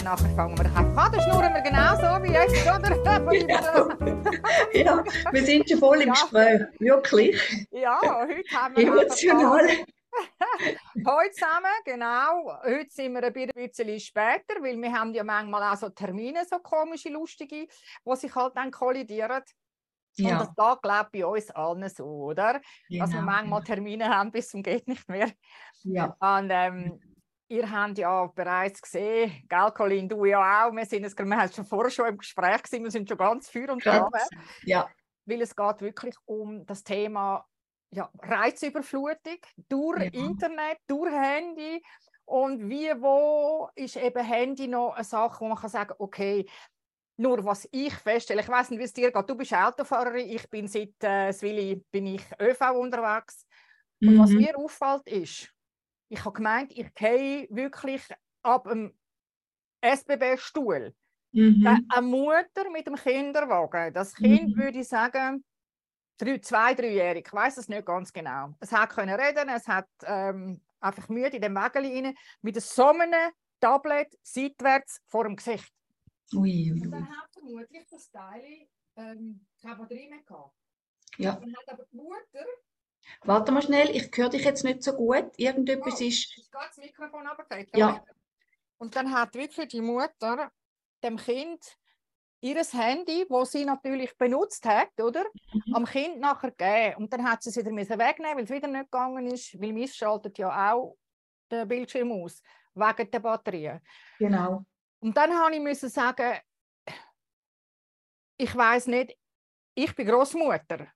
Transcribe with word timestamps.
dann 0.00 0.16
nachher 0.16 0.34
fangen 0.34 0.58
wir 0.58 0.76
an. 0.76 0.94
Dann 0.94 1.20
schnurren 1.20 1.54
wir 1.54 1.60
genau 1.60 1.94
so 1.96 2.22
wie 2.22 2.32
jetzt, 2.32 2.62
oder? 2.62 2.90
ja, 4.74 5.04
wir 5.32 5.44
sind 5.44 5.68
schon 5.68 5.78
voll 5.78 6.00
im 6.00 6.08
ja. 6.08 6.12
Gespräch, 6.14 6.62
wirklich. 6.78 7.66
Ja, 7.70 8.00
heute 8.00 8.56
haben 8.56 8.76
wir 8.76 8.88
Emotional. 8.88 9.68
Heute 11.06 11.30
zusammen, 11.30 11.70
genau. 11.84 12.52
Heute 12.64 12.90
sind 12.90 13.12
wir 13.14 13.22
ein 13.22 13.32
bisschen 13.32 14.00
später, 14.00 14.60
weil 14.60 14.76
wir 14.76 14.92
haben 14.92 15.14
ja 15.14 15.22
manchmal 15.22 15.72
auch 15.72 15.76
so 15.76 15.88
Termine, 15.88 16.44
so 16.50 16.58
komische, 16.58 17.10
lustige, 17.10 17.68
die 18.04 18.16
sich 18.16 18.34
halt 18.34 18.56
dann 18.56 18.72
kollidieren. 18.72 19.40
Ja. 20.16 20.40
Und 20.40 20.40
das 20.40 20.48
geht, 20.48 20.82
glaube 20.82 21.08
ich, 21.12 21.22
bei 21.22 21.26
uns 21.26 21.50
allen 21.52 21.88
so, 21.88 22.04
oder? 22.04 22.60
Genau. 22.88 23.04
Dass 23.04 23.14
wir 23.14 23.22
manchmal 23.22 23.62
Termine 23.62 24.08
haben, 24.08 24.32
bis 24.32 24.48
zum 24.48 24.64
geht 24.64 24.88
nicht 24.88 25.08
mehr. 25.08 25.30
Ja. 25.84 26.16
Und 26.18 26.50
ähm, 26.50 27.00
ihr 27.50 27.70
habt 27.70 27.98
ja 27.98 28.26
bereits 28.26 28.80
gesehen, 28.80 29.32
gell, 29.48 29.72
Colin, 29.74 30.08
du 30.08 30.24
ja 30.24 30.66
auch, 30.66 30.72
wir 30.72 30.86
sind 30.86 31.04
es, 31.04 31.18
wir 31.18 31.36
haben 31.36 31.52
schon 31.52 31.64
vorher 31.64 31.90
schon 31.90 32.08
im 32.08 32.18
Gespräch 32.18 32.62
gewesen, 32.62 32.84
wir 32.84 32.90
sind 32.90 33.08
schon 33.08 33.18
ganz 33.18 33.48
für 33.48 33.72
und 33.72 33.82
Flamme. 33.82 34.08
Ja. 34.64 34.88
Weil 35.26 35.42
es 35.42 35.54
geht 35.54 35.80
wirklich 35.80 36.14
um 36.26 36.64
das 36.64 36.84
Thema 36.84 37.44
ja, 37.90 38.08
Reizüberflutung 38.22 39.38
durch 39.68 40.02
ja. 40.02 40.10
Internet, 40.12 40.78
durch 40.86 41.12
Handy. 41.12 41.82
Und 42.24 42.68
wie, 42.68 42.90
wo 43.00 43.68
ist 43.74 43.96
eben 43.96 44.24
Handy 44.24 44.68
noch 44.68 44.94
eine 44.94 45.02
Sache, 45.02 45.40
wo 45.40 45.48
man 45.48 45.58
kann 45.58 45.70
sagen 45.70 45.94
okay, 45.98 46.48
nur 47.16 47.44
was 47.44 47.68
ich 47.72 47.92
feststelle, 47.92 48.40
ich 48.40 48.48
weiß 48.48 48.70
nicht, 48.70 48.78
wie 48.78 48.84
es 48.84 48.92
dir 48.92 49.10
geht, 49.10 49.28
du 49.28 49.34
bist 49.34 49.52
Autofahrerin, 49.52 50.28
ich 50.28 50.48
bin 50.48 50.68
seit 50.68 50.94
äh, 51.02 51.32
Swilly 51.32 51.84
bin 51.90 52.06
ich 52.06 52.22
ÖV 52.40 52.60
unterwegs. 52.72 53.44
Und 54.00 54.14
mhm. 54.14 54.18
was 54.20 54.30
mir 54.30 54.56
auffällt 54.56 55.06
ist, 55.08 55.52
ich 56.10 56.24
habe 56.24 56.36
gemeint, 56.36 56.72
ich 56.72 56.92
gehe 56.94 57.48
wirklich 57.50 58.02
ab 58.42 58.64
dem 58.64 58.92
SBB-Stuhl. 59.80 60.94
Mhm. 61.32 61.86
Eine 61.88 62.06
Mutter 62.06 62.68
mit 62.72 62.86
dem 62.86 62.96
Kinderwagen, 62.96 63.94
das 63.94 64.14
Kind 64.14 64.56
mhm. 64.56 64.60
würde 64.60 64.80
ich 64.80 64.88
sagen, 64.88 65.44
drei, 66.18 66.38
zwei, 66.38 66.74
dreijährig, 66.74 67.26
ich 67.26 67.32
weiß 67.32 67.56
es 67.58 67.68
nicht 67.68 67.86
ganz 67.86 68.12
genau. 68.12 68.54
Es 68.58 68.72
hat 68.72 68.90
können 68.90 69.18
reden, 69.18 69.48
es 69.48 69.68
hat 69.68 69.88
ähm, 70.02 70.60
einfach 70.80 71.08
müde 71.08 71.36
in 71.36 71.42
dem 71.42 71.54
Wagen 71.54 71.86
rein, 71.86 72.14
mit 72.42 72.60
so 72.60 72.88
einem 72.88 73.30
Tablet 73.60 74.18
seitwärts 74.22 75.00
vor 75.06 75.24
dem 75.24 75.36
Gesicht. 75.36 75.72
Ui, 76.34 76.72
ui. 76.72 76.82
Und 76.82 76.90
dann 76.90 77.08
hat 77.08 77.30
vermutlich 77.32 77.86
das 77.88 78.10
Teil 78.10 78.66
ähm, 78.96 79.46
keine 79.62 79.76
Batterie 79.76 80.08
mehr 80.08 80.22
gehabt. 80.22 80.56
Ja. 81.16 81.36
Dann 81.36 81.54
hat 81.56 81.68
aber 81.68 81.84
die 81.92 81.96
Mutter 81.96 82.46
Warte 83.24 83.52
mal 83.52 83.62
schnell, 83.62 83.90
ich 83.90 84.10
höre 84.14 84.28
dich 84.28 84.44
jetzt 84.44 84.64
nicht 84.64 84.82
so 84.82 84.92
gut. 84.92 85.30
Irgendetwas 85.36 86.00
oh, 86.00 86.04
ist. 86.04 86.38
Ist 86.38 86.50
das 86.52 86.76
Mikrofon 86.78 87.26
runtergefallen? 87.26 87.68
Ja. 87.74 88.04
Und 88.78 88.96
dann 88.96 89.12
hat 89.12 89.34
wirklich 89.34 89.68
die 89.68 89.80
Mutter 89.80 90.50
dem 91.02 91.16
Kind 91.16 91.62
ihr 92.40 92.62
Handy, 92.64 93.26
das 93.28 93.52
sie 93.52 93.64
natürlich 93.64 94.16
benutzt 94.16 94.64
hat, 94.66 94.98
oder? 95.00 95.24
Mhm. 95.52 95.74
Am 95.74 95.84
Kind 95.84 96.18
nachher 96.18 96.50
gegeben. 96.50 96.96
Und 96.96 97.12
dann 97.12 97.24
hat 97.28 97.42
sie 97.42 97.50
es 97.50 97.56
wieder 97.56 97.70
wegnehmen, 97.70 98.36
weil 98.36 98.44
es 98.44 98.50
wieder 98.50 98.68
nicht 98.68 98.90
gegangen 98.90 99.26
ist, 99.26 99.60
weil 99.60 99.72
Miss 99.72 99.94
schaltet 99.94 100.38
ja 100.38 100.72
auch 100.72 100.96
den 101.50 101.68
Bildschirm 101.68 102.12
aus, 102.12 102.42
wegen 102.74 103.10
der 103.10 103.20
Batterie. 103.20 103.78
Genau. 104.18 104.64
Und 105.00 105.16
dann 105.16 105.32
habe 105.32 105.54
ich 105.54 105.60
müssen 105.60 105.88
sagen, 105.88 106.38
ich 108.36 108.56
weiß 108.56 108.86
nicht, 108.86 109.16
ich 109.74 109.94
bin 109.94 110.06
Großmutter. 110.06 110.86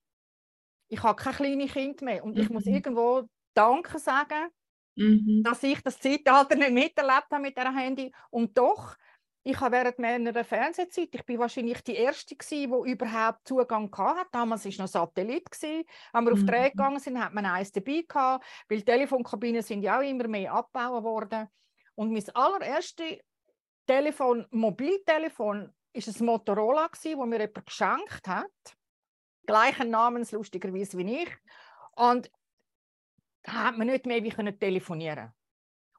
Ich 0.95 1.03
habe 1.03 1.21
keine 1.21 1.37
kleinen 1.37 1.69
Kinder 1.69 2.05
mehr 2.05 2.25
und 2.25 2.37
mhm. 2.37 2.43
ich 2.43 2.51
muss 2.51 2.65
mhm. 2.67 2.75
irgendwo 2.75 3.29
Danke 3.53 3.99
sagen, 3.99 4.49
mhm. 4.95 5.43
dass 5.45 5.63
ich 5.63 5.81
das 5.83 5.99
Zeitalter 5.99 6.55
nicht 6.55 6.71
miterlebt 6.71 7.27
habe 7.31 7.43
mit 7.43 7.57
dem 7.57 7.77
Handy. 7.77 8.13
Und 8.31 8.57
doch 8.57 8.97
ich 9.47 9.61
habe 9.61 9.73
während 9.73 9.99
meiner 9.99 10.43
Fernsehzeit, 10.43 11.09
ich 11.13 11.27
bin 11.27 11.39
wahrscheinlich 11.39 11.83
die 11.83 11.97
erste 11.97 12.35
gewesen, 12.35 12.73
die 12.73 12.91
überhaupt 12.93 13.47
Zugang 13.47 13.95
hatte. 13.95 14.29
Damals 14.33 14.65
war 14.65 14.73
noch 14.79 14.91
Satellit 14.91 15.51
gewesen. 15.51 15.85
Wenn 16.13 16.25
wir 16.25 16.35
mhm. 16.35 16.43
auf 16.43 16.47
Dreh 16.47 16.71
gegangen 16.71 16.99
sind, 16.99 17.23
hat 17.23 17.35
man 17.35 17.45
eins 17.45 17.71
dabei 17.71 18.05
gehabt, 18.09 18.45
weil 18.69 18.83
Telefonkabinen 18.83 19.63
sind 19.63 19.83
ja 19.83 19.99
auch 19.99 20.03
immer 20.03 20.29
mehr 20.29 20.53
abgebaut 20.55 21.03
worden. 21.03 21.49
Und 21.95 22.13
mein 22.13 22.25
allererstes 22.33 23.19
Telefon, 23.87 24.47
Mobiltelefon, 24.51 25.71
ist 25.93 26.09
ein 26.09 26.25
Motorola 26.25 26.87
gewesen, 26.87 27.19
wo 27.19 27.27
mir 27.27 27.41
jemand 27.41 27.67
geschenkt 27.67 28.27
hat. 28.27 28.77
Gleichen 29.47 29.91
Namens 29.91 30.33
lustigerweise 30.33 30.99
wie 30.99 31.23
ich. 31.23 31.37
Und 31.93 32.31
da 33.43 33.53
hat 33.65 33.79
man 33.79 33.87
nicht 33.87 34.07
mehr 34.07 34.23
wie 34.23 34.31
telefonieren 34.31 35.33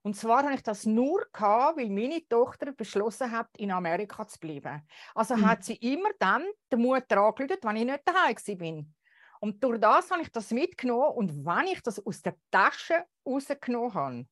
und 0.06 0.16
zwar 0.16 0.44
habe 0.44 0.54
ich 0.54 0.62
das 0.62 0.86
nur 0.86 1.26
gehabt, 1.34 1.80
weil 1.80 1.90
meine 1.90 2.22
Tochter 2.28 2.72
beschlossen 2.72 3.32
hat, 3.32 3.50
in 3.58 3.72
Amerika 3.72 4.28
zu 4.28 4.38
bleiben. 4.40 4.88
Also 5.16 5.36
mhm. 5.36 5.48
hat 5.48 5.64
sie 5.64 5.78
immer 5.78 6.12
dann 6.20 6.46
der 6.72 6.78
Mutter 6.78 7.18
angerufen, 7.18 7.58
wenn 7.64 7.76
ich 7.78 7.86
nicht 7.86 8.04
daheim 8.06 8.58
bin. 8.60 8.94
Und 9.40 9.64
durch 9.64 9.80
das 9.80 10.12
habe 10.12 10.22
ich 10.22 10.32
das 10.32 10.52
mitgenommen 10.52 11.16
und 11.16 11.44
wenn 11.44 11.66
ich 11.66 11.82
das 11.82 12.06
aus 12.06 12.22
der 12.22 12.36
Tasche 12.52 13.04
rausgenommen 13.26 13.94
habe 13.96 14.28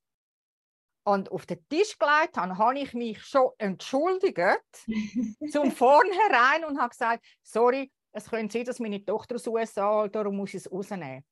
und 1.05 1.31
auf 1.31 1.47
den 1.47 1.67
Tisch 1.67 1.97
gelegt 1.97 2.37
habe, 2.37 2.55
habe 2.55 2.77
ich 2.77 2.93
mich 2.93 3.23
schon 3.23 3.49
entschuldigt 3.57 4.85
zum 5.51 5.71
Vornherein 5.71 6.65
und 6.65 6.79
habe 6.79 6.89
gesagt, 6.89 7.25
sorry, 7.41 7.91
es 8.13 8.29
könnte 8.29 8.53
sein, 8.53 8.65
dass 8.65 8.79
meine 8.79 9.03
Tochter 9.03 9.35
aus 9.35 9.43
den 9.43 9.53
USA, 9.53 10.07
darum 10.07 10.37
muss 10.37 10.49
ich 10.49 10.65
es 10.65 10.71
rausnehmen. 10.71 11.25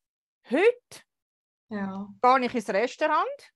Heute 0.50 1.02
ja. 1.69 2.09
gehe 2.22 2.46
ich 2.46 2.56
ins 2.56 2.69
Restaurant 2.69 3.53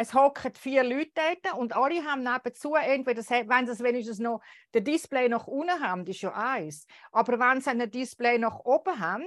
es 0.00 0.14
hocken 0.14 0.54
vier 0.54 0.84
Leute 0.84 1.10
dort 1.42 1.58
und 1.58 1.74
alle 1.74 2.04
haben 2.04 2.22
nebenzu, 2.22 2.76
entweder 2.76 3.20
wenn 3.20 3.66
sie 3.66 3.82
wenigstens 3.82 4.20
noch 4.20 4.40
das 4.70 4.84
Display 4.84 5.28
nach 5.28 5.48
unten 5.48 5.80
haben, 5.82 6.04
das 6.04 6.14
ist 6.14 6.22
ja 6.22 6.32
eins. 6.34 6.86
Aber 7.10 7.36
wenn 7.40 7.60
sie 7.60 7.70
ein 7.70 7.90
Display 7.90 8.38
nach 8.38 8.60
oben 8.60 9.00
haben, 9.00 9.26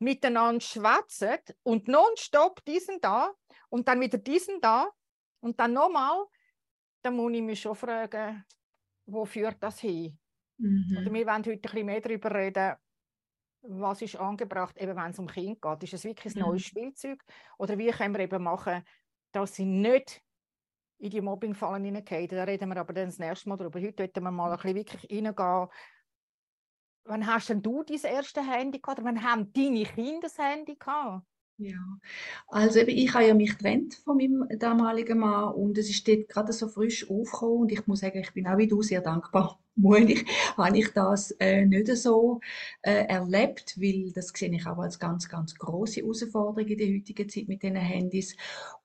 miteinander 0.00 0.60
schwätzen 0.60 1.38
und 1.62 1.86
nonstop 1.86 2.64
diesen 2.64 3.00
da 3.00 3.32
und 3.68 3.86
dann 3.86 4.00
wieder 4.00 4.18
diesen 4.18 4.60
da 4.60 4.90
und 5.38 5.60
dann 5.60 5.72
nochmal, 5.72 6.26
dann 7.02 7.14
muss 7.14 7.32
ich 7.32 7.42
mich 7.42 7.60
schon 7.60 7.76
fragen, 7.76 8.44
wo 9.06 9.24
führt 9.24 9.62
das 9.62 9.78
hin? 9.78 10.18
Mhm. 10.58 10.98
Oder 11.00 11.12
wir 11.12 11.26
wollen 11.26 11.38
heute 11.38 11.52
ein 11.52 11.60
bisschen 11.60 11.86
mehr 11.86 12.00
darüber 12.00 12.34
reden, 12.34 12.74
was 13.62 14.02
ist 14.02 14.16
angebracht, 14.16 14.76
eben 14.78 14.96
wenn 14.96 15.10
es 15.10 15.18
um 15.18 15.26
Kind 15.26 15.60
geht. 15.60 15.82
Ist 15.82 15.94
es 15.94 16.04
wirklich 16.04 16.34
ein 16.34 16.40
mhm. 16.40 16.48
neues 16.48 16.62
Spielzeug? 16.62 17.24
Oder 17.58 17.78
wie 17.78 17.90
können 17.90 18.14
wir 18.14 18.20
eben 18.20 18.42
machen, 18.42 18.84
dass 19.32 19.54
sie 19.54 19.64
nicht 19.64 20.22
in 20.98 21.10
die 21.10 21.20
Mobbingfallen 21.20 21.84
hineingehen. 21.84 22.28
Da 22.28 22.44
reden 22.44 22.68
wir 22.68 22.76
aber 22.76 22.92
dann 22.92 23.06
das 23.06 23.18
nächste 23.18 23.48
Mal 23.48 23.56
drüber. 23.56 23.80
Heute 23.80 24.02
wollten 24.02 24.22
wir 24.22 24.30
mal 24.30 24.50
ein 24.50 24.56
bisschen 24.56 24.74
wirklich 24.74 25.10
reingehen. 25.10 25.68
Wann 27.04 27.26
hast 27.26 27.48
denn 27.48 27.62
du 27.62 27.82
dein 27.84 28.00
erste 28.00 28.42
Handy 28.42 28.80
gehabt? 28.80 28.98
Oder 28.98 29.08
wann 29.08 29.22
haben 29.22 29.52
deine 29.52 29.84
Kinder 29.84 30.22
das 30.22 30.38
Handy 30.38 30.76
gehabt? 30.76 31.24
Ja, 31.60 31.74
also 32.46 32.78
ich 32.80 33.12
habe 33.14 33.26
ja 33.26 33.34
mich 33.34 33.50
getrennt 33.58 33.94
von 34.04 34.16
meinem 34.16 34.46
damaligen 34.60 35.18
Mann 35.18 35.54
und 35.54 35.76
es 35.76 35.90
ist 35.90 36.06
dort 36.06 36.28
gerade 36.28 36.52
so 36.52 36.68
frisch 36.68 37.10
aufgekommen 37.10 37.62
und 37.62 37.72
ich 37.72 37.84
muss 37.88 37.98
sagen, 38.00 38.20
ich 38.20 38.32
bin 38.32 38.46
auch 38.46 38.58
wie 38.58 38.68
du 38.68 38.80
sehr 38.82 39.00
dankbar. 39.00 39.58
Mutig 39.74 40.24
habe 40.56 40.78
ich 40.78 40.92
das 40.92 41.32
äh, 41.40 41.64
nicht 41.66 41.88
so 41.96 42.40
äh, 42.82 43.06
erlebt, 43.06 43.74
weil 43.80 44.12
das 44.12 44.28
sehe 44.28 44.54
ich 44.54 44.66
auch 44.66 44.78
als 44.78 45.00
ganz, 45.00 45.28
ganz 45.28 45.54
große 45.56 46.00
Herausforderung 46.00 46.68
in 46.68 46.78
der 46.78 46.88
heutigen 46.94 47.28
Zeit 47.28 47.48
mit 47.48 47.62
diesen 47.62 47.76
Handys 47.76 48.36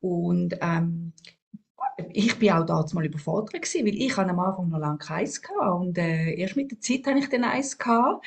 und 0.02 0.56
ähm, 0.62 1.14
ich 2.12 2.38
bin 2.40 2.52
auch 2.52 2.66
damals 2.66 2.94
mal 2.94 3.06
überfordert 3.06 3.54
gewesen, 3.54 3.86
weil 3.86 3.96
ich 3.96 4.18
am 4.18 4.40
Anfang 4.40 4.70
noch 4.70 4.80
lange 4.80 4.98
keins 4.98 5.42
hatte 5.44 5.74
und 5.74 5.98
äh, 5.98 6.34
erst 6.36 6.56
mit 6.56 6.72
der 6.72 6.80
Zeit 6.80 7.06
habe 7.08 7.20
ich 7.20 7.30
dann 7.30 7.44
eins 7.44 7.78
gehabt 7.78 8.26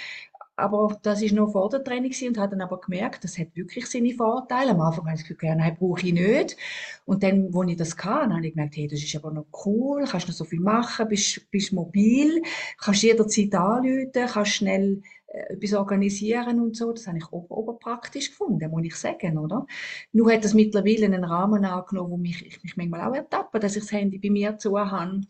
aber 0.57 0.99
das 1.03 1.21
ist 1.21 1.35
noch 1.35 1.53
vor 1.53 1.69
der 1.69 1.85
Training 1.85 2.15
und 2.29 2.39
habe 2.39 2.51
dann 2.51 2.63
aber 2.63 2.81
gemerkt, 2.81 3.25
das 3.25 3.39
hat 3.39 3.55
wirklich 3.55 3.87
seine 3.87 4.15
Vorteile. 4.15 4.71
Am 4.71 4.81
Anfang 4.81 5.07
habe 5.07 5.17
ich 5.21 5.27
gesagt, 5.27 5.43
nein, 5.43 5.77
brauche 5.79 6.07
ich 6.07 6.15
nicht. 6.15 6.57
Und 7.05 7.23
dann, 7.23 7.53
wo 7.53 7.63
ich 7.63 7.77
das 7.77 7.97
kann, 7.97 8.35
habe 8.35 8.47
ich 8.47 8.55
gemerkt, 8.55 8.77
hey, 8.77 8.89
das 8.89 9.03
ist 9.03 9.15
aber 9.17 9.31
noch 9.33 9.47
cool, 9.67 10.05
kannst 10.09 10.29
noch 10.29 10.35
so 10.35 10.45
viel 10.45 10.61
machen, 10.61 11.09
bist, 11.09 11.51
bist 11.51 11.75
mobil, 11.75 12.43
kannst 12.79 13.03
jederzeit 13.03 13.55
anrufen, 13.55 14.11
kannst 14.15 14.53
schnell 14.53 15.03
äh, 15.27 15.53
etwas 15.53 15.75
organisieren 15.75 16.61
und 16.61 16.75
so. 16.75 16.91
Das 16.93 17.07
habe 17.07 17.19
ich 17.19 17.31
ober, 17.33 17.57
oberpraktisch 17.57 18.31
gefunden, 18.31 18.71
muss 18.71 18.85
ich 18.85 18.95
sagen, 18.97 19.37
oder? 19.37 19.67
Nur 20.13 20.33
hat 20.33 20.45
das 20.45 20.55
mittlerweile 20.55 21.05
einen 21.05 21.25
Rahmen 21.25 21.67
angenommen, 21.67 22.11
wo 22.13 22.17
mich, 22.17 22.47
ich 22.47 22.63
mich 22.63 22.77
manchmal 22.77 23.03
auch 23.03 23.15
ertappe, 23.15 23.61
dass 23.61 23.77
ich 23.77 23.83
das 23.83 23.93
Handy 23.93 24.19
bei 24.19 24.31
mir 24.31 24.57
zu 24.57 24.79
habe 24.79 25.21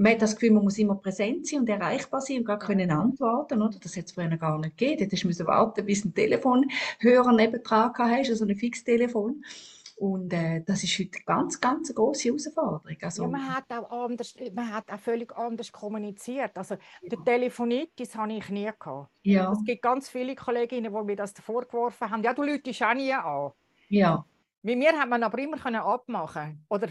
man 0.00 0.12
hat 0.12 0.22
das 0.22 0.34
Gefühl, 0.34 0.52
man 0.52 0.64
muss 0.64 0.78
immer 0.78 0.94
präsent 0.94 1.46
sein 1.46 1.60
und 1.60 1.68
erreichbar 1.68 2.22
sein 2.22 2.38
und 2.38 2.46
gar 2.46 2.58
können 2.58 2.90
antworten, 2.90 3.60
oder? 3.60 3.78
Das 3.78 3.96
hat 3.98 4.06
es 4.06 4.12
früher 4.12 4.34
gar 4.38 4.58
nicht 4.58 4.78
gegeben. 4.78 5.10
Dort 5.10 5.24
musst 5.26 5.40
du 5.40 5.46
warten, 5.46 5.84
bis 5.84 6.06
ein 6.06 6.14
Telefonhörer 6.14 7.32
nebendran 7.32 7.92
hast, 7.98 8.30
also 8.30 8.46
ein 8.46 8.56
Fixtelefon. 8.56 9.44
Und 9.96 10.32
äh, 10.32 10.62
das 10.64 10.82
ist 10.84 10.98
heute 10.98 11.18
ganz, 11.26 11.60
ganz 11.60 11.90
eine 11.90 11.96
grosse 11.96 12.28
Herausforderung. 12.28 12.96
Also, 13.02 13.24
ja, 13.24 13.28
man 13.28 13.54
hat 13.54 13.64
auch 13.68 13.90
anders, 13.90 14.34
man 14.54 14.72
hat 14.72 14.90
auch 14.90 14.98
völlig 14.98 15.36
anders 15.36 15.70
kommuniziert. 15.70 16.56
Also 16.56 16.76
ja. 16.76 17.08
der 17.10 17.22
Telefonitis 17.22 18.16
habe 18.16 18.32
ich 18.32 18.48
nie 18.48 18.70
gehabt. 18.78 19.10
Ja. 19.20 19.52
Es 19.52 19.62
gibt 19.66 19.82
ganz 19.82 20.08
viele 20.08 20.34
Kolleginnen, 20.34 20.94
die 20.94 21.04
mir 21.04 21.16
das 21.16 21.32
vorgeworfen 21.32 22.10
haben. 22.10 22.22
Ja, 22.22 22.32
du 22.32 22.42
läutest 22.42 22.82
auch 22.82 22.94
nie 22.94 23.12
an. 23.12 23.50
Ja. 23.90 24.24
Mit 24.62 24.78
mir 24.78 24.98
hat 24.98 25.10
man 25.10 25.22
aber 25.22 25.38
immer 25.38 25.58
können 25.58 25.76
abmachen 25.82 26.64
oder 26.70 26.88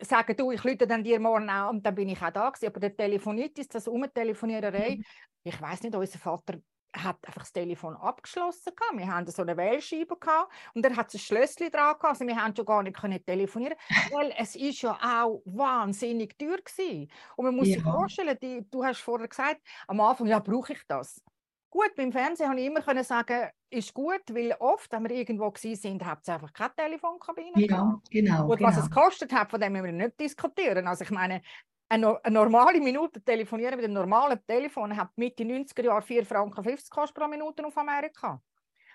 sagen, 0.00 0.36
du, 0.36 0.50
ich 0.50 0.62
lüte 0.64 0.86
dann 0.86 1.04
dir 1.04 1.20
morgen 1.20 1.48
an 1.48 1.76
und 1.76 1.86
dann 1.86 1.94
bin 1.94 2.08
ich 2.08 2.20
auch 2.22 2.30
da 2.30 2.50
gewesen. 2.50 2.66
Aber 2.66 2.80
der 2.80 2.96
Telefonitis, 2.96 3.68
das 3.68 3.88
Umtelefoniererei, 3.88 4.96
mhm. 4.96 5.04
ich 5.44 5.60
weiß 5.60 5.82
nicht, 5.82 5.94
unser 5.94 6.18
Vater 6.18 6.58
hat 7.02 7.18
einfach 7.26 7.42
das 7.42 7.52
Telefon 7.52 7.94
abgeschlossen 7.96 8.72
gehabt. 8.74 8.96
Wir 8.96 9.06
hatten 9.06 9.30
so 9.30 9.42
eine 9.42 9.56
Wählscheibe 9.56 10.16
gehabt 10.16 10.52
und 10.74 10.84
er 10.84 10.96
hat 10.96 11.12
ein 11.12 11.18
Schlösschen 11.18 11.70
dran 11.70 11.94
gehabt. 11.94 12.04
Also 12.04 12.26
wir 12.26 12.36
haben 12.36 12.54
schon 12.56 12.64
gar 12.64 12.82
nicht 12.82 12.96
können 12.96 13.24
telefonieren, 13.24 13.76
weil 14.12 14.32
es 14.38 14.56
ist 14.56 14.82
ja 14.82 14.98
auch 15.02 15.42
wahnsinnig 15.44 16.38
teuer 16.38 16.58
gewesen. 16.58 17.10
Und 17.36 17.44
man 17.44 17.56
muss 17.56 17.68
ja. 17.68 17.74
sich 17.74 17.82
vorstellen, 17.82 18.38
die, 18.40 18.66
du 18.70 18.84
hast 18.84 19.00
vorher 19.00 19.28
gesagt, 19.28 19.60
am 19.86 20.00
Anfang, 20.00 20.26
ja, 20.26 20.38
brauche 20.38 20.72
ich 20.72 20.82
das? 20.88 21.22
Gut, 21.70 21.94
beim 21.96 22.12
Fernsehen 22.12 22.48
habe 22.48 22.60
ich 22.60 22.66
immer 22.66 22.80
können 22.80 23.04
sagen, 23.04 23.50
ist 23.70 23.92
gut, 23.92 24.22
weil 24.28 24.54
oft, 24.60 24.90
wenn 24.92 25.02
wir 25.02 25.10
irgendwo 25.10 25.52
sind, 25.56 26.04
hat 26.04 26.20
es 26.22 26.28
einfach 26.28 26.52
keine 26.52 26.74
Telefonkabine. 26.74 27.52
Ja, 27.56 28.00
genau. 28.10 28.48
Und 28.48 28.60
was 28.60 28.76
genau. 28.76 28.86
es 28.86 28.90
kostet 28.90 29.32
hat, 29.32 29.50
von 29.50 29.60
dem 29.60 29.72
müssen 29.72 29.84
wir 29.84 29.92
nicht 29.92 30.18
diskutieren. 30.18 30.86
Also 30.86 31.04
ich 31.04 31.10
meine, 31.10 31.42
eine, 31.88 32.24
eine, 32.24 32.34
normale 32.34 32.80
Minute 32.80 33.22
telefonieren 33.22 33.76
mit 33.76 33.84
einem 33.84 33.94
normalen 33.94 34.40
Telefon 34.46 34.96
hat 34.96 35.10
Mitte 35.16 35.44
90er 35.44 35.84
Jahre 35.84 36.02
4 36.02 36.24
Franken 36.24 36.64
50 36.64 36.90
kostet 36.90 37.16
pro 37.16 37.28
Minute 37.28 37.64
auf 37.64 37.76
Amerika. 37.76 38.40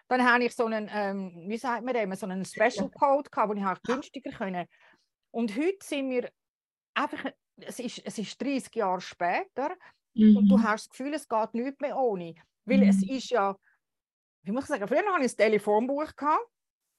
Dann 0.07 0.25
habe 0.25 0.43
ich 0.43 0.53
so 0.53 0.65
einen, 0.65 0.89
ähm, 0.93 1.45
wie 1.47 1.57
sagt 1.57 1.85
man 1.85 1.93
dem, 1.93 2.13
so 2.15 2.25
einen 2.25 2.43
Special 2.43 2.89
Code 2.89 3.29
gehabt, 3.29 3.49
wo 3.49 3.53
ich 3.53 3.65
auch 3.65 3.81
günstiger 3.83 4.31
können. 4.31 4.65
Und 5.31 5.55
heute 5.55 5.77
sind 5.83 6.09
wir 6.09 6.29
einfach, 6.93 7.31
es 7.57 7.79
ist, 7.79 8.01
es 8.03 8.17
ist 8.17 8.41
30 8.41 8.75
Jahre 8.75 8.99
später 8.99 9.71
mhm. 10.13 10.37
und 10.37 10.49
du 10.49 10.57
mhm. 10.57 10.63
hast 10.63 10.87
das 10.87 10.89
Gefühl, 10.89 11.13
es 11.13 11.27
geht 11.27 11.53
nichts 11.53 11.79
mehr 11.79 11.97
ohne. 11.97 12.35
Weil 12.65 12.79
mhm. 12.79 12.89
es 12.89 13.03
ist 13.03 13.29
ja, 13.29 13.55
wie 14.43 14.51
muss 14.51 14.63
ich 14.63 14.69
sagen, 14.69 14.87
früher 14.87 15.05
hatte 15.13 15.25
ich 15.25 15.33
ein 15.33 15.37
Telefonbuch 15.37 16.15
gehabt, 16.15 16.45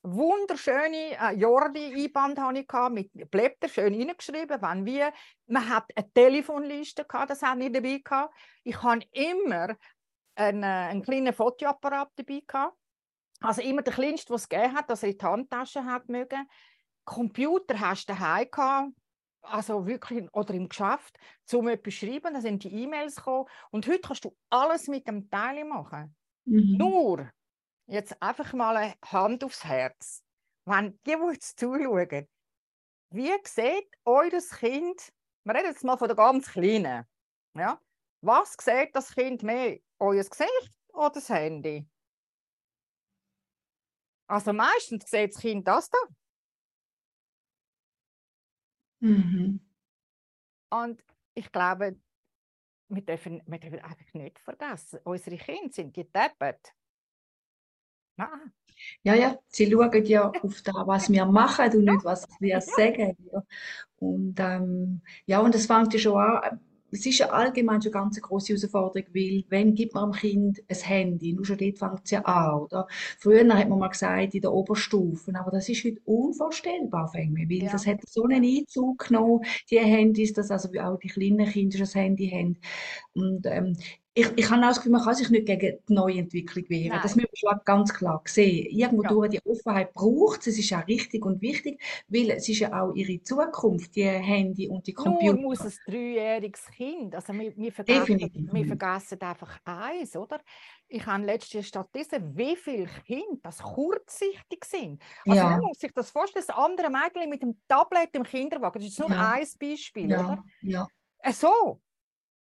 wunderschöne 0.02 1.16
äh, 1.16 1.34
Jordi-Einband 1.34 2.38
hatte 2.38 2.60
ich 2.60 2.66
gehabt, 2.66 2.94
mit 2.94 3.30
Blätter 3.30 3.68
schön 3.68 3.94
reingeschrieben, 3.94 4.58
wann 4.60 4.84
wie. 4.84 5.04
Man 5.46 5.68
hat 5.68 5.84
eine 5.94 6.12
Telefonliste 6.12 7.04
gehabt, 7.04 7.30
das 7.30 7.42
habe 7.42 7.64
ich 7.64 7.72
dabei 7.72 8.00
gehabt. 8.04 8.34
Ich 8.64 8.82
habe 8.82 9.04
immer 9.12 9.76
einen, 10.34 10.62
äh, 10.62 10.66
einen 10.66 11.02
kleinen 11.02 11.32
Fotoapparat 11.32 12.10
dabei 12.16 12.42
gehabt. 12.46 12.76
Also 13.40 13.62
immer 13.62 13.82
der 13.82 13.92
kleinste, 13.92 14.32
was 14.32 14.42
es 14.42 14.48
gegeben 14.48 14.74
hat, 14.74 14.88
dass 14.88 15.02
er 15.02 15.10
in 15.10 15.18
die 15.18 15.24
Handtasche 15.24 15.84
hat 15.84 16.08
mögen. 16.08 16.48
Computer 17.04 17.78
hast 17.80 18.08
du 18.08 18.12
daheim 18.12 18.48
gehabt, 18.50 18.92
also 19.42 19.86
wirklich 19.86 20.32
oder 20.32 20.54
im 20.54 20.68
Geschäft, 20.68 21.18
zum 21.44 21.68
etwas 21.68 21.94
schreiben, 21.94 22.34
da 22.34 22.40
sind 22.40 22.64
die 22.64 22.82
E-Mails 22.82 23.16
gekommen. 23.16 23.48
Und 23.70 23.86
heute 23.86 24.00
kannst 24.00 24.24
du 24.24 24.36
alles 24.50 24.88
mit 24.88 25.06
dem 25.06 25.30
Teil 25.30 25.64
machen. 25.64 26.14
Mhm. 26.44 26.76
Nur, 26.78 27.30
jetzt 27.86 28.20
einfach 28.22 28.52
mal 28.52 28.76
eine 28.76 28.94
Hand 29.04 29.44
aufs 29.44 29.64
Herz. 29.64 30.22
Wenn 30.64 30.98
die, 31.06 31.16
die 31.16 31.32
jetzt 31.32 31.58
zuschauen, 31.58 32.28
wie 33.10 33.32
sieht 33.44 33.88
eures 34.04 34.50
Kind, 34.50 35.12
wir 35.44 35.54
reden 35.54 35.66
jetzt 35.66 35.84
mal 35.84 35.96
von 35.96 36.08
der 36.08 36.16
ganz 36.16 36.50
Kleinen, 36.50 37.04
ja? 37.54 37.80
was 38.22 38.56
sieht 38.58 38.94
das 38.94 39.14
Kind 39.14 39.42
mehr? 39.42 39.78
Euer 39.98 40.24
Gesicht 40.24 40.78
oder 40.92 41.10
das 41.10 41.28
Handy? 41.28 41.86
Also 44.28 44.52
meistens 44.52 45.10
sieht 45.10 45.34
das 45.34 45.40
Kind 45.40 45.66
das 45.66 45.90
da. 45.90 45.98
Mhm. 49.02 49.60
Und 50.70 51.02
ich 51.34 51.50
glaube, 51.50 51.96
wir 52.88 53.02
dürfen, 53.02 53.42
wir 53.46 53.58
dürfen 53.58 53.80
einfach 53.80 54.14
nicht 54.14 54.38
vergessen, 54.38 55.00
unsere 55.04 55.36
Kinder 55.36 55.72
sind 55.72 55.96
die. 55.96 56.06
Nein. 58.16 58.52
Ja, 59.02 59.14
ja, 59.14 59.38
sie 59.48 59.70
schauen 59.70 60.04
ja 60.04 60.30
auf 60.42 60.62
das, 60.62 60.74
was 60.86 61.10
wir 61.10 61.26
machen 61.26 61.72
und 61.72 61.84
nicht, 61.84 62.04
was 62.04 62.28
wir 62.40 62.60
sagen. 62.60 63.16
Und 63.96 64.38
ähm, 64.38 65.02
ja, 65.26 65.40
und 65.40 65.54
das 65.54 65.66
fängt 65.66 65.92
ja 65.94 65.98
schon 66.00 66.20
an 66.20 66.60
es 66.92 67.06
ist 67.06 67.18
ja 67.18 67.30
allgemein 67.30 67.80
schon 67.80 67.92
ganz 67.92 68.16
eine 68.16 68.22
große 68.22 68.52
Herausforderung, 68.52 69.08
weil 69.14 69.44
wenn 69.48 69.74
gibt 69.74 69.94
man 69.94 70.12
dem 70.12 70.18
Kind 70.18 70.62
ein 70.68 70.76
Handy? 70.76 71.32
Nur 71.32 71.44
schon 71.44 71.58
dort 71.58 71.78
fängt 71.78 72.00
es 72.04 72.10
ja 72.10 72.20
an, 72.20 72.60
oder? 72.60 72.86
Früher 73.18 73.48
hat 73.54 73.68
man 73.68 73.78
mal 73.78 73.88
gesagt, 73.88 74.34
in 74.34 74.40
der 74.42 74.52
Oberstufe, 74.52 75.32
aber 75.34 75.50
das 75.50 75.68
ist 75.68 75.84
heute 75.84 76.00
unvorstellbar, 76.04 77.10
weil 77.14 77.62
ja. 77.62 77.72
das 77.72 77.86
hat 77.86 78.00
so 78.06 78.24
einen 78.24 78.44
Einzug 78.44 79.08
genommen, 79.08 79.44
die 79.70 79.78
Handys, 79.78 80.32
dass 80.34 80.50
also 80.50 80.68
auch 80.80 80.98
die 80.98 81.08
kleinen 81.08 81.46
Kinder 81.46 81.78
schon 81.78 81.88
ein 81.94 82.02
Handy 82.02 82.28
haben. 82.30 82.58
Und 83.14 83.46
ähm, 83.46 83.76
ich, 84.14 84.30
ich 84.36 84.50
habe 84.50 84.62
auch 84.62 84.68
das 84.68 84.76
Gefühl, 84.76 84.92
man 84.92 85.04
kann 85.04 85.14
sich 85.14 85.30
nicht 85.30 85.46
gegen 85.46 85.78
die 85.88 85.92
neue 85.92 86.18
Entwicklung 86.18 86.68
wehren. 86.68 86.88
Nein. 86.90 87.00
Das 87.02 87.16
müssen 87.16 87.30
wir 87.32 87.50
schon 87.50 87.60
ganz 87.64 87.94
klar 87.94 88.20
sehen. 88.26 88.66
Irgendwo 88.70 89.02
ja. 89.04 89.08
durch 89.08 89.30
die 89.30 89.40
Offenheit 89.46 89.92
braucht 89.94 90.40
es, 90.40 90.48
es 90.48 90.58
ist 90.58 90.72
auch 90.74 90.86
richtig 90.86 91.24
und 91.24 91.40
wichtig, 91.40 91.82
weil 92.08 92.30
es 92.30 92.46
ist 92.46 92.58
ja 92.58 92.78
auch 92.78 92.92
ihre 92.94 93.22
Zukunft, 93.22 93.96
die 93.96 94.04
Handy 94.04 94.68
und 94.68 94.86
die 94.86 94.92
Computer. 94.92 95.32
Nur 95.32 95.42
muss 95.42 95.60
ein 95.60 95.72
dreijähriges 95.86 96.66
Kind, 96.66 97.14
also 97.14 97.32
wir, 97.32 97.56
wir, 97.56 97.72
vergessen, 97.72 98.50
wir 98.52 98.66
vergessen 98.66 99.20
einfach 99.22 99.58
eins, 99.64 100.14
oder? 100.14 100.40
Ich 100.88 101.06
habe 101.06 101.24
letzte 101.24 101.62
gelesen, 101.62 102.36
wie 102.36 102.54
viele 102.54 102.86
Kinder 103.06 103.38
das 103.42 103.62
kurzsichtig 103.62 104.64
sind. 104.66 105.02
Also 105.24 105.38
ja. 105.38 105.50
man 105.50 105.60
muss 105.60 105.78
sich 105.78 105.92
das 105.94 106.10
vorstellen, 106.10 106.44
das 106.46 106.54
andere 106.54 106.90
Mädchen 106.90 107.30
mit 107.30 107.40
dem 107.40 107.58
Tablet 107.66 108.10
im 108.12 108.24
Kinderwagen, 108.24 108.78
das 108.78 108.90
ist 108.90 109.00
nur 109.00 109.08
ja. 109.08 109.32
ein 109.32 109.46
Beispiel, 109.58 110.10
ja. 110.10 110.20
oder? 110.20 110.44
Ja. 110.60 110.86
Äh, 111.20 111.32
so, 111.32 111.80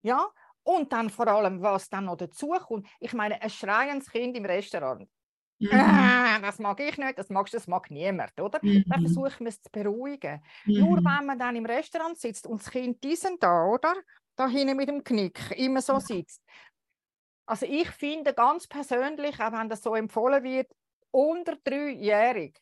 ja, 0.01 0.27
und 0.65 0.93
dann 0.93 1.11
vor 1.11 1.29
allem, 1.29 1.63
was 1.63 1.89
dann 1.89 2.07
noch 2.07 2.17
dazu 2.17 2.49
kommt. 2.49 2.87
Ich 3.01 3.13
meine, 3.13 3.41
ein 3.41 3.51
schreiendes 3.51 4.11
Kind 4.11 4.37
im 4.37 4.45
Restaurant. 4.45 5.09
Mhm. 5.59 5.71
Ah, 5.73 6.41
das 6.41 6.59
mag 6.59 6.81
ich 6.81 6.99
nicht, 6.99 7.19
das 7.19 7.31
magst 7.31 7.55
das 7.55 7.69
mag 7.69 7.91
niemand, 7.91 8.39
oder? 8.41 8.59
Mhm. 8.63 8.85
Dann 8.87 9.01
versuchen 9.01 9.41
wir 9.41 9.49
es 9.49 9.63
zu 9.63 9.71
beruhigen. 9.71 10.43
Mhm. 10.65 10.81
Nur 10.81 10.97
wenn 10.99 11.27
man 11.27 11.39
dann 11.39 11.55
im 11.55 11.67
Restaurant 11.67 12.19
sitzt 12.19 12.47
und 12.47 12.61
das 12.61 12.71
Kind 12.71 13.03
diesen 13.05 13.39
da, 13.39 13.67
oder? 13.67 13.95
Da 14.35 14.49
hinten 14.49 14.77
mit 14.77 14.89
dem 14.89 15.05
Knick 15.05 15.39
immer 15.57 15.81
so 15.81 15.99
sitzt. 16.01 16.43
Also 17.47 17.67
ich 17.67 17.89
finde 17.91 18.35
ganz 18.35 18.67
persönlich, 18.67 19.39
auch 19.41 19.53
wenn 19.53 19.69
das 19.69 19.83
so 19.83 19.95
empfohlen 19.95 20.43
wird, 20.43 20.69
unter 21.11 21.57
dreijährig. 21.63 22.59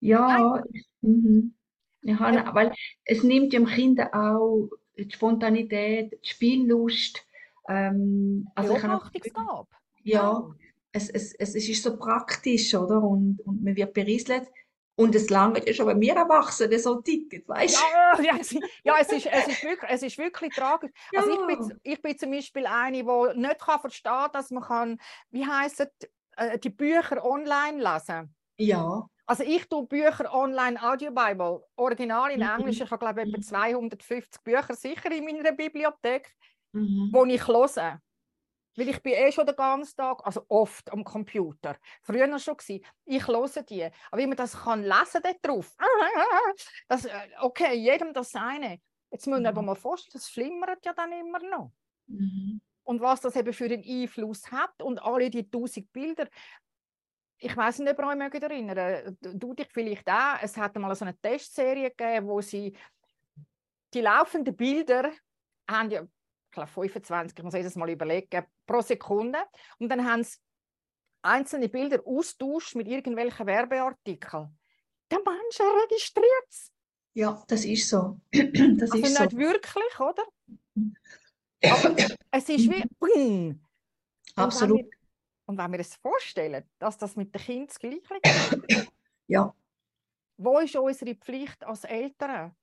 Ja, 0.00 0.62
mhm. 1.02 1.54
ja, 2.02 2.54
weil 2.54 2.72
es 3.04 3.22
nimmt 3.22 3.52
dem 3.52 3.66
Kind 3.66 4.00
auch 4.12 4.70
die 5.04 5.14
Spontanität, 5.14 6.12
die 6.12 6.28
Spiellust. 6.28 7.24
Ähm, 7.68 8.48
also 8.54 8.74
Beobachtungsgabe. 8.74 9.68
Ja, 10.02 10.32
oh. 10.32 10.54
es, 10.92 11.10
es, 11.10 11.34
es 11.34 11.54
ist 11.54 11.82
so 11.82 11.96
praktisch, 11.96 12.74
oder? 12.74 13.02
Und, 13.02 13.40
und 13.44 13.62
man 13.62 13.76
wird 13.76 13.92
berieselt. 13.92 14.48
Und 14.96 15.14
es 15.14 15.30
langt 15.30 15.66
ja 15.66 15.72
schon, 15.72 15.86
wenn 15.86 16.00
wir 16.00 16.14
Erwachsene 16.14 16.78
so 16.78 17.00
ticken, 17.00 17.42
weißt 17.46 17.74
du? 17.74 18.22
Ja, 18.22 18.32
ja, 18.32 18.38
es, 18.38 18.52
ja 18.84 18.94
es, 19.00 19.10
ist, 19.10 19.26
es, 19.26 19.48
ist 19.48 19.64
wirklich, 19.64 19.90
es 19.90 20.02
ist 20.02 20.18
wirklich 20.18 20.54
tragisch. 20.54 20.90
Ja. 21.12 21.20
Also 21.20 21.32
ich, 21.32 21.46
bin, 21.46 21.80
ich 21.82 22.02
bin 22.02 22.18
zum 22.18 22.30
Beispiel 22.32 22.66
eine, 22.66 22.98
die 22.98 23.38
nicht 23.38 23.60
kann 23.60 23.80
verstehen 23.80 24.12
kann, 24.12 24.32
dass 24.32 24.50
man 24.50 24.62
kann, 24.62 25.00
wie 25.30 25.46
heisst 25.46 25.80
äh, 26.36 26.58
die 26.58 26.68
Bücher 26.68 27.24
online 27.24 27.78
lesen 27.78 28.34
Ja. 28.60 29.06
Also 29.26 29.44
ich 29.44 29.68
tue 29.68 29.86
Bücher 29.86 30.32
online, 30.34 30.82
Audio 30.82 31.10
Bible, 31.12 31.64
original 31.76 32.30
in 32.32 32.40
mhm. 32.40 32.58
Englisch. 32.58 32.80
Ich 32.80 32.90
habe 32.90 32.98
glaube 32.98 33.22
ich 33.22 33.28
etwa 33.28 33.40
250 33.40 34.42
Bücher 34.42 34.74
sicher 34.74 35.10
in 35.12 35.24
meiner 35.24 35.52
Bibliothek, 35.52 36.34
mhm. 36.72 37.10
wo 37.12 37.24
ich 37.24 37.46
höre. 37.46 38.00
Weil 38.76 38.88
ich 38.88 39.02
bin 39.02 39.12
eh 39.12 39.32
schon 39.32 39.46
den 39.46 39.56
ganzen 39.56 39.96
Tag, 39.96 40.24
also 40.24 40.44
oft 40.48 40.92
am 40.92 41.04
Computer. 41.04 41.76
Früher 42.02 42.38
schon 42.38 42.56
gewesen. 42.56 42.84
Ich 43.04 43.26
höre 43.26 43.62
die. 43.62 43.88
Aber 44.10 44.20
wie 44.20 44.26
man 44.26 44.36
das 44.36 44.56
kann 44.56 44.82
lesen 44.82 45.20
dort 45.22 45.38
drauf. 45.42 45.76
Das, 46.88 47.04
äh, 47.04 47.28
okay, 47.40 47.74
jedem 47.74 48.12
das 48.12 48.30
seine. 48.30 48.80
Jetzt 49.10 49.26
man 49.26 49.40
mhm. 49.40 49.46
aber 49.46 49.62
mal 49.62 49.74
vorstellen, 49.74 50.12
das 50.14 50.28
flimmert 50.28 50.84
ja 50.84 50.92
dann 50.92 51.12
immer 51.12 51.40
noch. 51.40 51.72
Mhm. 52.06 52.60
Und 52.82 53.00
was 53.00 53.20
das 53.20 53.36
eben 53.36 53.52
für 53.52 53.66
einen 53.66 53.84
Einfluss 53.84 54.50
hat 54.50 54.82
und 54.82 55.00
alle 55.02 55.30
die 55.30 55.48
tausend 55.48 55.92
Bilder, 55.92 56.26
ich 57.40 57.56
weiß 57.56 57.78
nicht, 57.78 57.98
ob 57.98 57.98
ihr 57.98 58.26
euch 58.26 58.42
erinnern 58.42 59.16
du 59.20 59.54
dich 59.54 59.68
vielleicht 59.72 60.08
auch, 60.08 60.36
es 60.42 60.56
hat 60.56 60.76
mal 60.76 60.94
so 60.94 61.04
eine 61.04 61.18
Testserie 61.18 61.90
gegeben, 61.90 62.28
wo 62.28 62.40
sie 62.40 62.76
die 63.94 64.02
laufenden 64.02 64.54
Bilder 64.54 65.10
haben 65.68 65.90
ja, 65.90 66.02
ich 66.02 66.52
glaube 66.52 66.70
25, 66.70 67.36
ich 67.36 67.44
muss 67.44 67.54
jedes 67.54 67.76
Mal 67.76 67.90
überlegen, 67.90 68.44
pro 68.66 68.82
Sekunde 68.82 69.38
und 69.78 69.88
dann 69.88 70.04
haben 70.04 70.22
sie 70.22 70.36
einzelne 71.22 71.68
Bilder 71.68 72.00
austauscht 72.06 72.74
mit 72.74 72.88
irgendwelchen 72.88 73.46
Werbeartikeln. 73.46 74.58
Der 75.10 75.18
Mensch 75.18 75.60
registriert 75.82 76.46
es. 76.48 76.72
Ja, 77.14 77.42
das 77.48 77.64
ist 77.64 77.88
so. 77.88 78.20
das 78.32 78.92
also 78.92 79.04
ist 79.04 79.18
nicht 79.18 79.30
so. 79.32 79.38
wirklich, 79.38 80.00
oder? 80.00 80.24
Aber 81.64 81.96
es 82.30 82.48
ist 82.48 82.70
wie... 82.70 83.54
Absolut. 84.36 84.86
Und 85.50 85.58
wenn 85.58 85.72
wir 85.72 85.80
uns 85.80 85.96
vorstellen, 85.96 86.62
dass 86.78 86.96
das 86.96 87.16
mit 87.16 87.34
den 87.34 87.42
Kindern 87.42 87.66
das 87.66 87.80
Gleiche 87.80 88.20
ist, 88.68 88.92
ja. 89.26 89.52
wo 90.36 90.60
ist 90.60 90.76
unsere 90.76 91.16
Pflicht 91.16 91.64
als 91.64 91.82
Eltern? 91.82 92.54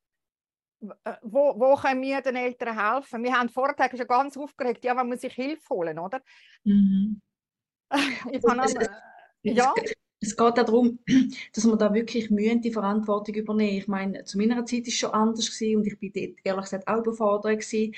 Äh, 1.03 1.15
wo, 1.21 1.59
wo 1.59 1.75
können 1.75 2.01
wir 2.01 2.21
den 2.21 2.37
Eltern 2.37 2.79
helfen? 2.79 3.25
Wir 3.25 3.33
haben 3.33 3.49
vorher 3.49 3.89
schon 3.89 4.07
ganz 4.07 4.37
aufgeregt, 4.37 4.85
ja, 4.85 4.95
wenn 4.95 5.09
man 5.09 5.17
sich 5.17 5.33
Hilfe 5.33 5.67
holen, 5.69 5.99
oder? 5.99 6.21
Mhm. 6.63 7.21
Ich 8.31 8.41
kann 8.41 8.59
es, 8.61 8.73
es, 8.73 8.89
ja. 9.41 9.73
Es 10.19 10.35
geht 10.35 10.57
darum, 10.57 10.99
dass 11.53 11.63
man 11.65 11.77
da 11.77 11.93
wirklich 11.93 12.31
mühen 12.31 12.61
die 12.61 12.71
Verantwortung 12.71 13.35
übernehmen. 13.35 13.77
Ich 13.77 13.87
meine, 13.87 14.23
zu 14.23 14.37
meiner 14.37 14.65
Zeit 14.65 14.81
ist 14.81 14.87
es 14.89 14.93
schon 14.95 15.11
anders 15.11 15.51
gewesen 15.51 15.77
und 15.77 15.87
ich 15.87 15.99
bin 15.99 16.11
ehrlich 16.43 16.63
gesagt 16.63 16.87
auch 16.87 16.99
überfordert 16.99 17.59
gewesen. 17.61 17.93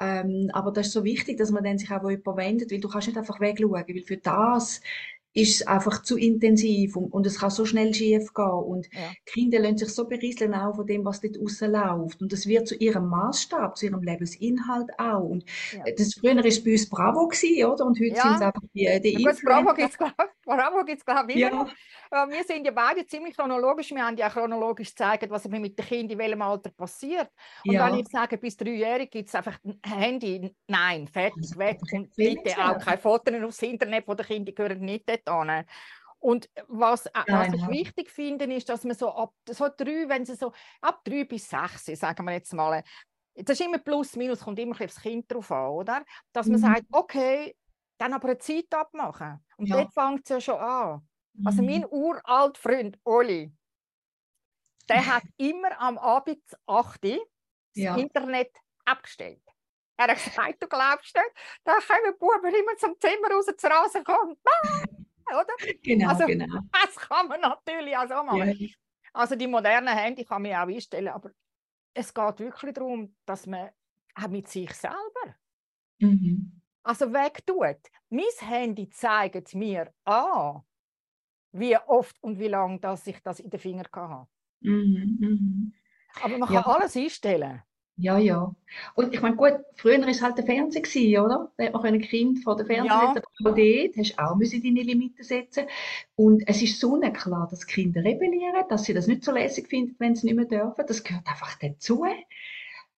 Ähm, 0.00 0.50
aber 0.52 0.70
das 0.72 0.88
ist 0.88 0.92
so 0.92 1.04
wichtig, 1.04 1.38
dass 1.38 1.50
man 1.50 1.64
dann 1.64 1.78
sich 1.78 1.90
auch 1.90 2.08
jemand 2.08 2.36
wendet, 2.36 2.70
weil 2.70 2.80
du 2.80 2.88
kannst 2.88 3.08
nicht 3.08 3.16
einfach 3.16 3.40
wegschauen, 3.40 3.72
weil 3.72 4.02
für 4.02 4.16
das 4.18 4.80
ist 5.34 5.60
es 5.60 5.66
einfach 5.66 6.02
zu 6.02 6.18
intensiv 6.18 6.96
und, 6.96 7.12
und 7.12 7.26
es 7.26 7.38
kann 7.38 7.50
so 7.50 7.64
schnell 7.64 7.94
schief 7.94 8.34
gehen. 8.34 8.44
Und 8.44 8.88
ja. 8.92 9.10
Kinder 9.24 9.60
lassen 9.60 9.78
sich 9.78 9.88
so 9.88 10.06
berieseln 10.06 10.54
auch 10.54 10.76
von 10.76 10.86
dem, 10.86 11.04
was 11.04 11.20
dort 11.20 11.36
läuft. 11.36 12.20
Und 12.20 12.32
das 12.32 12.46
wird 12.46 12.68
zu 12.68 12.74
ihrem 12.76 13.08
Maßstab, 13.08 13.76
zu 13.76 13.86
ihrem 13.86 14.02
Lebensinhalt 14.02 14.90
auch. 14.98 15.22
Und 15.22 15.44
ja. 15.72 15.84
das 15.96 16.14
früher 16.14 16.36
war 16.36 16.44
es 16.44 16.62
bei 16.62 16.72
uns 16.72 16.88
Bravo 16.88 17.28
gewesen, 17.28 17.64
oder? 17.64 17.86
Und 17.86 17.98
heute 17.98 18.14
ja. 18.14 18.22
sind 18.22 18.34
es 18.34 18.42
einfach 18.42 18.62
die, 18.74 19.00
die 19.02 19.22
ja, 19.22 19.30
gut, 19.30 19.42
Bravo 19.42 19.74
gibt 20.84 20.98
es, 20.98 21.04
glaube 21.04 21.32
ich, 21.32 21.38
ja. 21.38 21.66
Wir 22.28 22.44
sind 22.44 22.66
ja 22.66 22.72
beide 22.72 23.06
ziemlich 23.06 23.34
chronologisch. 23.34 23.90
Wir 23.90 24.04
haben 24.04 24.16
ja 24.18 24.28
auch 24.28 24.32
chronologisch 24.32 24.90
gezeigt, 24.90 25.30
was 25.30 25.48
mit 25.48 25.78
den 25.78 25.86
Kindern 25.86 26.10
in 26.10 26.18
welchem 26.18 26.42
Alter 26.42 26.70
passiert. 26.70 27.30
Und 27.66 27.74
wenn 27.74 27.94
ich 27.94 28.08
sage, 28.08 28.36
bis 28.36 28.56
dreijährig 28.56 29.10
gibt 29.10 29.28
es 29.28 29.34
einfach 29.34 29.58
ein 29.64 29.80
Handy, 29.82 30.54
nein, 30.66 31.08
fertig, 31.08 31.56
weg. 31.56 31.78
Und 31.90 32.14
bitte 32.14 32.58
auch 32.58 32.78
keine 32.78 32.98
Fotos 32.98 33.42
aufs 33.42 33.62
Internet, 33.62 34.06
wo 34.06 34.12
die 34.14 34.24
Kinder 34.24 34.52
gehören 34.52 34.80
nicht 34.80 35.08
dort 35.08 35.21
an. 35.28 35.64
Und 36.18 36.48
was, 36.68 37.06
äh, 37.06 37.24
was 37.26 37.52
ich 37.52 37.66
wichtig 37.68 38.10
finde, 38.10 38.44
ist, 38.44 38.68
dass 38.68 38.84
man 38.84 38.96
so 38.96 39.10
ab 39.10 39.34
so 39.48 39.68
drei, 39.76 40.08
wenn 40.08 40.24
sie 40.24 40.36
so 40.36 40.52
ab 40.80 41.02
drei 41.04 41.24
bis 41.24 41.48
sechs, 41.48 41.86
sagen 41.86 42.24
wir 42.24 42.32
jetzt 42.32 42.54
mal, 42.54 42.84
das 43.34 43.58
ist 43.58 43.66
immer 43.66 43.78
plus, 43.78 44.14
minus, 44.14 44.40
kommt 44.40 44.58
immer 44.58 44.80
aufs 44.80 45.00
Kind 45.00 45.30
drauf 45.30 45.50
an, 45.50 45.70
oder? 45.70 46.04
Dass 46.32 46.46
man 46.46 46.60
mhm. 46.60 46.64
sagt, 46.64 46.84
okay, 46.92 47.56
dann 47.98 48.12
aber 48.12 48.28
eine 48.28 48.38
Zeit 48.38 48.72
abmachen. 48.72 49.44
Und 49.56 49.66
ja. 49.66 49.76
dort 49.76 49.94
fängt 49.94 50.22
es 50.24 50.28
ja 50.28 50.40
schon 50.40 50.60
an. 50.60 51.08
Also 51.44 51.62
mein 51.62 51.80
mhm. 51.80 51.86
uralt 51.90 52.58
Freund 52.58 52.98
Oli, 53.04 53.52
der 54.88 55.06
hat 55.06 55.24
immer 55.38 55.80
am 55.80 55.98
Abend 55.98 56.42
8 56.66 57.04
Uhr 57.04 57.26
ja. 57.74 57.94
das 57.94 58.02
Internet 58.02 58.50
abgestellt. 58.84 59.42
Er 59.96 60.08
hat 60.08 60.24
gesagt, 60.24 60.62
du 60.62 60.68
glaubst 60.68 61.14
nicht, 61.14 61.30
da 61.64 61.74
kommen 61.74 62.18
Buben 62.18 62.54
immer 62.54 62.76
zum 62.76 62.94
Zimmer 63.00 63.30
raus, 63.30 63.46
zur 63.56 63.70
Rasen 63.70 64.04
kommen. 64.04 64.36
Oder? 65.34 65.74
Genau, 65.82 66.08
also, 66.10 66.26
genau. 66.26 66.46
Das 66.72 66.96
kann 66.96 67.28
man 67.28 67.40
natürlich 67.40 67.96
auch 67.96 68.08
so 68.08 68.22
machen. 68.22 68.56
Ja. 68.58 68.68
Also 69.12 69.36
die 69.36 69.46
modernen 69.46 69.94
Handy 69.94 70.24
kann 70.24 70.42
man 70.42 70.52
auch 70.52 70.68
einstellen, 70.68 71.08
aber 71.08 71.30
es 71.94 72.14
geht 72.14 72.40
wirklich 72.40 72.72
darum, 72.74 73.14
dass 73.26 73.46
man 73.46 73.70
auch 74.14 74.28
mit 74.28 74.48
sich 74.48 74.72
selber 74.72 75.36
mhm. 75.98 76.62
also 76.82 77.12
wegtut. 77.12 77.78
Mein 78.08 78.24
Handy 78.40 78.88
zeigt 78.88 79.54
mir 79.54 79.92
an, 80.04 80.62
wie 81.52 81.76
oft 81.76 82.22
und 82.22 82.38
wie 82.38 82.48
lange 82.48 82.80
dass 82.80 83.06
ich 83.06 83.20
das 83.22 83.40
in 83.40 83.50
den 83.50 83.60
Finger 83.60 83.84
hatte. 83.92 84.28
Mhm, 84.60 85.18
mhm. 85.20 85.74
Aber 86.22 86.38
man 86.38 86.48
kann 86.48 86.54
ja. 86.54 86.66
alles 86.66 86.96
einstellen. 86.96 87.62
Ja, 87.96 88.18
ja. 88.18 88.54
Und 88.94 89.14
ich 89.14 89.20
meine, 89.20 89.36
gut, 89.36 89.54
früher 89.76 90.00
war 90.00 90.08
es 90.08 90.22
halt 90.22 90.38
der 90.38 90.46
Fernseher, 90.46 90.82
gewesen, 90.82 91.20
oder? 91.20 91.52
Da 91.56 91.64
hat 91.64 91.74
man 91.74 91.84
ein 91.84 92.00
Kind 92.00 92.42
vor 92.42 92.56
der 92.56 92.66
Fernseher 92.66 93.14
ja. 93.14 93.22
dort, 93.44 93.96
hast 93.96 94.18
auch 94.18 94.36
müssen 94.36 94.62
deine 94.62 94.82
Limiten 94.82 95.22
setzen. 95.22 95.66
Und 96.16 96.42
es 96.46 96.62
ist 96.62 96.80
so 96.80 96.98
klar, 96.98 97.48
dass 97.50 97.66
Kinder 97.66 98.02
rebellieren, 98.02 98.64
dass 98.68 98.84
sie 98.84 98.94
das 98.94 99.06
nicht 99.06 99.24
so 99.24 99.32
lässig 99.32 99.68
finden, 99.68 99.96
wenn 99.98 100.14
sie 100.14 100.26
nicht 100.26 100.36
mehr 100.36 100.46
dürfen. 100.46 100.84
Das 100.86 101.04
gehört 101.04 101.26
einfach 101.26 101.58
dazu. 101.58 102.04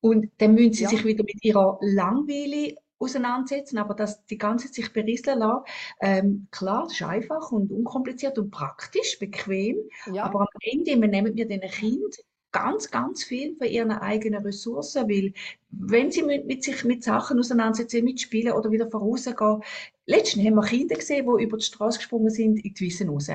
Und 0.00 0.30
dann 0.38 0.54
müssen 0.54 0.74
sie 0.74 0.84
ja. 0.84 0.88
sich 0.90 1.04
wieder 1.04 1.24
mit 1.24 1.44
ihrer 1.44 1.78
Langweile 1.80 2.76
auseinandersetzen, 2.98 3.78
aber 3.78 3.94
dass 3.94 4.24
die 4.26 4.38
ganze 4.38 4.66
Zeit 4.66 4.74
sich 4.74 4.92
berieseln 4.92 5.40
lassen, 5.40 5.64
ähm, 6.00 6.46
klar, 6.50 6.84
das 6.84 6.92
ist 6.92 7.02
einfach 7.02 7.50
und 7.50 7.72
unkompliziert 7.72 8.38
und 8.38 8.50
praktisch, 8.50 9.18
bequem, 9.18 9.76
ja. 10.12 10.24
aber 10.24 10.42
am 10.42 10.60
Ende 10.60 10.96
nehmen 10.96 11.36
wir 11.36 11.48
den 11.48 11.60
Kind 11.62 12.24
ganz, 12.54 12.88
ganz 12.88 13.24
viel 13.24 13.56
von 13.56 13.66
ihren 13.66 13.90
eigenen 13.90 14.42
Ressourcen, 14.44 15.08
weil 15.08 15.32
wenn 15.70 16.12
sie 16.12 16.22
mit, 16.22 16.46
mit 16.46 16.62
sich 16.62 16.84
mit 16.84 17.02
Sachen 17.02 17.38
auseinandersetzen, 17.40 18.04
mitspielen 18.04 18.52
oder 18.52 18.70
wieder 18.70 18.88
vorausgehen, 18.88 19.60
letztens 20.06 20.46
haben 20.46 20.54
wir 20.54 20.62
Kinder 20.62 20.94
gesehen, 20.94 21.26
die 21.26 21.42
über 21.42 21.58
die 21.58 21.64
Straße 21.64 21.98
gesprungen 21.98 22.30
sind 22.30 22.64
in 22.64 22.72
die 22.72 22.80
Wiesen 22.80 23.08
raus. 23.08 23.28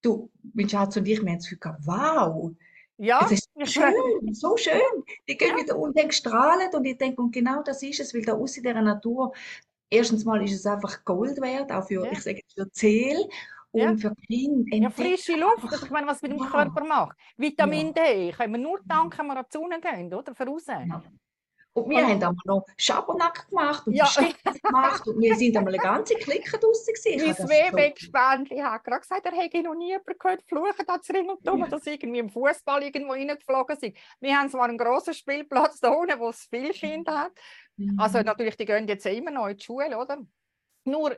Du, 0.00 0.30
mein 0.54 0.68
Schatz 0.68 0.96
und 0.96 1.08
ich, 1.08 1.20
wir 1.20 1.28
haben 1.28 1.38
das 1.38 1.50
Gefühl 1.50 1.76
wow, 1.84 2.52
ja. 2.96 3.20
Es 3.24 3.32
ist 3.32 3.48
schön, 3.64 3.94
so 4.32 4.56
schön. 4.56 4.80
Die 5.28 5.36
gehen 5.36 5.56
ja. 5.56 5.64
wieder 5.64 5.76
unten 5.76 6.12
strahlen 6.12 6.68
und 6.72 6.84
ich 6.84 6.96
denke, 6.96 7.20
und 7.22 7.32
genau 7.32 7.62
das 7.62 7.82
ist 7.82 7.98
es, 7.98 8.14
weil 8.14 8.22
da 8.22 8.34
aus 8.34 8.56
in 8.56 8.62
der 8.62 8.80
Natur, 8.80 9.32
erstens 9.88 10.24
mal 10.24 10.44
ist 10.44 10.52
es 10.52 10.66
einfach 10.66 11.04
Gold 11.04 11.40
wert, 11.40 11.72
auch 11.72 11.88
für, 11.88 12.04
ja. 12.04 12.12
ich 12.12 12.22
sage 12.22 12.42
für 12.54 12.70
Zähl 12.70 13.26
und 13.72 13.80
ja. 13.80 13.96
für 13.96 14.14
Kinder. 14.26 14.76
Ja, 14.76 14.90
frische 14.90 15.36
Luft, 15.36 15.70
das 15.70 15.82
ich 15.84 15.90
meine, 15.90 16.06
was 16.06 16.22
mit 16.22 16.32
dem 16.32 16.38
ja. 16.38 16.46
Körper 16.46 16.84
macht. 16.84 17.16
Vitamin 17.36 17.94
D, 17.94 18.32
können 18.32 18.54
wir 18.54 18.60
nur 18.60 18.80
danken, 18.84 19.18
wenn 19.18 19.26
wir 19.28 19.36
an 19.38 19.46
die 19.46 19.56
Sonne 19.56 19.80
gehen, 19.80 20.12
oder? 20.12 20.34
Für 20.34 20.46
raus. 20.46 20.66
Ja. 20.66 21.02
Und 21.72 21.88
wir 21.88 21.98
haben 21.98 22.14
einmal 22.14 22.34
noch 22.46 22.66
Schabernack 22.76 23.48
gemacht 23.48 23.86
und 23.86 23.94
ja. 23.94 24.04
gemacht 24.62 25.06
und 25.06 25.20
wir 25.20 25.36
sind 25.36 25.56
einmal 25.56 25.72
eine 25.72 25.82
ganze 25.82 26.14
Clique 26.16 26.58
draussen 26.58 26.94
gewesen. 26.94 27.36
Mein 27.38 27.48
Wehwegspendli 27.48 28.58
hat 28.58 28.82
gerade 28.82 29.00
gesagt, 29.00 29.24
er 29.26 29.32
hätte 29.32 29.62
noch 29.62 29.76
nie 29.76 29.90
jemanden 29.90 30.18
gehört, 30.18 30.42
fluchen 30.48 30.84
da 30.84 31.00
zu 31.00 31.12
und 31.12 31.46
dumm, 31.46 31.60
ja. 31.60 31.68
dass 31.68 31.86
irgendwie 31.86 32.18
im 32.18 32.28
Fußball 32.28 32.82
irgendwo 32.82 33.12
reingeflogen 33.12 33.78
sind. 33.78 33.96
Wir 34.18 34.36
haben 34.36 34.50
zwar 34.50 34.64
einen 34.64 34.78
grossen 34.78 35.14
Spielplatz 35.14 35.78
da 35.78 35.90
unten, 35.90 36.18
wo 36.18 36.30
es 36.30 36.48
viele 36.50 36.70
Kinder 36.70 37.16
hat. 37.16 37.32
Mhm. 37.76 38.00
Also 38.00 38.20
natürlich, 38.20 38.56
die 38.56 38.64
gehen 38.64 38.88
jetzt 38.88 39.06
immer 39.06 39.30
noch 39.30 39.46
in 39.46 39.56
die 39.56 39.62
Schule, 39.62 39.96
oder? 39.96 40.18
Nur, 40.84 41.16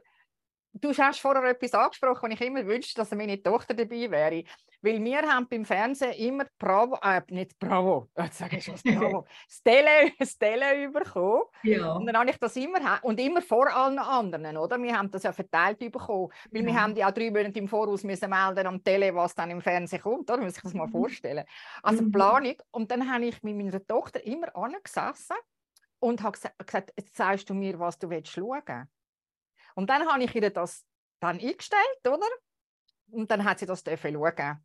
du 0.74 0.92
hast 0.96 1.20
vorher 1.20 1.44
etwas 1.44 1.74
angesprochen, 1.74 2.26
und 2.26 2.32
ich 2.32 2.40
immer 2.40 2.66
wünschte, 2.66 2.94
dass 3.00 3.10
meine 3.12 3.42
Tochter 3.42 3.74
dabei 3.74 4.10
wäre. 4.10 4.44
Weil 4.84 5.02
wir 5.04 5.22
haben 5.22 5.46
beim 5.48 5.64
Fernsehen 5.64 6.12
immer 6.14 6.44
Bravo, 6.58 6.98
äh, 7.02 7.22
nicht 7.28 7.56
Bravo, 7.58 8.08
jetzt 8.18 8.38
sage 8.38 8.56
ich 8.56 8.64
schon 8.64 8.74
Bravo, 8.84 9.26
Stelle, 9.48 10.12
Stelle 10.22 10.90
bekommen. 10.90 11.42
Ja. 11.62 11.92
Und 11.92 12.06
dann 12.06 12.18
habe 12.18 12.30
ich 12.30 12.36
das 12.38 12.56
immer, 12.56 12.80
und 13.02 13.20
immer 13.20 13.42
vor 13.42 13.72
allen 13.74 13.98
anderen, 13.98 14.56
oder? 14.56 14.82
Wir 14.82 14.98
haben 14.98 15.10
das 15.10 15.22
ja 15.22 15.32
verteilt 15.32 15.78
bekommen, 15.78 16.28
weil 16.50 16.62
ja. 16.62 16.66
wir 16.66 16.80
haben 16.80 16.96
ja 16.96 17.08
auch 17.08 17.12
drei 17.12 17.30
Monate 17.30 17.58
im 17.58 17.68
Voraus 17.68 18.02
müssen 18.02 18.30
melden 18.30 18.66
am 18.66 18.82
Tele, 18.82 19.14
was 19.14 19.34
dann 19.34 19.50
im 19.50 19.60
Fernsehen 19.60 20.02
kommt, 20.02 20.30
oder? 20.30 20.42
Muss 20.42 20.56
ich 20.56 20.62
das 20.62 20.74
mal 20.74 20.86
mhm. 20.86 20.92
vorstellen. 20.92 21.44
Also 21.82 22.02
mhm. 22.02 22.12
Planung. 22.12 22.56
Und 22.70 22.90
dann 22.90 23.12
habe 23.12 23.26
ich 23.26 23.42
mit 23.42 23.56
meiner 23.56 23.86
Tochter 23.86 24.24
immer 24.26 24.54
angesessen 24.56 25.36
und 26.00 26.22
habe 26.22 26.36
gesagt, 26.36 26.92
jetzt 26.96 27.14
zeigst 27.14 27.48
du 27.48 27.54
mir, 27.54 27.78
was 27.78 27.98
du 27.98 28.10
willst 28.10 28.32
schauen. 28.32 28.88
Und 29.74 29.90
dann 29.90 30.06
habe 30.06 30.22
ich 30.22 30.34
ihr 30.34 30.50
das 30.50 30.84
dann 31.20 31.38
eingestellt, 31.38 32.06
oder? 32.06 32.26
Und 33.10 33.30
dann 33.30 33.44
hat 33.44 33.58
sie 33.58 33.66
das 33.66 33.84
dürfen 33.84 34.14
schauen. 34.14 34.64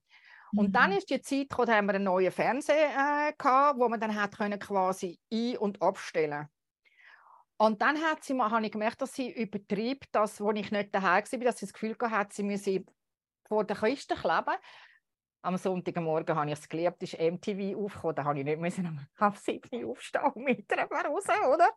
Und 0.56 0.74
dann 0.74 0.92
mhm. 0.92 0.98
ist 0.98 1.10
die 1.10 1.22
Zeit 1.22 1.50
gekommen, 1.50 1.68
da 1.68 1.76
haben 1.76 1.86
wir 1.88 1.96
einen 1.96 2.06
neuen 2.06 2.32
Fernseher 2.32 3.30
äh, 3.30 3.34
gehabt, 3.38 3.80
wo 3.80 3.90
man 3.90 4.00
dann 4.00 4.16
hat 4.16 4.38
können 4.38 4.60
quasi 4.60 5.20
ein- 5.32 5.58
und 5.58 5.82
abstellen. 5.82 6.48
Und 7.58 7.82
dann 7.82 8.02
hat 8.02 8.24
sie 8.24 8.34
mal, 8.34 8.52
habe 8.52 8.66
ich 8.66 8.72
gemerkt, 8.72 9.02
dass 9.02 9.14
sie 9.14 9.32
übertrieb, 9.32 10.06
das, 10.12 10.40
wo 10.40 10.52
ich 10.52 10.72
nicht 10.72 10.94
daheim 10.94 11.24
war, 11.24 11.40
dass 11.40 11.58
sie 11.58 11.66
das 11.66 11.74
Gefühl 11.74 11.98
hatte, 12.00 12.36
sie 12.36 12.44
müsse 12.44 12.86
vor 13.48 13.64
der 13.64 13.76
Kiste 13.76 14.16
kleben. 14.16 14.56
Am 15.48 15.56
Sonntagmorgen 15.56 16.36
habe 16.36 16.52
ich 16.52 16.60
es 16.60 16.68
geliebt, 16.68 17.02
ist 17.04 17.18
MTV 17.18 17.78
aufgekommen, 17.78 18.16
da 18.18 18.26
habe 18.26 18.40
ich 18.40 18.44
nicht 18.44 18.60
müssen 18.60 18.86
am 18.86 19.00
halb 19.18 19.38
sieben 19.38 19.86
aufstehen 19.86 20.34
mit 20.36 20.70
einer 20.74 20.92
raus, 20.92 21.24
oder? 21.54 21.70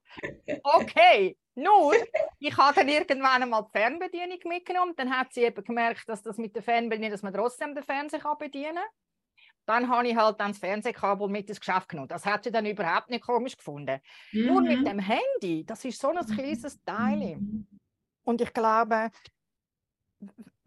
Okay, 0.64 1.38
nur, 1.54 1.94
ich 2.40 2.56
habe 2.56 2.74
dann 2.74 2.88
irgendwann 2.88 3.44
einmal 3.44 3.62
die 3.62 3.78
Fernbedienung 3.78 4.40
mitgenommen, 4.46 4.94
dann 4.96 5.16
hat 5.16 5.32
sie 5.32 5.42
eben 5.42 5.62
gemerkt, 5.62 6.08
dass 6.08 6.20
das 6.20 6.36
mit 6.36 6.56
der 6.56 6.64
Fernbedienung, 6.64 7.12
dass 7.12 7.22
man 7.22 7.32
trotzdem 7.32 7.72
den 7.76 7.84
Fernseher 7.84 8.18
kann 8.18 8.38
bedienen 8.38 8.74
kann. 8.74 8.84
Dann 9.66 9.88
habe 9.88 10.08
ich 10.08 10.16
halt 10.16 10.40
dann 10.40 10.50
das 10.50 10.58
Fernsehkabel 10.58 11.28
mit 11.28 11.48
ins 11.48 11.60
Geschäft 11.60 11.90
genommen. 11.90 12.08
Das 12.08 12.26
hat 12.26 12.42
sie 12.42 12.50
dann 12.50 12.66
überhaupt 12.66 13.08
nicht 13.08 13.24
komisch 13.24 13.56
gefunden. 13.56 14.00
Mhm. 14.32 14.46
Nur 14.46 14.62
mit 14.62 14.80
mhm. 14.80 14.84
dem 14.84 14.98
Handy, 14.98 15.64
das 15.64 15.84
ist 15.84 16.00
so 16.00 16.08
ein 16.08 16.26
kleines 16.26 16.82
Teil. 16.82 17.36
Mhm. 17.36 17.68
Und 18.24 18.40
ich 18.40 18.52
glaube, 18.52 19.12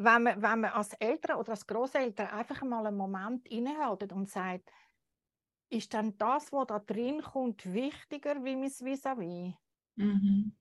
wenn 0.03 0.23
man, 0.23 0.41
wenn 0.41 0.61
man 0.61 0.71
als 0.71 0.93
Eltern 0.93 1.37
oder 1.37 1.51
als 1.51 1.65
Großeltern 1.65 2.27
einfach 2.27 2.61
mal 2.63 2.85
einen 2.85 2.97
Moment 2.97 3.47
innehalten 3.47 4.11
und 4.11 4.29
sagt, 4.29 4.71
ist 5.69 5.93
dann 5.93 6.17
das, 6.17 6.51
was 6.51 6.67
da 6.67 6.79
drin 6.79 7.21
kommt, 7.21 7.71
wichtiger 7.73 8.43
wie 8.43 8.55
mein 8.55 8.69
Vis-à-vis? 8.69 9.53
Mhm. 9.95 10.55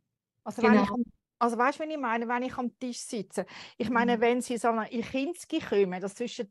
Also, 0.44 0.62
genau. 0.62 0.74
wenn 0.74 0.82
ich, 0.82 1.06
also 1.38 1.58
weißt 1.58 1.80
du, 1.80 1.84
was 1.84 1.90
ich 1.90 1.98
meine, 1.98 2.28
wenn 2.28 2.42
ich 2.42 2.56
am 2.56 2.78
Tisch 2.78 2.98
sitze? 2.98 3.46
Ich 3.76 3.90
meine, 3.90 4.16
mhm. 4.16 4.20
wenn 4.20 4.40
sie 4.40 4.56
so 4.56 4.68
in 4.68 5.02
Kinski 5.02 5.60
kommen, 5.60 6.00
das 6.00 6.14
zwischen 6.14 6.48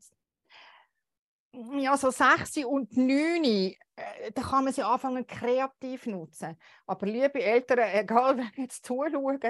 ja, 1.78 1.96
so 1.96 2.10
6 2.10 2.64
und 2.64 2.96
9, 2.96 3.44
äh, 3.44 4.32
da 4.32 4.42
kann 4.42 4.64
man 4.64 4.72
sie 4.72 4.82
anfangen 4.82 5.26
kreativ 5.26 6.06
nutzen. 6.06 6.56
Aber 6.86 7.06
liebe 7.06 7.42
Eltern, 7.42 7.78
egal 7.92 8.38
wer 8.38 8.50
jetzt 8.56 8.86
zuschaut, 8.86 9.44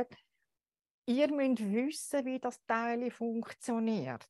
ihr 1.07 1.33
müsst 1.33 1.63
wissen, 1.73 2.25
wie 2.25 2.39
das 2.39 2.65
Teil 2.67 3.11
funktioniert. 3.11 4.29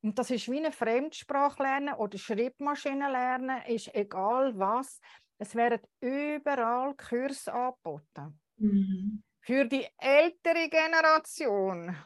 Und 0.00 0.18
das 0.18 0.30
ist 0.30 0.48
wie 0.50 0.58
eine 0.58 0.72
Fremdsprache 0.72 1.62
lernen 1.62 1.94
oder 1.94 2.18
Schreibmaschine 2.18 3.10
lernen, 3.10 3.62
ist 3.66 3.94
egal 3.94 4.56
was. 4.58 5.00
Es 5.38 5.54
werden 5.54 5.80
überall 6.00 6.94
Kurse 6.94 7.52
angeboten. 7.52 8.40
Mhm. 8.56 9.22
Für 9.40 9.64
die 9.64 9.86
ältere 9.96 10.68
Generation 10.68 11.96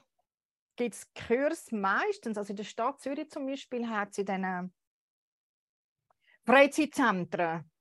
gibt 0.77 0.95
es 0.95 1.13
Kurs 1.13 1.73
meistens, 1.73 2.39
also 2.39 2.53
in 2.53 2.57
der 2.57 2.65
Stadt 2.65 3.01
Zürich 3.01 3.31
zum 3.31 3.47
Beispiel, 3.47 3.89
hat 3.89 4.15
sie 4.15 4.25
dann 4.25 4.73
Freizeitzentren 6.45 7.72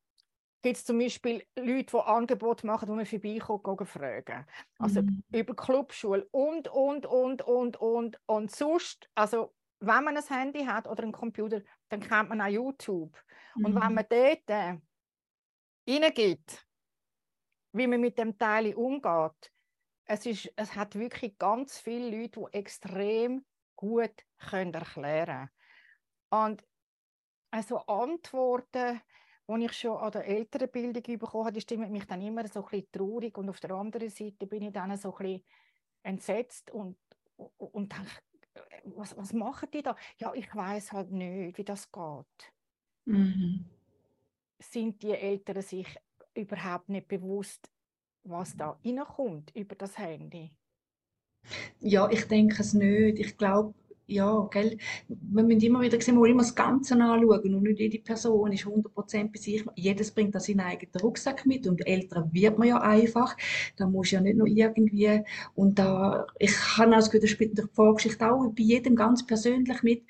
gibt 0.61 0.77
es 0.77 0.85
zum 0.85 0.99
Beispiel 0.99 1.43
Leute, 1.57 1.91
die 1.91 1.97
Angebote 1.97 2.65
machen, 2.67 2.87
wo 2.87 2.93
man 2.93 3.05
vorbeikommt, 3.05 3.87
fragen. 3.87 4.45
Also 4.77 5.01
mhm. 5.01 5.23
über 5.33 5.55
Clubschule 5.55 6.27
und, 6.31 6.67
und, 6.67 7.05
und, 7.05 7.41
und, 7.41 7.77
und. 7.77 8.19
Und 8.25 8.51
sonst, 8.51 9.09
also 9.15 9.53
wenn 9.79 10.03
man 10.03 10.17
ein 10.17 10.23
Handy 10.23 10.63
hat 10.65 10.87
oder 10.87 11.03
einen 11.03 11.11
Computer, 11.11 11.61
dann 11.89 12.01
kennt 12.01 12.29
man 12.29 12.41
auch 12.41 12.47
YouTube. 12.47 13.17
Mhm. 13.55 13.65
Und 13.65 13.75
wenn 13.75 13.89
mhm. 13.89 13.95
man 13.95 14.05
dort 14.07 14.49
äh, 14.49 14.77
reingeht, 15.87 16.67
wie 17.73 17.87
man 17.87 18.01
mit 18.01 18.17
dem 18.17 18.37
Teil 18.37 18.73
umgeht, 18.75 19.51
es, 20.05 20.25
ist, 20.25 20.51
es 20.55 20.75
hat 20.75 20.95
wirklich 20.95 21.37
ganz 21.37 21.79
viele 21.79 22.09
Leute, 22.09 22.39
die 22.39 22.57
extrem 22.57 23.45
gut 23.75 24.13
können 24.37 24.73
erklären 24.73 25.49
können. 26.29 26.49
Und 26.49 26.63
also 27.49 27.77
Antworten, 27.79 29.01
die 29.47 29.65
ich 29.65 29.73
schon 29.73 29.97
an 29.97 30.11
der 30.11 30.25
Elternbildung 30.25 31.17
bekommen 31.17 31.45
habe, 31.45 31.53
die 31.53 31.61
stimmen 31.61 31.91
mich 31.91 32.05
dann 32.05 32.21
immer 32.21 32.47
so 32.47 32.63
ein 32.63 32.69
bisschen 32.69 32.91
traurig 32.91 33.37
und 33.37 33.49
auf 33.49 33.59
der 33.59 33.71
anderen 33.71 34.09
Seite 34.09 34.47
bin 34.47 34.63
ich 34.63 34.71
dann 34.73 34.95
so 34.97 35.15
ein 35.15 35.17
bisschen 35.17 35.43
entsetzt 36.03 36.71
und, 36.71 36.97
und, 37.37 37.73
und 37.73 37.93
denke, 37.93 38.11
was, 38.83 39.15
was 39.17 39.33
machen 39.33 39.69
die 39.73 39.81
da? 39.81 39.95
Ja, 40.17 40.33
ich 40.33 40.53
weiß 40.53 40.91
halt 40.93 41.11
nicht, 41.11 41.57
wie 41.57 41.63
das 41.63 41.91
geht. 41.91 42.53
Mhm. 43.05 43.65
Sind 44.59 45.01
die 45.01 45.11
Eltern 45.11 45.61
sich 45.61 45.87
überhaupt 46.33 46.89
nicht 46.89 47.07
bewusst, 47.07 47.69
was 48.23 48.55
da 48.55 48.79
reinkommt 48.85 49.55
über 49.55 49.75
das 49.75 49.97
Handy? 49.97 50.51
Ja, 51.79 52.09
ich 52.09 52.27
denke 52.27 52.61
es 52.61 52.73
nicht. 52.73 53.19
Ich 53.19 53.37
glaube, 53.37 53.73
ja, 54.11 54.47
gell, 54.51 54.77
wir 55.07 55.43
müssen 55.43 55.61
immer 55.61 55.81
wieder 55.81 55.99
sehen, 55.99 56.19
wir 56.19 56.29
immer 56.29 56.43
das 56.43 56.55
Ganze 56.55 56.95
anschauen 56.95 57.55
und 57.55 57.63
nicht 57.63 57.79
jede 57.79 57.99
Person 57.99 58.51
ist 58.51 58.65
100% 58.65 59.31
bei 59.31 59.39
sich. 59.39 59.63
Jedes 59.75 60.11
bringt 60.11 60.35
da 60.35 60.39
seinen 60.39 60.61
eigenen 60.61 61.01
Rucksack 61.01 61.45
mit 61.45 61.67
und 61.67 61.85
älter 61.87 62.29
wird 62.31 62.57
man 62.57 62.67
ja 62.67 62.81
einfach. 62.81 63.35
Da 63.77 63.87
muss 63.87 64.11
ja 64.11 64.21
nicht 64.21 64.37
nur 64.37 64.47
irgendwie 64.47 65.23
und 65.55 65.79
da, 65.79 66.27
ich 66.39 66.51
habe 66.77 66.91
auch 66.91 66.95
das 66.97 67.05
Gefühl, 67.09 67.21
das 67.21 67.29
spielt 67.29 67.57
der 67.57 67.67
Vorgeschichte 67.73 68.31
auch 68.31 68.47
bei 68.49 68.63
jedem 68.63 68.95
ganz 68.95 69.25
persönlich 69.25 69.81
mit 69.83 70.03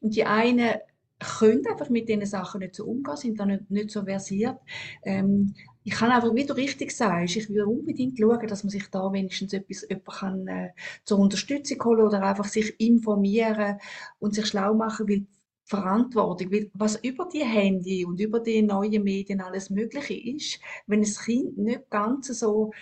und 0.00 0.14
die 0.14 0.24
einen 0.24 0.74
können 1.18 1.66
einfach 1.66 1.88
mit 1.88 2.08
diesen 2.08 2.26
Sachen 2.26 2.60
nicht 2.60 2.74
so 2.74 2.84
umgehen, 2.84 3.16
sind 3.16 3.40
da 3.40 3.46
nicht, 3.46 3.70
nicht 3.70 3.90
so 3.90 4.04
versiert. 4.04 4.58
Ähm, 5.02 5.54
ich 5.86 5.92
kann 5.92 6.10
einfach, 6.10 6.34
wie 6.34 6.44
du 6.44 6.52
richtig 6.52 6.90
sagst, 6.90 7.36
ich 7.36 7.48
würde 7.48 7.68
unbedingt 7.68 8.18
schauen, 8.18 8.48
dass 8.48 8.64
man 8.64 8.70
sich 8.70 8.90
da 8.90 9.12
wenigstens 9.12 9.52
etwas, 9.52 9.86
kann, 10.18 10.48
äh, 10.48 10.70
zur 11.04 11.20
Unterstützung 11.20 11.84
holen 11.84 12.04
oder 12.08 12.24
einfach 12.24 12.46
sich 12.46 12.74
informieren 12.80 13.78
und 14.18 14.34
sich 14.34 14.46
schlau 14.46 14.74
machen, 14.74 15.08
weil 15.08 15.26
Verantwortung, 15.64 16.50
weil 16.50 16.70
was 16.74 16.96
über 17.04 17.28
die 17.32 17.44
Handy 17.44 18.04
und 18.04 18.18
über 18.18 18.40
die 18.40 18.62
neuen 18.62 19.04
Medien 19.04 19.40
alles 19.40 19.70
Mögliche 19.70 20.14
ist, 20.14 20.58
wenn 20.88 21.02
das 21.02 21.20
Kind 21.24 21.56
nicht 21.56 21.88
ganz 21.88 22.26
so, 22.36 22.72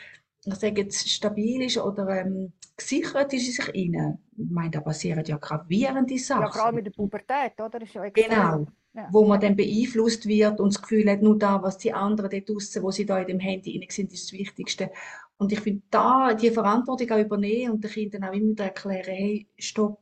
ich 0.47 0.55
sage 0.55 0.81
jetzt, 0.81 1.07
stabil 1.07 1.61
ist 1.61 1.77
oder 1.77 2.09
ähm, 2.09 2.55
gesichert 2.75 3.35
ist 3.35 3.47
in 3.47 3.53
sich 3.53 3.75
innen. 3.75 4.19
Ich 4.35 4.51
meine, 4.51 4.71
da 4.71 4.81
passieren 4.81 5.25
ja 5.27 5.37
gravierende 5.37 6.19
Sachen. 6.19 6.43
Ja, 6.43 6.49
gerade 6.49 6.77
mit 6.77 6.87
der 6.87 6.93
Pubertät, 6.93 7.61
oder? 7.61 7.83
ist 7.83 7.93
ja 7.93 8.09
genau. 8.09 8.67
Ja. 8.95 9.09
Wo 9.11 9.27
man 9.27 9.41
dann 9.41 9.57
beeinflusst 9.57 10.27
wird 10.27 10.61
und 10.61 10.73
das 10.73 10.81
Gefühl 10.81 11.11
hat, 11.11 11.21
nur 11.21 11.37
da, 11.37 11.61
was 11.61 11.79
die 11.79 11.93
anderen 11.93 12.31
dort 12.31 12.49
draussen, 12.49 12.83
wo 12.83 12.93
sie 12.93 13.05
da 13.05 13.19
in 13.19 13.27
dem 13.27 13.41
Handy 13.41 13.77
rein 13.77 13.89
sind, 13.91 14.13
ist 14.13 14.31
das 14.31 14.39
Wichtigste. 14.39 14.91
Und 15.37 15.51
ich 15.53 15.61
finde, 15.61 15.83
da 15.91 16.33
die 16.33 16.51
Verantwortung 16.51 17.11
auch 17.11 17.19
übernehmen 17.19 17.73
und 17.73 17.83
den 17.83 17.91
Kindern 17.91 18.25
auch 18.25 18.33
immer 18.33 18.59
erklären, 18.61 19.13
hey, 19.13 19.49
stopp, 19.59 19.99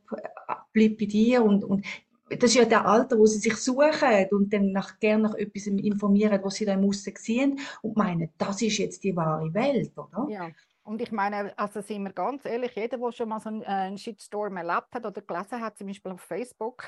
bleib 0.73 0.99
bei 0.99 1.05
dir 1.05 1.43
und, 1.43 1.63
und 1.63 1.83
das 2.29 2.51
ist 2.51 2.55
ja 2.55 2.65
der 2.65 2.85
Alter, 2.85 3.17
wo 3.17 3.25
sie 3.25 3.39
sich 3.39 3.55
suchen 3.55 4.27
und 4.31 4.53
dann 4.53 4.71
nach, 4.71 4.99
gerne 4.99 5.23
nach 5.23 5.35
etwas 5.35 5.67
informieren, 5.67 6.39
was 6.43 6.55
sie 6.55 6.65
da 6.65 6.73
im 6.73 6.85
Aussen 6.85 7.13
sehen 7.17 7.59
und 7.81 7.97
meinen, 7.97 8.29
das 8.37 8.61
ist 8.61 8.77
jetzt 8.77 9.03
die 9.03 9.15
wahre 9.15 9.53
Welt, 9.53 9.91
oder? 9.97 10.27
Ja. 10.29 10.49
Und 10.83 11.01
ich 11.01 11.11
meine, 11.13 11.57
also 11.57 11.81
sind 11.81 12.03
wir 12.03 12.11
ganz 12.11 12.43
ehrlich, 12.45 12.75
jeder, 12.75 12.97
der 12.97 13.11
schon 13.13 13.29
mal 13.29 13.39
so 13.39 13.49
einen, 13.49 13.61
äh, 13.61 13.67
einen 13.67 13.97
Shitstorm 13.97 14.57
erlebt 14.57 14.93
hat 14.93 15.05
oder 15.05 15.21
gelesen 15.21 15.61
hat, 15.61 15.77
zum 15.77 15.87
Beispiel 15.87 16.11
auf 16.11 16.21
Facebook, 16.21 16.83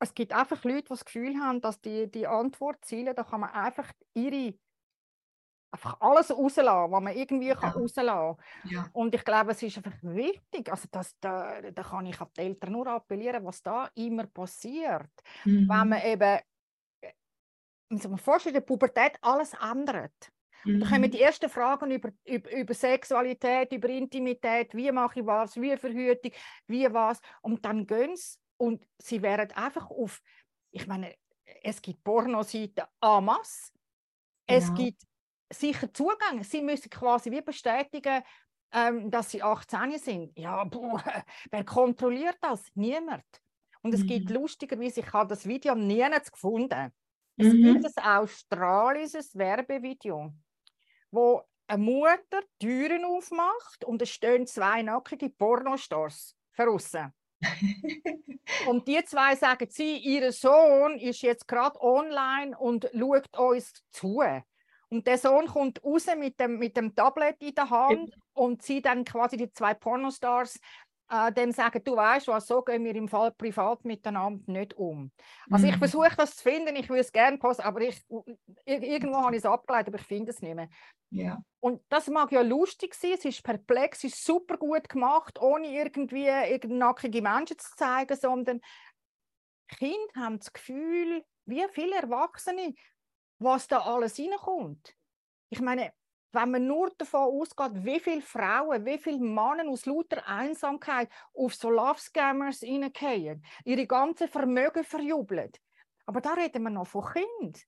es 0.00 0.14
gibt 0.14 0.32
einfach 0.32 0.62
Leute, 0.64 0.82
die 0.82 0.88
das 0.88 1.04
Gefühl 1.04 1.36
haben, 1.38 1.60
dass 1.60 1.80
die, 1.80 2.10
die 2.10 2.26
Antwortziele, 2.26 3.14
da 3.14 3.24
kann 3.24 3.40
man 3.40 3.50
einfach 3.50 3.90
ihre 4.14 4.54
einfach 5.74 6.00
alles 6.00 6.30
rauslassen, 6.30 6.92
was 6.92 7.02
man 7.02 7.16
irgendwie 7.16 7.48
ja. 7.48 7.56
kann 7.56 7.72
rauslassen 7.72 8.06
kann. 8.06 8.36
Ja. 8.70 8.88
Und 8.92 9.14
ich 9.14 9.24
glaube, 9.24 9.50
es 9.50 9.62
ist 9.62 9.76
einfach 9.76 9.96
wichtig, 10.02 10.70
also 10.70 10.88
das, 10.90 11.18
da, 11.20 11.60
da 11.60 11.82
kann 11.82 12.06
ich 12.06 12.20
an 12.20 12.28
die 12.36 12.40
Eltern 12.42 12.72
nur 12.72 12.86
appellieren, 12.86 13.44
was 13.44 13.60
da 13.62 13.90
immer 13.94 14.26
passiert. 14.26 15.10
Mhm. 15.44 15.68
Wenn 15.68 15.88
man 15.88 16.02
eben, 16.02 16.38
äh, 17.00 17.12
muss 17.88 18.06
man 18.06 18.18
vorstellen, 18.18 18.54
in 18.54 18.60
der 18.60 18.66
Pubertät 18.66 19.18
alles 19.20 19.52
ändert. 19.54 20.30
Mhm. 20.64 20.80
Da 20.80 20.88
kommen 20.88 21.10
die 21.10 21.20
ersten 21.20 21.50
Fragen 21.50 21.90
über, 21.90 22.10
über, 22.24 22.52
über, 22.52 22.74
Sexualität, 22.74 23.72
über 23.72 23.88
Intimität, 23.88 24.74
wie 24.74 24.92
mache 24.92 25.20
ich 25.20 25.26
was, 25.26 25.60
wie 25.60 25.76
Verhütung, 25.76 26.30
wie 26.68 26.92
was. 26.92 27.20
Und 27.42 27.64
dann 27.64 27.84
gehen 27.84 28.14
sie 28.16 28.38
und 28.64 28.86
sie 28.98 29.22
werden 29.22 29.52
einfach 29.52 29.90
auf, 29.90 30.22
ich 30.70 30.86
meine, 30.86 31.14
es 31.62 31.80
gibt 31.80 32.02
Pornoseiten 32.04 32.84
en 33.00 33.24
masse, 33.24 33.72
ja. 34.48 34.56
es 34.56 34.72
gibt 34.74 35.02
sicher 35.52 35.92
Zugang, 35.92 36.42
sie 36.42 36.62
müssen 36.62 36.90
quasi 36.90 37.30
wie 37.30 37.42
bestätigen, 37.42 38.22
ähm, 38.72 39.10
dass 39.10 39.30
sie 39.30 39.42
18 39.42 39.98
sind. 39.98 40.38
Ja, 40.38 40.64
boah, 40.64 41.02
wer 41.50 41.64
kontrolliert 41.64 42.38
das? 42.40 42.70
Niemand. 42.74 43.24
Und 43.82 43.94
es 43.94 44.02
mhm. 44.02 44.08
gibt 44.08 44.30
lustigerweise, 44.30 45.00
ich 45.00 45.12
habe 45.12 45.28
das 45.28 45.46
Video 45.46 45.74
nirgends 45.74 46.32
gefunden. 46.32 46.90
Es 47.36 47.52
mhm. 47.52 47.74
gibt 47.74 47.98
ein 47.98 48.04
australisches 48.04 49.36
Werbevideo 49.36 50.32
wo 51.14 51.42
eine 51.66 51.82
Mutter 51.82 52.42
Türen 52.58 53.04
aufmacht 53.04 53.84
und 53.84 54.02
es 54.02 54.10
stehen 54.10 54.46
zwei 54.46 54.82
nackige 54.82 55.30
Pornostars 55.30 56.36
draussen. 56.56 57.12
und 58.68 58.86
die 58.88 59.02
zwei 59.04 59.36
sagen 59.36 59.68
sie, 59.70 59.96
ihr 59.98 60.32
Sohn 60.32 60.98
ist 60.98 61.22
jetzt 61.22 61.48
gerade 61.48 61.80
online 61.80 62.56
und 62.58 62.88
schaut 62.92 63.36
uns 63.38 63.84
zu. 63.90 64.22
Und 64.88 65.06
der 65.06 65.18
Sohn 65.18 65.46
kommt 65.46 65.82
raus 65.82 66.06
mit 66.16 66.38
dem, 66.38 66.58
mit 66.58 66.76
dem 66.76 66.94
Tablet 66.94 67.42
in 67.42 67.54
der 67.54 67.70
Hand 67.70 68.16
und 68.32 68.62
sie 68.62 68.80
dann 68.80 69.04
quasi 69.04 69.36
die 69.36 69.52
zwei 69.52 69.74
Pornostars 69.74 70.60
äh, 71.14 71.32
dem 71.32 71.52
sagen, 71.52 71.82
du 71.84 71.96
weißt 71.96 72.28
was, 72.28 72.46
so 72.46 72.62
gehen 72.62 72.84
wir 72.84 72.94
im 72.94 73.08
Fall 73.08 73.32
privat 73.32 73.84
miteinander 73.84 74.42
nicht 74.50 74.74
um. 74.74 75.12
Also 75.50 75.66
mhm. 75.66 75.72
ich 75.72 75.78
versuche 75.78 76.16
das 76.16 76.36
zu 76.36 76.42
finden, 76.42 76.76
ich 76.76 76.88
würde 76.88 77.00
es 77.00 77.12
gerne 77.12 77.38
posten, 77.38 77.62
aber 77.62 77.82
ich, 77.82 78.02
irgendwo 78.64 79.18
habe 79.18 79.36
ich 79.36 79.40
es 79.40 79.46
abgeleitet, 79.46 79.88
aber 79.88 80.00
ich 80.00 80.06
finde 80.06 80.30
es 80.30 80.42
nicht 80.42 80.54
mehr. 80.54 80.68
Ja. 81.10 81.38
Und 81.60 81.82
das 81.88 82.08
mag 82.08 82.32
ja 82.32 82.42
lustig 82.42 82.94
sein, 82.94 83.12
es 83.12 83.24
ist 83.24 83.42
perplex, 83.42 83.98
es 83.98 84.14
ist 84.14 84.24
super 84.24 84.56
gut 84.56 84.88
gemacht, 84.88 85.40
ohne 85.40 85.68
irgendwie 85.68 86.28
nackige 86.66 87.22
Menschen 87.22 87.58
zu 87.58 87.76
zeigen, 87.76 88.16
sondern 88.16 88.60
Kinder 89.68 90.14
haben 90.16 90.38
das 90.38 90.52
Gefühl, 90.52 91.24
wie 91.46 91.64
viele 91.72 91.96
Erwachsene, 91.96 92.74
was 93.38 93.68
da 93.68 93.80
alles 93.80 94.18
reinkommt. 94.18 94.94
Ich 95.50 95.60
meine, 95.60 95.92
wenn 96.34 96.50
man 96.50 96.66
nur 96.66 96.90
davon 96.98 97.40
ausgeht, 97.40 97.84
wie 97.84 98.00
viele 98.00 98.22
Frauen, 98.22 98.84
wie 98.84 98.98
viele 98.98 99.18
Männer 99.18 99.68
aus 99.68 99.86
lauter 99.86 100.26
Einsamkeit 100.26 101.08
auf 101.34 101.54
so 101.54 101.70
Love-Scammers 101.70 102.62
reingehen, 102.62 103.44
ihre 103.64 103.86
ganze 103.86 104.28
Vermögen 104.28 104.84
verjubeln. 104.84 105.50
Aber 106.06 106.20
da 106.20 106.34
reden 106.34 106.62
wir 106.62 106.70
noch 106.70 106.86
von 106.86 107.04
Kind. 107.04 107.64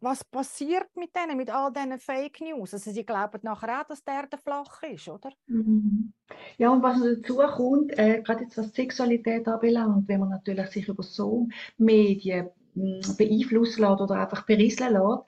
Was 0.00 0.24
passiert 0.24 0.88
mit 0.96 1.14
denen, 1.14 1.36
mit 1.36 1.50
all 1.50 1.72
diesen 1.72 1.98
Fake 1.98 2.40
News? 2.40 2.72
Also 2.72 2.90
sie 2.90 3.04
glauben 3.04 3.40
nachher 3.42 3.80
auch, 3.80 3.86
dass 3.86 4.02
der 4.02 4.14
Erde 4.14 4.38
flach 4.38 4.82
ist, 4.82 5.08
oder? 5.08 5.30
Mhm. 5.46 6.12
Ja, 6.56 6.70
und 6.70 6.82
was 6.82 7.00
dazu 7.00 7.36
kommt, 7.36 7.96
äh, 7.98 8.22
gerade 8.22 8.44
jetzt 8.44 8.56
was 8.56 8.72
Sexualität 8.72 9.46
anbelangt, 9.46 10.08
wenn 10.08 10.20
man 10.20 10.30
natürlich 10.30 10.68
sich 10.68 10.88
über 10.88 11.02
so 11.02 11.48
Medien 11.76 12.48
hm, 12.74 13.00
beeinflussen 13.18 13.82
lässt 13.82 14.00
oder 14.00 14.14
einfach 14.14 14.46
berieseln 14.46 14.94
lässt, 14.94 15.24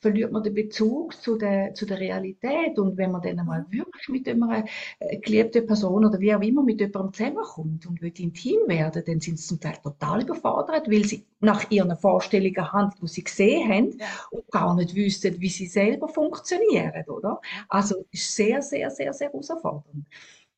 verliert 0.00 0.32
man 0.32 0.42
den 0.42 0.54
Bezug 0.54 1.14
zu 1.20 1.36
der, 1.36 1.74
zu 1.74 1.86
der 1.86 1.98
Realität. 1.98 2.78
Und 2.78 2.96
wenn 2.96 3.10
man 3.10 3.22
dann 3.22 3.38
einmal 3.38 3.66
wirklich 3.70 4.08
mit 4.08 4.28
einer 4.28 4.64
äh, 4.98 5.18
geliebten 5.18 5.66
Person 5.66 6.04
oder 6.04 6.20
wie 6.20 6.34
auch 6.34 6.40
immer 6.40 6.62
mit 6.62 6.80
jemandem 6.80 7.12
zusammenkommt 7.12 7.86
und 7.86 8.00
will 8.00 8.12
intim 8.16 8.60
werden, 8.66 9.02
dann 9.04 9.20
sind 9.20 9.38
sie 9.38 9.46
zum 9.46 9.60
Teil 9.60 9.76
total 9.82 10.22
überfordert, 10.22 10.88
weil 10.88 11.04
sie 11.04 11.26
nach 11.40 11.70
ihren 11.70 11.96
Vorstellungen 11.96 12.72
handeln, 12.72 13.00
die 13.02 13.08
sie 13.08 13.24
gesehen 13.24 13.68
haben 13.68 13.98
ja. 13.98 14.06
und 14.30 14.48
gar 14.50 14.74
nicht 14.74 14.94
wissen, 14.94 15.40
wie 15.40 15.48
sie 15.48 15.66
selber 15.66 16.08
funktionieren, 16.08 17.04
oder? 17.08 17.40
Also 17.68 18.04
ist 18.10 18.34
sehr, 18.34 18.62
sehr, 18.62 18.90
sehr, 18.90 19.12
sehr 19.12 19.28
herausfordernd. 19.28 20.06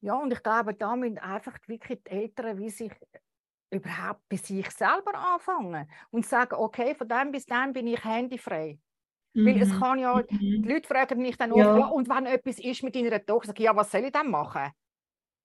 Ja, 0.03 0.15
und 0.15 0.33
ich 0.33 0.43
glaube, 0.43 0.75
da 0.75 0.97
müssen 0.97 1.19
einfach 1.19 1.57
wirklich 1.67 2.03
die 2.05 2.11
Eltern 2.11 2.59
wie 2.59 2.71
sich 2.71 2.93
überhaupt 3.71 4.29
bei 4.29 4.37
sich 4.37 4.71
selber 4.71 5.15
anfangen 5.15 5.89
und 6.11 6.27
sagen, 6.27 6.55
okay, 6.57 6.95
von 6.95 7.09
dem 7.09 7.31
bis 7.31 7.47
dann 7.47 7.73
bin 7.73 7.87
ich 7.87 8.03
handyfrei. 8.05 8.79
Mhm. 9.33 9.47
Weil 9.47 9.63
es 9.63 9.69
mhm, 9.69 9.81
kann 9.81 9.99
ja, 9.99 10.23
die 10.23 10.59
mhm. 10.59 10.69
Leute 10.69 10.89
fragen 10.89 11.23
mich 11.23 11.37
dann 11.37 11.53
oft, 11.53 11.61
ja. 11.61 11.87
und 11.87 12.09
wenn 12.09 12.27
etwas 12.27 12.59
ist 12.59 12.83
mit 12.83 12.95
deiner 12.95 13.25
Tochter, 13.25 13.49
sage 13.49 13.61
ich, 13.61 13.65
ja, 13.65 13.77
was 13.77 13.91
soll 13.91 14.05
ich 14.05 14.13
dann 14.13 14.31
machen? 14.31 14.71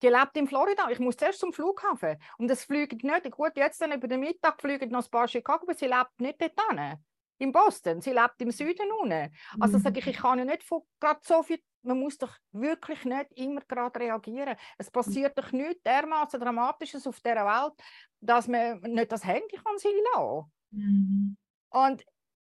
Die 0.02 0.08
lebt 0.08 0.36
in 0.36 0.48
Florida. 0.48 0.90
Ich 0.92 1.00
muss 1.00 1.18
zuerst 1.18 1.40
zum 1.40 1.54
Flughafen. 1.54 2.18
Und 2.38 2.52
es 2.52 2.66
fliegt 2.66 3.04
nicht. 3.04 3.32
Gut, 3.32 3.54
jetzt 3.56 3.82
dann 3.82 3.94
über 3.94 4.08
den 4.08 4.20
Mittag 4.20 4.62
fliegen 4.62 4.92
noch 4.92 5.06
ein 5.06 5.10
paar 5.10 5.28
Chicago, 5.28 5.64
aber 5.64 5.74
sie 5.74 5.86
lebt 5.86 6.20
nicht 6.20 6.42
dort 6.42 6.60
hin. 6.70 6.98
In 7.38 7.52
Boston. 7.52 8.02
Sie 8.02 8.12
lebt 8.12 8.42
im 8.42 8.52
Süden 8.52 8.92
unten. 9.02 9.34
Also 9.60 9.78
mhm. 9.78 9.82
sage 9.82 10.00
ich, 10.00 10.08
ich 10.08 10.18
kann 10.18 10.40
ja 10.40 10.46
nicht 10.46 10.64
von 10.64 10.82
gerade 11.00 11.20
so 11.24 11.44
viel. 11.44 11.60
Man 11.82 12.00
muss 12.00 12.18
doch 12.18 12.36
wirklich 12.52 13.06
nicht 13.06 13.32
immer 13.36 13.62
gerade 13.62 14.00
reagieren. 14.00 14.56
Es 14.78 14.90
passiert 14.90 15.38
doch 15.38 15.52
nichts 15.52 15.84
dermaßen 15.84 16.40
Dramatisches 16.40 17.06
auf 17.06 17.20
dieser 17.20 17.46
Welt, 17.46 17.74
dass 18.22 18.48
man 18.48 18.82
nicht 18.82 19.12
das 19.12 19.24
Handy 19.24 19.56
kann 19.56 19.78
sein 19.78 19.92
lassen. 20.14 20.52
Mhm. 20.72 21.38
Und 21.70 22.06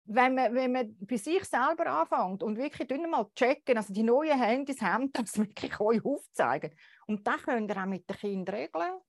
wenn 0.06 0.36
man, 0.36 0.54
wenn 0.54 0.72
man 0.72 0.98
bei 1.00 1.18
sich 1.18 1.44
selber 1.46 1.86
anfängt 1.88 2.44
und 2.44 2.58
wirklich 2.58 2.90
mal 3.08 3.28
checken, 3.36 3.78
also 3.78 3.94
die 3.94 4.04
neuen 4.04 4.40
Handys 4.40 4.82
haben 4.82 5.12
das 5.12 5.38
wirklich 5.38 5.80
euch 5.80 6.04
aufzeigen. 6.04 6.72
Und 7.08 7.26
das 7.26 7.44
könnt 7.44 7.70
ihr 7.70 7.78
auch 7.78 7.86
mit 7.86 8.10
den 8.10 8.18
Kindern 8.18 8.56
regeln. 8.56 9.00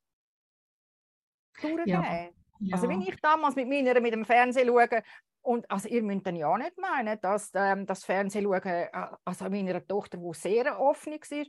Durchgehen. 1.60 1.88
Ja. 1.88 2.28
Ja. 2.64 2.74
Also 2.74 2.88
wenn 2.88 3.02
ich 3.02 3.20
damals 3.20 3.56
mit 3.56 3.68
meiner 3.68 4.00
mit 4.00 4.12
dem 4.12 4.24
Fernsehen 4.24 4.68
schaue, 4.68 5.02
und 5.44 5.68
also 5.68 5.88
ihr 5.88 6.02
müsst 6.02 6.26
dann 6.26 6.36
ja 6.36 6.56
nicht 6.56 6.78
meinen, 6.78 7.20
dass 7.20 7.50
ähm, 7.54 7.84
das 7.84 8.04
Fernsehen 8.04 8.44
schauen, 8.44 8.62
äh, 8.62 8.88
also 9.24 9.50
meiner 9.50 9.84
Tochter, 9.84 10.18
die 10.18 10.34
sehr 10.34 10.78
offen 10.78 11.14
war, 11.14 11.46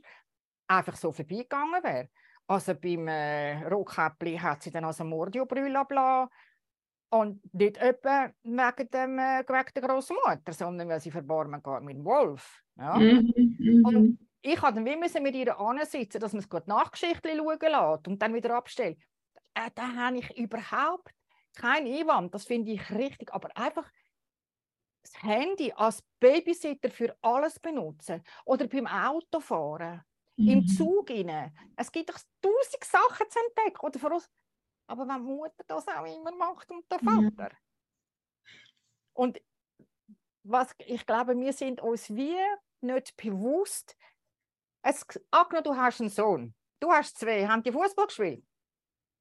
einfach 0.66 0.96
so 0.96 1.12
vorbeigegangen 1.12 1.82
wäre. 1.84 2.08
Also 2.48 2.74
beim 2.74 3.06
äh, 3.06 3.62
Rockkäppli 3.68 4.36
hat 4.36 4.62
sie 4.62 4.70
dann 4.72 4.84
also 4.84 5.04
Mordio-Brüll 5.04 5.76
abgelassen 5.76 6.30
und 7.10 7.54
nicht 7.54 7.76
etwa 7.76 8.30
wegen, 8.42 8.90
dem, 8.90 9.18
äh, 9.18 9.44
wegen 9.46 9.70
der 9.74 9.82
Großmutter, 9.82 10.52
sondern 10.52 10.88
weil 10.88 11.00
sie 11.00 11.10
verborgen 11.10 11.62
geht 11.62 11.82
mit 11.82 11.96
dem 11.96 12.04
Wolf. 12.04 12.62
Ja? 12.76 12.96
-hmm. 12.96 13.86
Und 13.86 14.18
ich 14.42 14.60
musste 14.60 14.74
dann 14.74 14.84
wie 14.84 14.96
müssen 14.96 15.22
mit 15.22 15.34
ihr 15.34 15.58
ansitzen, 15.58 16.20
dass 16.20 16.32
man 16.32 16.40
es 16.40 16.48
gut 16.48 16.66
Nachgeschichte 16.66 17.34
schauen 17.34 17.58
lässt 17.60 18.08
und 18.08 18.20
dann 18.20 18.34
wieder 18.34 18.54
abstellt. 18.54 18.98
Äh, 19.54 19.70
da 19.74 19.94
habe 19.94 20.18
ich 20.18 20.36
überhaupt 20.36 21.14
keinen 21.54 21.86
Einwand. 21.86 22.34
Das 22.34 22.44
finde 22.44 22.72
ich 22.72 22.90
richtig. 22.90 23.32
Aber 23.32 23.48
einfach 23.56 23.90
das 25.02 25.22
Handy 25.22 25.72
als 25.72 26.02
Babysitter 26.20 26.90
für 26.90 27.16
alles 27.22 27.58
benutzen 27.58 28.22
oder 28.44 28.66
beim 28.66 28.86
Autofahren, 28.86 30.02
mhm. 30.36 30.48
im 30.48 30.66
Zug 30.66 31.10
rein. 31.10 31.56
Es 31.76 31.90
gibt 31.92 32.10
doch 32.10 32.18
tausend 32.42 32.84
Sachen 32.84 33.30
zu 33.30 33.38
entdecken. 33.38 33.86
Oder 33.86 33.98
für 33.98 34.12
aber 34.86 35.06
wenn 35.08 35.22
Mutter 35.22 35.64
das 35.66 35.86
auch 35.88 36.04
immer 36.04 36.32
macht 36.36 36.70
und 36.70 36.84
der 36.90 36.98
Vater. 36.98 37.50
Ja. 37.50 37.58
Und 39.14 39.40
was, 40.42 40.74
ich 40.78 41.06
glaube, 41.06 41.38
wir 41.38 41.52
sind 41.52 41.80
uns 41.80 42.14
wie 42.14 42.36
nicht 42.80 43.16
bewusst. 43.16 43.96
Es, 44.82 45.06
angenommen, 45.30 45.64
du 45.64 45.76
hast 45.76 46.00
einen 46.00 46.10
Sohn. 46.10 46.54
Du 46.80 46.90
hast 46.90 47.18
zwei. 47.18 47.46
Haben 47.46 47.62
die 47.62 47.72
Fußball 47.72 48.06
gespielt? 48.06 48.44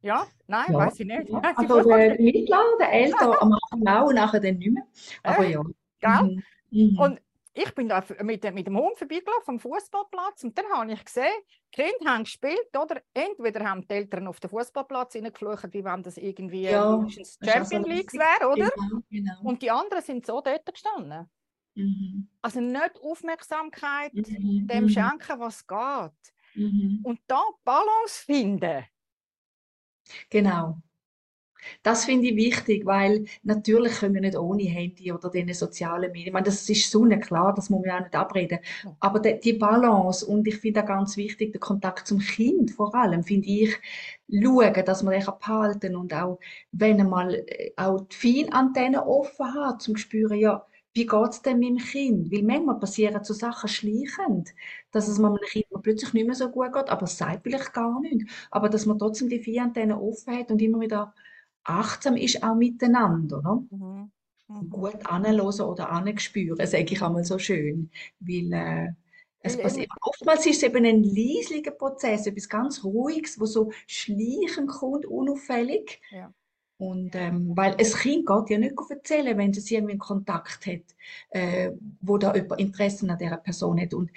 Ja? 0.01 0.27
Nein, 0.47 0.73
ja. 0.73 0.79
weiß 0.79 0.99
ich 0.99 1.07
nicht. 1.07 1.29
Ja. 1.29 1.39
Also 1.55 1.81
der 1.89 2.19
Mittlere, 2.19 2.77
der 2.77 2.91
Ältere 2.91 3.41
am 3.41 3.53
Anfang 3.53 3.87
auch 3.87 4.07
und 4.07 4.15
nachher 4.15 4.41
dann 4.41 4.57
nicht 4.57 4.73
mehr. 4.73 4.85
Aber 5.23 5.45
äh, 5.45 5.51
ja. 5.51 5.61
Gell? 5.99 6.23
Mhm. 6.23 6.43
Mhm. 6.71 6.99
Und 6.99 7.21
ich 7.53 7.75
bin 7.75 7.87
da 7.87 8.03
mit, 8.21 8.43
mit 8.53 8.67
dem 8.67 8.77
Hund 8.77 8.97
vorbeigelaufen 8.97 9.55
am 9.55 9.59
Fußballplatz 9.59 10.43
und 10.43 10.57
dann 10.57 10.65
habe 10.73 10.91
ich 10.91 11.05
gesehen, 11.05 11.31
die 11.75 11.81
Kinder 11.83 12.11
haben 12.11 12.23
gespielt, 12.23 12.75
oder? 12.75 13.01
Entweder 13.13 13.69
haben 13.69 13.87
die 13.87 13.93
Eltern 13.93 14.27
auf 14.27 14.39
den 14.39 14.49
Fußballplatz 14.49 15.13
hineingeflucht, 15.13 15.71
wie 15.73 15.83
wenn 15.83 16.01
das 16.01 16.17
irgendwie 16.17 16.63
ja, 16.63 17.05
Champion 17.43 17.83
League 17.83 18.13
wäre, 18.13 18.51
oder? 18.51 18.69
Genau, 18.69 19.01
genau. 19.09 19.41
Und 19.43 19.61
die 19.61 19.69
anderen 19.69 20.03
sind 20.03 20.25
so 20.25 20.41
dort 20.41 20.65
gestanden. 20.65 21.29
Mhm. 21.75 22.27
Also 22.41 22.59
nicht 22.59 22.99
Aufmerksamkeit 23.01 24.13
mhm. 24.13 24.67
dem 24.67 24.83
mhm. 24.85 24.89
schenken, 24.89 25.39
was 25.39 25.65
geht. 25.65 26.33
Mhm. 26.55 27.01
Und 27.03 27.19
da 27.27 27.41
Balance 27.63 28.23
finden. 28.25 28.83
Genau. 30.29 30.81
Das 31.83 32.05
finde 32.05 32.27
ich 32.29 32.35
wichtig, 32.35 32.85
weil 32.85 33.25
natürlich 33.43 33.93
können 33.99 34.15
wir 34.15 34.21
nicht 34.21 34.37
ohne 34.37 34.63
Handy 34.63 35.11
oder 35.11 35.29
diese 35.29 35.53
sozialen 35.53 36.11
Medien. 36.11 36.27
Ich 36.27 36.33
meine, 36.33 36.45
das 36.45 36.69
ist 36.69 36.89
so 36.91 37.03
klar, 37.21 37.53
das 37.55 37.69
muss 37.69 37.81
man 37.85 37.91
auch 37.95 37.99
nicht 38.01 38.15
abreden. 38.15 38.59
Aber 38.99 39.19
die, 39.19 39.39
die 39.39 39.53
Balance 39.53 40.25
und 40.25 40.47
ich 40.47 40.57
finde 40.57 40.81
auch 40.83 40.87
ganz 40.87 41.17
wichtig, 41.17 41.51
der 41.53 41.59
Kontakt 41.61 42.07
zum 42.07 42.19
Kind 42.19 42.71
vor 42.71 42.93
allem, 42.95 43.23
finde 43.23 43.47
ich, 43.47 43.77
schauen, 44.31 44.85
dass 44.85 45.03
man 45.03 45.13
den 45.13 45.25
behalten 45.39 45.95
und 45.95 46.13
auch, 46.13 46.39
wenn 46.71 46.99
er 46.99 47.05
mal 47.05 47.33
äh, 47.47 47.71
auch 47.77 48.01
die 48.07 48.15
Feinantennen 48.45 48.99
offen 48.99 49.53
hat, 49.53 49.81
zum 49.81 49.97
spüren, 49.97 50.37
ja, 50.39 50.65
wie 50.95 51.05
geht 51.07 51.29
es 51.31 51.41
denn 51.41 51.59
meinem 51.59 51.77
Kind? 51.77 52.31
Weil 52.31 52.43
manchmal 52.43 52.79
passieren 52.79 53.23
so 53.23 53.33
Sachen 53.33 53.67
schleichend, 53.67 54.49
dass 54.91 55.07
es 55.07 55.17
meinem 55.19 55.39
Kind 55.49 55.65
plötzlich 55.81 56.13
nicht 56.13 56.25
mehr 56.27 56.35
so 56.35 56.49
gut 56.49 56.71
geht, 56.73 56.89
aber 56.89 57.03
es 57.03 57.17
sagt 57.17 57.43
vielleicht 57.43 57.73
gar 57.73 57.99
nicht. 58.01 58.27
Aber 58.51 58.69
dass 58.69 58.85
man 58.85 58.99
trotzdem 58.99 59.29
die 59.29 59.43
Feinantennen 59.43 59.97
offen 59.97 60.37
hat 60.37 60.51
und 60.51 60.61
immer 60.61 60.79
wieder 60.81 61.13
achtsam 61.63 62.15
ist 62.15 62.43
auch 62.43 62.55
miteinander. 62.55 63.41
Ne? 63.41 63.67
Mhm. 63.71 64.11
Mhm. 64.47 64.69
Gut 64.69 65.05
anhören 65.05 65.61
oder 65.61 65.89
anspüren, 65.89 66.65
sage 66.65 66.93
ich 66.93 67.01
einmal 67.01 67.23
so 67.23 67.39
schön. 67.39 67.89
Weil 68.19 68.53
äh, 68.53 68.93
es 69.39 69.57
passiert, 69.57 69.89
oftmals 70.01 70.45
ist 70.45 70.57
es 70.57 70.63
eben 70.63 70.85
ein 70.85 71.03
leislicher 71.03 71.71
Prozess, 71.71 72.27
etwas 72.27 72.47
ganz 72.47 72.83
Ruhiges, 72.83 73.39
wo 73.39 73.45
so 73.45 73.71
schleichen 73.87 74.67
kommt, 74.67 75.05
unauffällig. 75.05 76.01
Ja. 76.11 76.33
Und 76.77 77.15
ähm, 77.15 77.51
weil 77.55 77.75
es 77.77 77.95
Kind 77.97 78.25
geht 78.25 78.49
ja 78.49 78.57
nicht 78.57 78.75
erzählen, 78.89 79.37
wenn 79.37 79.51
es 79.51 79.69
irgendwie 79.69 79.93
einen 79.93 79.99
Kontakt 79.99 80.65
hat, 80.65 80.95
äh, 81.29 81.71
wo 82.01 82.17
da 82.17 82.33
jemand 82.35 82.59
Interesse 82.59 83.09
an 83.09 83.17
dieser 83.17 83.37
Person 83.37 83.79
hat. 83.79 83.93
Und 83.93 84.11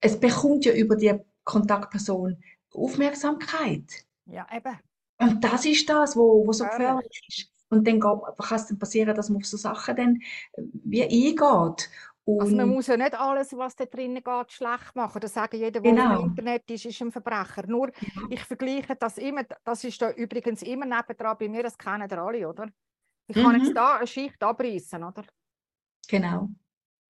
es 0.00 0.18
bekommt 0.18 0.64
ja 0.64 0.72
über 0.74 0.96
die 0.96 1.14
Kontaktperson 1.44 2.42
Aufmerksamkeit. 2.74 4.04
Ja, 4.26 4.46
eben. 4.54 4.78
Und 5.22 5.44
das 5.44 5.64
ist 5.64 5.88
das, 5.88 6.16
wo, 6.16 6.46
wo 6.46 6.52
so 6.52 6.64
gefährlich 6.64 7.22
ist. 7.28 7.48
Und 7.70 7.86
dann 7.86 8.00
kann 8.00 8.20
es 8.50 8.66
dann 8.66 8.78
passieren, 8.78 9.14
dass 9.14 9.30
man 9.30 9.38
auf 9.38 9.46
so 9.46 9.56
Sachen 9.56 9.96
dann 9.96 10.20
wie 10.56 11.02
eingeht. 11.02 11.88
Und 12.24 12.40
also 12.40 12.54
man 12.54 12.68
muss 12.68 12.86
ja 12.86 12.96
nicht 12.96 13.14
alles, 13.14 13.56
was 13.56 13.74
da 13.74 13.84
drinnen 13.84 14.22
geht, 14.22 14.52
schlecht 14.52 14.94
machen. 14.94 15.20
Das 15.20 15.34
sagen 15.34 15.56
jeder, 15.56 15.80
der 15.80 15.92
genau. 15.92 16.20
im 16.20 16.28
Internet 16.28 16.70
ist, 16.70 16.84
ist 16.84 17.00
ein 17.00 17.10
Verbrecher. 17.10 17.66
Nur, 17.66 17.90
ich 18.30 18.44
vergleiche 18.44 18.94
das 18.94 19.18
immer, 19.18 19.42
das 19.64 19.84
ist 19.84 20.00
da 20.00 20.10
übrigens 20.10 20.62
immer 20.62 20.86
nebendran 20.86 21.36
bei 21.38 21.48
mir, 21.48 21.62
das 21.62 21.78
kennen 21.78 22.08
ihr 22.08 22.18
alle, 22.18 22.48
oder? 22.48 22.68
Ich 23.26 23.36
mhm. 23.36 23.42
kann 23.42 23.56
jetzt 23.56 23.70
mhm. 23.70 23.74
da 23.74 23.96
eine 23.96 24.06
Schicht 24.06 24.42
abreißen, 24.42 25.02
oder? 25.02 25.24
Genau. 26.08 26.48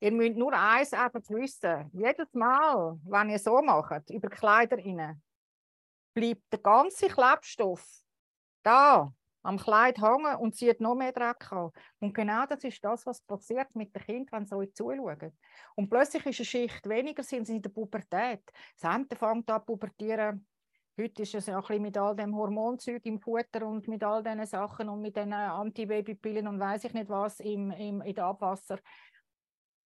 Ihr 0.01 0.12
müsst 0.12 0.37
nur 0.37 0.53
eins 0.53 0.92
einfach 0.92 1.23
wissen. 1.29 1.90
Jedes 1.92 2.33
Mal, 2.33 2.99
wenn 3.05 3.31
ihr 3.31 3.38
so 3.38 3.61
macht, 3.62 4.11
über 4.11 4.29
Kleider 4.29 4.79
rein, 4.79 5.20
bleibt 6.14 6.42
der 6.53 6.61
ganze 6.61 7.09
Klebstoff 7.09 7.85
da 8.62 9.12
am 9.42 9.59
Kleid 9.59 9.99
hängen 10.01 10.37
und 10.37 10.55
zieht 10.55 10.81
noch 10.81 10.94
mehr 10.94 11.12
Dreck 11.12 11.51
an. 11.53 11.70
Und 11.99 12.14
genau 12.14 12.44
das 12.46 12.62
ist 12.64 12.85
das, 12.85 13.07
was 13.07 13.23
passiert 13.23 13.75
mit 13.75 13.94
den 13.94 14.03
Kindern, 14.03 14.40
wenn 14.40 14.46
sie 14.46 14.57
euch 14.57 14.75
zuschauen. 14.75 15.33
Und 15.77 15.88
plötzlich 15.88 16.27
ist 16.27 16.40
eine 16.40 16.44
Schicht 16.44 16.88
weniger, 16.88 17.23
sind 17.23 17.46
sie 17.46 17.57
in 17.57 17.62
der 17.62 17.70
Pubertät. 17.70 18.42
Das 18.79 18.92
Hemd 18.92 19.14
fängt 19.14 19.51
an 19.51 19.64
pubertieren. 19.64 20.46
Heute 21.01 21.23
ist 21.23 21.35
es 21.35 21.46
ja 21.46 21.57
ein 21.57 21.61
bisschen 21.62 21.83
mit 21.83 21.96
all 21.96 22.14
dem 22.14 22.37
Hormonzeug 22.37 23.05
im 23.07 23.18
Futter 23.18 23.66
und 23.66 23.88
mit 23.88 24.05
all 24.05 24.23
diesen 24.23 24.44
Sachen 24.44 24.88
und 24.90 25.01
mit 25.01 25.16
den 25.16 25.33
Antibabypillen 25.33 26.46
und 26.46 26.61
weiß 26.61 26.85
ich 26.85 26.92
nicht 26.92 27.09
was 27.09 27.40
im, 27.40 27.70
im, 27.70 28.03
in 28.03 28.14
der 28.14 28.27
Abwasser. 28.27 28.79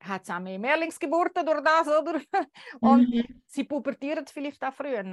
Hat 0.01 0.23
es 0.23 0.31
auch 0.31 0.41
mehr 0.41 0.59
Mehrlingsgeburten 0.59 1.45
durch 1.45 1.63
das, 1.63 1.87
oder? 1.87 2.21
Und 2.81 3.09
mhm. 3.09 3.43
sie 3.47 3.63
pubertieren 3.63 4.27
vielleicht 4.27 4.65
auch 4.65 4.73
früher. 4.73 5.05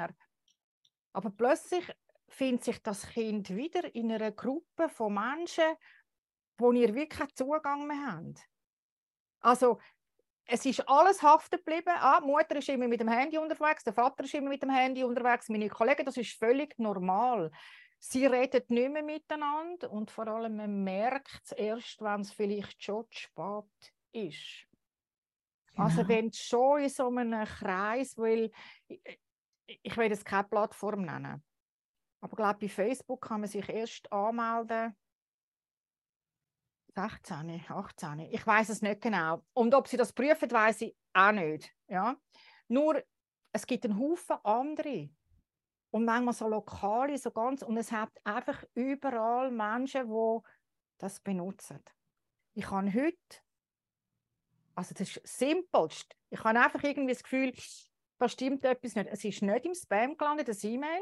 Aber 1.13 1.29
plötzlich 1.31 1.85
findet 2.27 2.63
sich 2.63 2.81
das 2.81 3.07
Kind 3.07 3.49
wieder 3.55 3.93
in 3.95 4.11
einer 4.11 4.31
Gruppe 4.31 4.89
von 4.89 5.13
Menschen, 5.13 5.75
wo 6.57 6.71
ihr 6.71 6.93
wirklich 6.93 7.19
keinen 7.19 7.35
Zugang 7.35 7.87
mehr 7.87 8.13
habt. 8.13 8.47
Also, 9.41 9.79
es 10.45 10.65
ist 10.65 10.87
alles 10.87 11.21
haften 11.21 11.57
geblieben. 11.57 11.93
Ah, 11.95 12.19
die 12.21 12.27
Mutter 12.27 12.55
ist 12.55 12.69
immer 12.69 12.87
mit 12.87 12.99
dem 12.99 13.07
Handy 13.07 13.37
unterwegs, 13.37 13.83
der 13.83 13.93
Vater 13.93 14.23
ist 14.23 14.33
immer 14.33 14.49
mit 14.49 14.61
dem 14.61 14.71
Handy 14.71 15.03
unterwegs, 15.03 15.49
meine 15.49 15.69
Kollegen, 15.69 16.05
das 16.05 16.17
ist 16.17 16.37
völlig 16.37 16.77
normal. 16.79 17.51
Sie 17.99 18.25
reden 18.25 18.63
nicht 18.69 18.91
mehr 18.91 19.03
miteinander 19.03 19.91
und 19.91 20.09
vor 20.09 20.27
allem 20.27 20.55
man 20.55 20.83
merkt 20.83 21.41
es 21.43 21.51
erst, 21.51 22.01
wenn 22.01 22.21
es 22.21 22.31
vielleicht 22.31 22.81
schon 22.81 23.05
zu 23.11 23.19
spät 23.19 23.93
ist. 24.11 24.65
Also 25.75 26.07
wenn 26.07 26.27
es 26.27 26.39
schon 26.39 26.81
in 26.81 26.89
so 26.89 27.07
einem 27.07 27.45
Kreis, 27.45 28.17
weil 28.17 28.51
ich 29.81 29.97
will 29.97 30.09
jetzt 30.09 30.25
keine 30.25 30.47
Plattform 30.47 31.01
nennen, 31.01 31.43
aber 32.21 32.33
ich 32.33 32.37
glaube, 32.37 32.59
bei 32.59 32.69
Facebook 32.69 33.21
kann 33.21 33.41
man 33.41 33.49
sich 33.49 33.67
erst 33.69 34.11
anmelden. 34.11 34.95
16, 36.95 37.65
18, 37.69 38.19
ich 38.19 38.45
weiß 38.45 38.69
es 38.69 38.81
nicht 38.81 39.01
genau. 39.01 39.43
Und 39.53 39.73
ob 39.73 39.87
sie 39.87 39.95
das 39.95 40.11
prüfen, 40.11 40.51
weiß 40.51 40.81
ich 40.81 40.97
auch 41.13 41.31
nicht. 41.31 41.73
Ja? 41.87 42.17
Nur, 42.67 43.01
es 43.53 43.65
gibt 43.65 43.85
einen 43.85 43.99
Haufen 43.99 44.37
andere. 44.43 45.09
Und 45.91 46.05
manchmal 46.05 46.33
so 46.33 46.47
lokale, 46.47 47.17
so 47.17 47.31
ganz. 47.31 47.63
Und 47.63 47.77
es 47.77 47.91
hat 47.91 48.11
einfach 48.23 48.63
überall 48.73 49.49
Menschen, 49.49 50.07
die 50.07 50.39
das 50.97 51.19
benutzen. 51.19 51.83
Ich 52.53 52.69
habe 52.69 52.91
heute, 52.93 53.17
also 54.75 54.93
das 54.93 55.07
ist 55.07 55.21
das 55.23 55.37
Simpelste, 55.37 56.15
ich 56.29 56.43
habe 56.43 56.59
einfach 56.59 56.83
irgendwie 56.83 57.13
das 57.13 57.23
Gefühl, 57.23 57.53
da 58.19 58.27
stimmt 58.27 58.65
etwas 58.65 58.95
nicht. 58.95 59.09
Es 59.11 59.23
ist 59.23 59.41
nicht 59.41 59.65
im 59.65 59.73
Spam 59.73 60.17
gelandet, 60.17 60.49
das 60.49 60.63
E-Mail. 60.63 61.01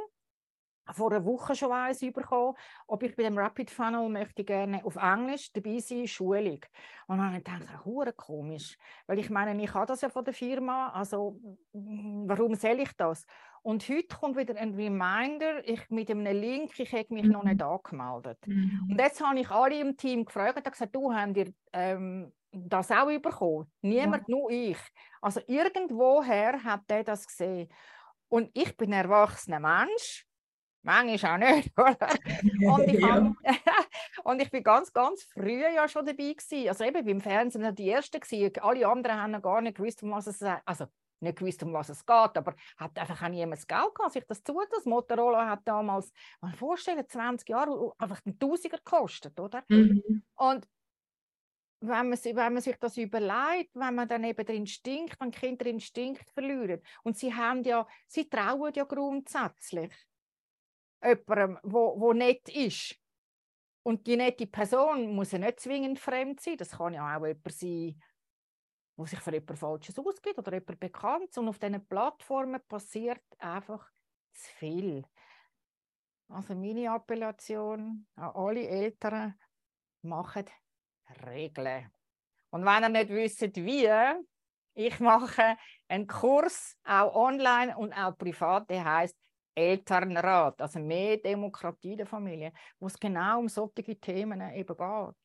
Vor 0.91 1.11
einer 1.11 1.25
Woche 1.25 1.53
schon 1.53 1.73
eins 1.73 1.99
bekommen, 1.99 2.55
ob 2.87 3.03
ich 3.03 3.13
bei 3.13 3.23
dem 3.23 3.37
Rapid 3.37 3.69
Funnel 3.69 4.07
möchte 4.07 4.45
gerne 4.45 4.85
auf 4.85 4.95
Englisch 4.95 5.51
dabei 5.51 5.79
sein, 5.79 6.07
Schulung. 6.07 6.61
Und 7.07 7.17
dann 7.17 7.25
habe 7.25 7.37
ich 7.39 7.43
gedacht, 7.43 7.83
hure 7.83 8.13
komisch, 8.13 8.77
weil 9.05 9.19
ich 9.19 9.29
meine, 9.29 9.61
ich 9.61 9.73
habe 9.73 9.85
das 9.85 9.99
ja 9.99 10.07
von 10.07 10.23
der 10.23 10.33
Firma, 10.33 10.89
also 10.91 11.41
warum 11.73 12.55
soll 12.55 12.79
ich 12.79 12.93
das? 12.93 13.25
Und 13.63 13.89
heute 13.89 14.15
kommt 14.15 14.37
wieder 14.37 14.55
ein 14.55 14.75
Reminder, 14.75 15.67
ich 15.67 15.89
mit 15.89 16.09
einem 16.09 16.39
Link, 16.39 16.79
ich 16.79 16.93
habe 16.93 17.13
mich 17.13 17.25
mhm. 17.25 17.31
noch 17.31 17.43
nicht 17.43 17.61
angemeldet. 17.61 18.37
Mhm. 18.47 18.87
Und 18.89 18.97
jetzt 18.97 19.21
habe 19.21 19.37
ich 19.37 19.49
alle 19.49 19.81
im 19.81 19.97
Team 19.97 20.23
gefragt 20.23 20.55
und 20.55 20.71
gesagt, 20.71 20.95
du, 20.95 21.13
habt 21.13 21.35
ihr 21.35 21.51
ähm, 21.73 22.31
das 22.65 22.91
auch 22.91 23.07
bekommen? 23.07 23.71
Niemand, 23.81 24.27
ja. 24.27 24.35
nur 24.35 24.49
ich. 24.49 24.77
Also 25.21 25.41
irgendwoher 25.47 26.63
hat 26.63 26.89
der 26.89 27.03
das 27.03 27.27
gesehen. 27.27 27.69
Und 28.29 28.49
ich 28.53 28.75
bin 28.75 28.93
ein 28.93 29.05
erwachsener 29.05 29.59
Mensch, 29.59 30.25
manchmal 30.83 31.33
auch 31.33 31.55
nicht, 31.55 31.71
oder? 31.77 32.09
Und 32.65 32.87
ich, 32.87 32.99
ja. 33.01 33.33
und 34.23 34.41
ich 34.41 34.51
bin 34.51 34.63
ganz, 34.63 34.91
ganz 34.91 35.23
früh 35.23 35.61
ja 35.61 35.87
schon 35.87 36.05
dabei 36.05 36.33
gewesen. 36.33 36.69
Also 36.69 36.83
eben 36.83 37.05
beim 37.05 37.21
Fernsehen 37.21 37.75
die 37.75 37.87
Erste 37.87 38.19
gewesen. 38.19 38.51
Alle 38.61 38.87
anderen 38.87 39.21
haben 39.21 39.31
noch 39.31 39.41
gar 39.41 39.61
nicht 39.61 39.77
gewusst, 39.77 40.03
um 40.03 40.11
was 40.11 40.27
es 40.27 40.41
also 40.65 40.85
nicht 41.19 41.39
gewusst, 41.39 41.63
um 41.63 41.73
was 41.73 41.89
es 41.89 42.05
geht, 42.05 42.37
aber 42.37 42.55
hat 42.77 42.97
einfach 42.97 43.23
auch 43.23 43.29
niemand 43.29 43.59
das 43.59 43.67
Geld 43.67 43.95
gehabt, 43.95 44.13
sich 44.13 44.23
das 44.27 44.43
zu 44.43 44.59
Das 44.69 44.85
Motorola 44.85 45.49
hat 45.49 45.61
damals, 45.65 46.11
man 46.41 46.53
vorstellen, 46.53 47.03
20 47.07 47.49
Jahre 47.49 47.91
einfach 47.97 48.21
einen 48.25 48.37
Tausiger 48.37 48.77
gekostet, 48.77 49.39
oder? 49.39 49.63
Mhm. 49.67 50.23
Und 50.35 50.67
wenn 51.79 52.09
man, 52.09 52.17
wenn 52.17 52.53
man 52.53 52.61
sich 52.61 52.77
das 52.77 52.97
überlegt, 52.97 53.75
wenn 53.75 53.95
man 53.95 54.07
dann 54.07 54.23
eben 54.23 54.45
den 54.45 54.57
Instinkt, 54.57 55.19
wenn 55.19 55.31
Kinder 55.31 55.65
den 55.65 55.75
Instinkt 55.75 56.29
verlieren, 56.31 56.81
und 57.03 57.17
sie 57.17 57.33
haben 57.33 57.63
ja, 57.63 57.87
sie 58.07 58.29
trauen 58.29 58.73
ja 58.73 58.83
grundsätzlich 58.83 59.93
jemandem, 61.03 61.59
wo, 61.63 61.99
wo 61.99 62.13
nett 62.13 62.49
ist. 62.49 62.95
Und 63.83 64.05
die 64.07 64.17
nette 64.17 64.47
Person 64.47 65.15
muss 65.15 65.31
ja 65.31 65.39
nicht 65.39 65.59
zwingend 65.59 65.99
fremd 65.99 66.41
sein, 66.41 66.57
das 66.57 66.71
kann 66.71 66.93
ja 66.93 67.15
auch 67.15 67.25
jemand 67.25 67.51
sein, 67.51 68.01
wo 68.97 69.05
sich 69.05 69.19
für 69.19 69.31
jemand 69.31 69.59
Falsches 69.59 69.99
ausgibt 69.99 70.39
oder 70.39 70.53
jemand 70.53 70.79
bekannt. 70.79 71.37
Und 71.37 71.47
auf 71.47 71.59
diesen 71.59 71.85
Plattformen 71.87 72.59
passiert 72.67 73.23
einfach 73.37 73.87
zu 74.33 74.49
viel. 74.57 75.05
Also 76.27 76.55
meine 76.55 76.93
Appellation 76.93 78.07
an 78.15 78.31
alle 78.35 78.67
Eltern, 78.67 79.39
macht 80.01 80.51
Regeln. 81.25 81.91
Und 82.49 82.65
wenn 82.65 82.83
ihr 82.83 82.89
nicht 82.89 83.09
wisst, 83.09 83.55
wie, 83.57 83.89
ich 84.73 84.99
mache 84.99 85.57
einen 85.87 86.07
Kurs, 86.07 86.77
auch 86.83 87.15
online 87.15 87.77
und 87.77 87.93
auch 87.93 88.17
privat, 88.17 88.69
der 88.69 88.83
heißt 88.83 89.17
Elternrat, 89.55 90.61
also 90.61 90.79
mehr 90.79 91.17
Demokratie 91.17 91.95
der 91.95 92.05
Familie, 92.05 92.53
wo 92.79 92.87
es 92.87 92.99
genau 92.99 93.39
um 93.39 93.49
solche 93.49 93.99
Themen 93.99 94.41
eben 94.53 94.77
geht 94.77 95.15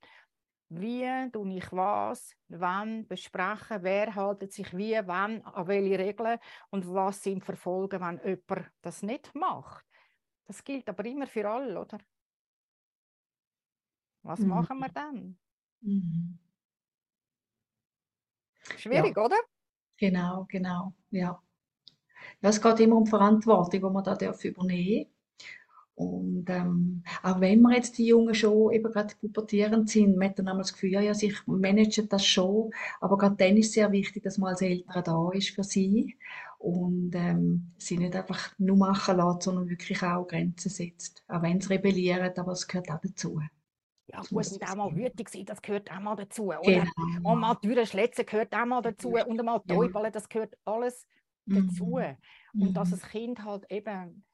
wie 0.74 1.30
tue 1.30 1.56
ich 1.56 1.70
was, 1.72 2.34
wann 2.48 3.06
besprechen, 3.06 3.82
wer 3.82 4.14
haltet 4.14 4.52
sich 4.52 4.74
wie, 4.76 4.98
wann, 5.04 5.42
an 5.42 5.66
welche 5.66 5.98
Regeln 5.98 6.38
und 6.70 6.92
was 6.92 7.22
sind 7.22 7.44
Verfolgen, 7.44 8.00
wenn 8.00 8.20
jemand 8.24 8.72
das 8.80 9.02
nicht 9.02 9.34
macht. 9.34 9.84
Das 10.44 10.64
gilt 10.64 10.88
aber 10.88 11.04
immer 11.04 11.26
für 11.26 11.48
alle, 11.48 11.78
oder? 11.78 11.98
Was 14.22 14.40
mhm. 14.40 14.48
machen 14.48 14.78
wir 14.78 14.88
dann? 14.88 15.38
Mhm. 15.82 16.38
Schwierig, 18.76 19.16
ja. 19.16 19.24
oder? 19.24 19.36
Genau, 19.96 20.46
genau, 20.48 20.94
ja. 21.10 21.40
ja. 22.40 22.48
Es 22.48 22.60
geht 22.60 22.80
immer 22.80 22.96
um 22.96 23.06
Verantwortung, 23.06 23.70
die 23.70 23.80
man 23.80 24.04
da 24.04 24.14
übernehmen 24.14 25.04
darf. 25.04 25.12
Und 25.94 26.48
ähm, 26.48 27.04
auch 27.22 27.40
wenn 27.40 27.60
wir 27.60 27.76
jetzt 27.76 27.98
die 27.98 28.06
Jungen 28.06 28.34
schon 28.34 28.72
eben 28.72 28.90
gerade 28.90 29.14
pubertierend 29.20 29.90
sind, 29.90 30.16
man 30.16 30.30
hat 30.30 30.38
dann 30.38 30.48
einmal 30.48 30.62
das 30.62 30.72
Gefühl, 30.72 30.92
ja, 30.92 31.00
ja, 31.00 31.14
sie 31.14 31.34
managen 31.46 32.08
das 32.08 32.24
schon, 32.24 32.70
aber 33.00 33.18
gerade 33.18 33.36
dann 33.36 33.56
ist 33.58 33.68
es 33.68 33.72
sehr 33.74 33.92
wichtig, 33.92 34.22
dass 34.22 34.38
man 34.38 34.50
als 34.50 34.62
Eltern 34.62 35.04
da 35.04 35.30
ist 35.32 35.50
für 35.50 35.62
sie 35.62 36.16
und 36.58 37.12
ähm, 37.14 37.72
sie 37.76 37.98
nicht 37.98 38.16
einfach 38.16 38.52
nur 38.58 38.76
machen 38.76 39.16
lässt, 39.18 39.42
sondern 39.42 39.68
wirklich 39.68 40.02
auch 40.02 40.26
Grenzen 40.26 40.70
setzt. 40.70 41.22
Auch 41.28 41.42
wenn 41.42 41.60
sie 41.60 41.68
rebellieren, 41.68 42.32
aber 42.36 42.52
es 42.52 42.66
gehört 42.66 42.90
auch 42.90 43.00
dazu. 43.00 43.40
Ja, 44.12 44.20
es 44.20 44.30
muss 44.30 44.50
nicht 44.50 44.62
auch 44.68 44.74
mal 44.74 44.94
wütig 44.94 45.28
sein, 45.30 45.46
das 45.46 45.62
gehört 45.62 45.90
auch 45.90 46.00
mal 46.00 46.16
dazu. 46.16 46.44
Oder? 46.48 46.60
Genau. 46.60 47.32
Und 47.32 47.40
mal 47.40 47.54
Türen 47.54 47.86
schletzen 47.86 48.26
gehört 48.26 48.54
auch 48.54 48.66
mal 48.66 48.82
dazu. 48.82 49.10
Und 49.10 49.38
einmal 49.38 49.60
Täubeln, 49.60 50.04
ja. 50.04 50.10
das 50.10 50.28
gehört 50.28 50.54
alles 50.64 51.06
dazu. 51.46 51.98
Mhm. 52.52 52.62
Und 52.62 52.74
dass 52.74 52.88
mhm. 52.88 52.92
das 52.92 53.02
Kind 53.08 53.44
halt 53.44 53.70
eben 53.70 54.24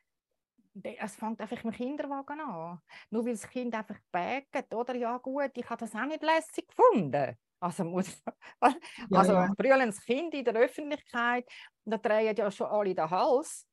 es 0.82 1.16
fängt 1.16 1.40
einfach 1.40 1.64
im 1.64 1.72
Kinderwagen 1.72 2.40
an. 2.40 2.80
Nur 3.10 3.24
weil 3.24 3.32
das 3.32 3.48
Kind 3.48 3.74
einfach 3.74 3.98
bägt, 4.12 4.72
oder? 4.72 4.94
Ja 4.94 5.16
gut, 5.18 5.50
ich 5.54 5.68
habe 5.68 5.80
das 5.80 5.94
auch 5.94 6.06
nicht 6.06 6.22
lässig 6.22 6.68
gefunden. 6.68 7.36
Also, 7.60 7.84
muss, 7.84 8.22
also 9.10 9.32
ja, 9.32 9.46
ja. 9.46 9.54
brüllendes 9.56 10.00
Kind 10.04 10.34
in 10.34 10.44
der 10.44 10.54
Öffentlichkeit, 10.54 11.48
da 11.84 11.98
drehen 11.98 12.36
ja 12.36 12.50
schon 12.50 12.68
alle 12.68 12.94
den 12.94 13.10
Hals. 13.10 13.66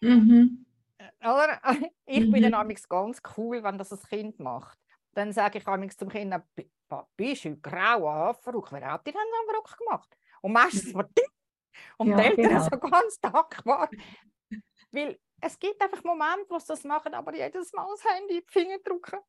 Mhm. 0.00 0.66
Äh, 0.98 1.28
oder? 1.28 1.60
Ich 2.06 2.26
mhm. 2.26 2.32
bin 2.32 2.50
dann 2.50 2.66
mhm. 2.66 2.74
ganz 2.88 3.22
cool, 3.36 3.62
wenn 3.62 3.78
das 3.78 3.92
ein 3.92 4.02
Kind 4.02 4.40
macht. 4.40 4.78
Dann 5.12 5.32
sage 5.32 5.58
ich 5.58 5.96
zum 5.96 6.08
Kind, 6.08 6.34
bist 7.16 7.44
du 7.44 7.56
grauer 7.60 8.34
verrückt? 8.34 8.72
Wer 8.72 8.92
hat 8.92 9.06
dir 9.06 9.12
denn 9.12 9.20
einen 9.20 9.56
Rock 9.56 9.76
gemacht? 9.78 10.16
Und 10.42 10.52
meistens 10.52 10.94
war 10.94 11.04
die. 11.04 11.26
Und 11.98 12.08
ja, 12.08 12.16
die 12.16 12.22
Eltern 12.22 12.44
genau. 12.48 12.62
so 12.62 12.78
ganz 12.78 13.20
dankbar. 13.20 13.90
Weil 14.92 15.18
es 15.40 15.58
gibt 15.58 15.80
einfach 15.80 16.04
Momente, 16.04 16.46
wo 16.48 16.58
sie 16.58 16.66
das 16.68 16.84
machen, 16.84 17.14
aber 17.14 17.34
jedes 17.34 17.72
Mal 17.72 17.86
das 17.90 18.04
Handy 18.04 18.38
in 18.38 18.40
die 18.40 18.52
Finger 18.52 18.78
drücken. 18.84 19.20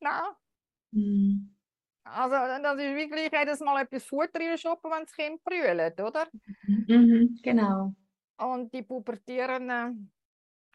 Nein. 0.00 0.34
Mhm. 0.92 1.56
Also, 2.04 2.34
das 2.34 2.78
ist 2.78 2.96
wirklich 2.96 3.30
jedes 3.32 3.60
Mal 3.60 3.82
etwas 3.82 4.04
Futter 4.04 4.58
shoppen, 4.58 4.90
wenn 4.90 5.04
das 5.04 5.12
Kind 5.12 5.42
brüllt, 5.44 6.00
oder? 6.00 6.26
Mhm, 6.66 7.38
genau. 7.42 7.94
Und 8.38 8.74
die 8.74 8.82
Pubertierenden, 8.82 10.12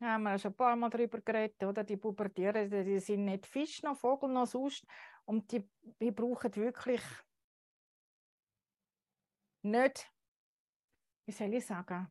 haben 0.02 0.24
wir 0.24 0.38
schon 0.38 0.52
ein 0.52 0.58
paar 0.58 0.76
Mal 0.76 0.90
darüber 0.90 1.20
geredet, 1.22 1.64
oder? 1.64 1.84
Die 1.84 1.98
Pubertierenden, 1.98 2.86
die 2.86 3.00
sind 3.00 3.26
nicht 3.26 3.46
Fisch 3.46 3.82
noch 3.84 3.98
Vogel 3.98 4.30
noch 4.30 4.46
sonst. 4.46 4.86
Und 5.26 5.52
die, 5.52 5.68
die 6.00 6.12
brauchen 6.12 6.56
wirklich 6.56 7.02
nicht, 9.64 10.12
wie 11.26 11.32
soll 11.32 11.54
ich 11.54 11.66
sagen, 11.66 12.08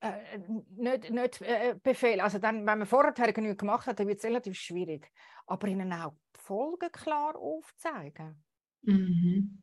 äh, 0.00 0.38
nicht, 0.76 1.10
nicht 1.10 1.42
äh, 1.42 1.78
Befehl. 1.82 2.20
Also 2.20 2.38
dann, 2.38 2.66
wenn 2.66 2.78
man 2.78 2.86
vorher 2.86 3.32
genug 3.32 3.58
gemacht 3.58 3.86
hat, 3.86 4.00
dann 4.00 4.08
wird 4.08 4.18
es 4.18 4.24
relativ 4.24 4.56
schwierig. 4.56 5.10
Aber 5.46 5.68
ihnen 5.68 5.92
auch 5.92 6.14
die 6.36 6.40
Folgen 6.40 6.90
klar 6.90 7.36
aufzeigen. 7.36 8.42
Mhm. 8.82 9.62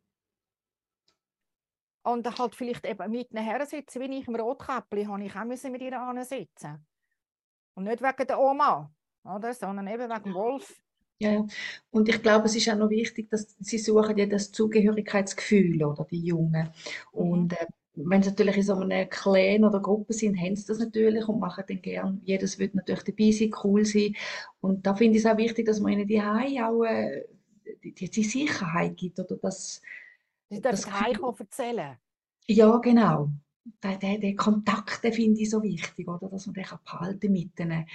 Und 2.03 2.39
halt 2.39 2.55
vielleicht 2.55 2.85
eben 2.85 3.11
mit 3.11 3.29
sitzen, 3.67 4.01
wie 4.01 4.19
ich 4.19 4.27
im 4.27 4.35
Rotkäppli, 4.35 5.05
habe 5.05 5.23
ich 5.25 5.35
auch 5.35 5.43
müssen 5.43 5.71
mit 5.71 5.81
ihr 5.81 6.23
sitzen. 6.23 6.85
Und 7.77 7.83
nicht 7.83 8.01
wegen 8.01 8.27
der 8.27 8.39
Oma, 8.39 8.91
oder? 9.23 9.53
sondern 9.53 9.85
eben 9.85 10.09
wegen 10.09 10.23
dem 10.23 10.33
Wolf. 10.33 10.81
Ja, 11.19 11.45
und 11.91 12.09
ich 12.09 12.23
glaube, 12.23 12.45
es 12.45 12.55
ist 12.55 12.67
auch 12.69 12.75
noch 12.75 12.89
wichtig, 12.89 13.29
dass 13.29 13.55
sie 13.59 13.77
suchen 13.77 14.17
ja 14.17 14.25
das 14.25 14.51
Zugehörigkeitsgefühl, 14.51 15.83
oder 15.83 16.03
die 16.05 16.21
Jungen. 16.21 16.71
Mhm. 17.13 17.19
Und 17.19 17.53
äh, 17.53 17.67
wenn 17.93 18.23
sie 18.23 18.31
natürlich 18.31 18.57
in 18.57 18.63
so 18.63 18.73
einer 18.73 19.05
Clan 19.05 19.63
oder 19.63 19.79
Gruppe 19.79 20.13
sind, 20.13 20.39
haben 20.39 20.55
sie 20.55 20.65
das 20.65 20.79
natürlich 20.79 21.27
und 21.27 21.39
machen 21.39 21.65
dann 21.67 21.79
gern. 21.83 22.19
Jedes 22.23 22.57
wird 22.57 22.73
natürlich 22.73 23.03
dabei 23.03 23.29
sein, 23.29 23.53
cool 23.63 23.85
sein. 23.85 24.15
Und 24.59 24.87
da 24.87 24.95
finde 24.95 25.19
ich 25.19 25.23
es 25.23 25.31
auch 25.31 25.37
wichtig, 25.37 25.67
dass 25.67 25.79
man 25.79 25.93
ihnen 25.93 26.07
die 26.07 26.21
Hause 26.21 26.65
auch 26.65 26.83
äh, 26.83 27.25
die, 27.83 28.09
die, 28.09 28.23
Sicherheit 28.23 28.97
gibt 28.97 29.19
oder 29.19 29.37
das. 29.37 29.83
Sie 30.49 30.59
dürfen 30.59 30.91
das 31.21 31.39
erzählen. 31.39 31.97
Ja, 32.47 32.75
genau 32.77 33.29
den, 33.83 34.21
den 34.21 34.35
Kontakt 34.35 35.03
den 35.03 35.13
finde 35.13 35.41
ich 35.41 35.49
so 35.49 35.61
wichtig, 35.61 36.07
oder? 36.07 36.29
dass 36.29 36.45
man 36.45 36.53
den 36.53 36.63
kann 36.63 36.79
behalten 36.83 37.31
mit 37.31 37.57
denen. 37.57 37.85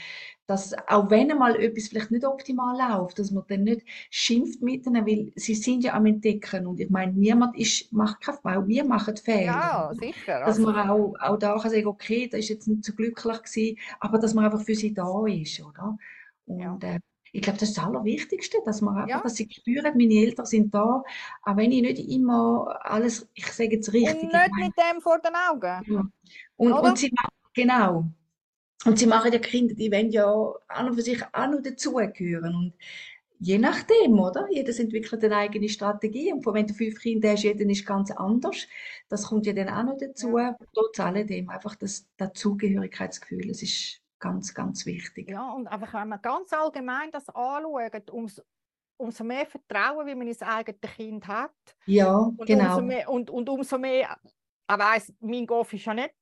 Dass, 0.47 0.75
auch 0.89 1.11
wenn 1.11 1.29
mal 1.29 1.57
etwas 1.57 1.89
vielleicht 1.89 2.11
nicht 2.11 2.25
optimal 2.25 2.77
läuft, 2.77 3.19
dass 3.19 3.31
man 3.31 3.45
dann 3.49 3.65
nicht 3.65 3.83
schimpft 4.11 4.63
mit 4.63 4.87
denen, 4.87 5.07
weil 5.07 5.33
sie 5.37 5.55
sind 5.55 5.85
ja 5.85 5.95
am 5.95 6.07
Entdecken 6.07 6.67
und 6.67 6.81
ich 6.81 6.91
meine, 6.91 7.13
niemand 7.13 7.57
ist, 7.57 7.93
macht 7.93 8.21
keine 8.21 8.39
Frau, 8.39 8.67
wir 8.67 8.85
machen 8.85 9.17
Fehler. 9.17 9.45
Ja, 9.45 9.91
sicher. 9.95 10.41
Dass 10.41 10.59
also. 10.59 10.63
man 10.63 10.91
auch, 10.91 11.15
auch 11.21 11.39
da 11.39 11.59
kann 11.59 11.71
sagen, 11.71 11.87
okay, 11.87 12.29
da 12.29 12.39
ist 12.39 12.49
jetzt 12.49 12.69
nicht 12.69 12.85
so 12.85 12.93
glücklich 12.93 13.43
gewesen, 13.43 13.79
aber 14.01 14.19
dass 14.19 14.35
man 14.35 14.45
einfach 14.45 14.63
für 14.63 14.75
sie 14.75 14.93
da 14.93 15.27
ist, 15.27 15.61
oder? 15.63 15.97
Und, 16.47 16.61
ja. 16.61 16.79
äh, 16.83 17.01
ich 17.33 17.40
glaube, 17.40 17.59
das 17.59 17.71
ist 17.71 17.79
das 17.79 17.85
Allerwichtigste, 17.85 18.59
dass 18.64 18.83
man 18.83 18.95
einfach, 18.95 19.09
ja. 19.09 19.21
dass 19.23 19.37
sie 19.37 19.49
spüren, 19.51 19.97
meine 19.97 20.14
Eltern 20.14 20.47
sind 20.47 20.73
da, 20.75 21.03
auch 21.42 21.57
wenn 21.57 21.73
ich 21.73 21.83
nicht 21.83 21.99
immer 22.11 22.79
alles, 22.83 23.27
ich 23.33 23.47
sage 23.47 23.77
jetzt 23.77 23.92
richtig. 23.92 24.23
Und 24.23 24.33
nicht 24.33 24.55
mit 24.55 24.73
dem 24.77 25.01
vor 25.01 25.18
den 25.18 25.33
Augen. 25.35 25.92
Ja. 25.92 26.05
Und, 26.57 26.73
und 26.73 26.99
sie 26.99 27.11
genau. 27.55 28.05
Und 28.85 28.99
sie 28.99 29.07
machen 29.07 29.33
ja 29.33 29.38
Kinder, 29.38 29.75
die 29.75 29.90
wollen 29.90 30.11
ja 30.11 30.27
an 30.68 30.88
und 30.88 30.95
für 30.97 31.03
sich 31.03 31.23
auch 31.33 31.47
noch 31.47 31.62
dazugehören. 31.62 32.55
Und 32.55 32.75
Je 33.45 33.59
nachdem, 33.59 34.21
oder? 34.21 34.47
Jedes 34.53 34.79
entwickelt 34.79 35.25
eine 35.25 35.37
eigene 35.37 35.68
Strategie. 35.68 36.33
Und 36.33 36.47
wenn 36.47 36.68
du 36.68 36.75
fünf 36.75 37.01
Kinder 37.01 37.33
hast, 37.33 37.42
jeder 37.42 37.68
ist 37.68 37.85
ganz 37.85 38.12
anders. 38.12 38.68
Das 39.09 39.27
kommt 39.27 39.47
ja 39.47 39.53
dann 39.53 39.68
auch 39.68 39.83
noch 39.83 39.99
dazu. 39.99 40.38
Ja. 40.38 40.57
Trotz 40.73 41.01
alledem 41.01 41.49
einfach 41.49 41.75
das 41.75 42.07
Dazugehörigkeitsgefühl. 42.18 43.51
Es 43.51 43.64
ist 43.64 44.02
ganz, 44.23 44.55
ganz 44.55 44.87
wichtig. 44.87 45.29
Ja, 45.29 45.51
und 45.51 45.67
einfach, 45.67 45.93
wenn 45.95 46.09
man 46.09 46.23
ganz 46.23 46.53
allgemein 46.53 47.11
das 47.11 47.29
anschaut, 47.29 48.09
umso, 48.11 48.43
umso 48.97 49.25
mehr 49.25 49.45
Vertrauen, 49.45 50.07
wie 50.07 50.15
man 50.15 50.29
ins 50.29 50.41
eigene 50.41 50.79
Kind 50.79 51.27
hat. 51.27 51.53
Ja, 51.85 52.15
und 52.15 52.47
genau. 52.47 52.77
Umso 52.77 52.83
mehr, 52.83 53.11
und, 53.11 53.29
und 53.29 53.49
umso 53.49 53.77
mehr, 53.77 54.17
er 54.69 54.79
weiss, 54.79 55.13
mein 55.21 55.47
Golf 55.47 55.73
ist 55.75 55.85
ja 55.85 55.93
nicht 55.93 56.15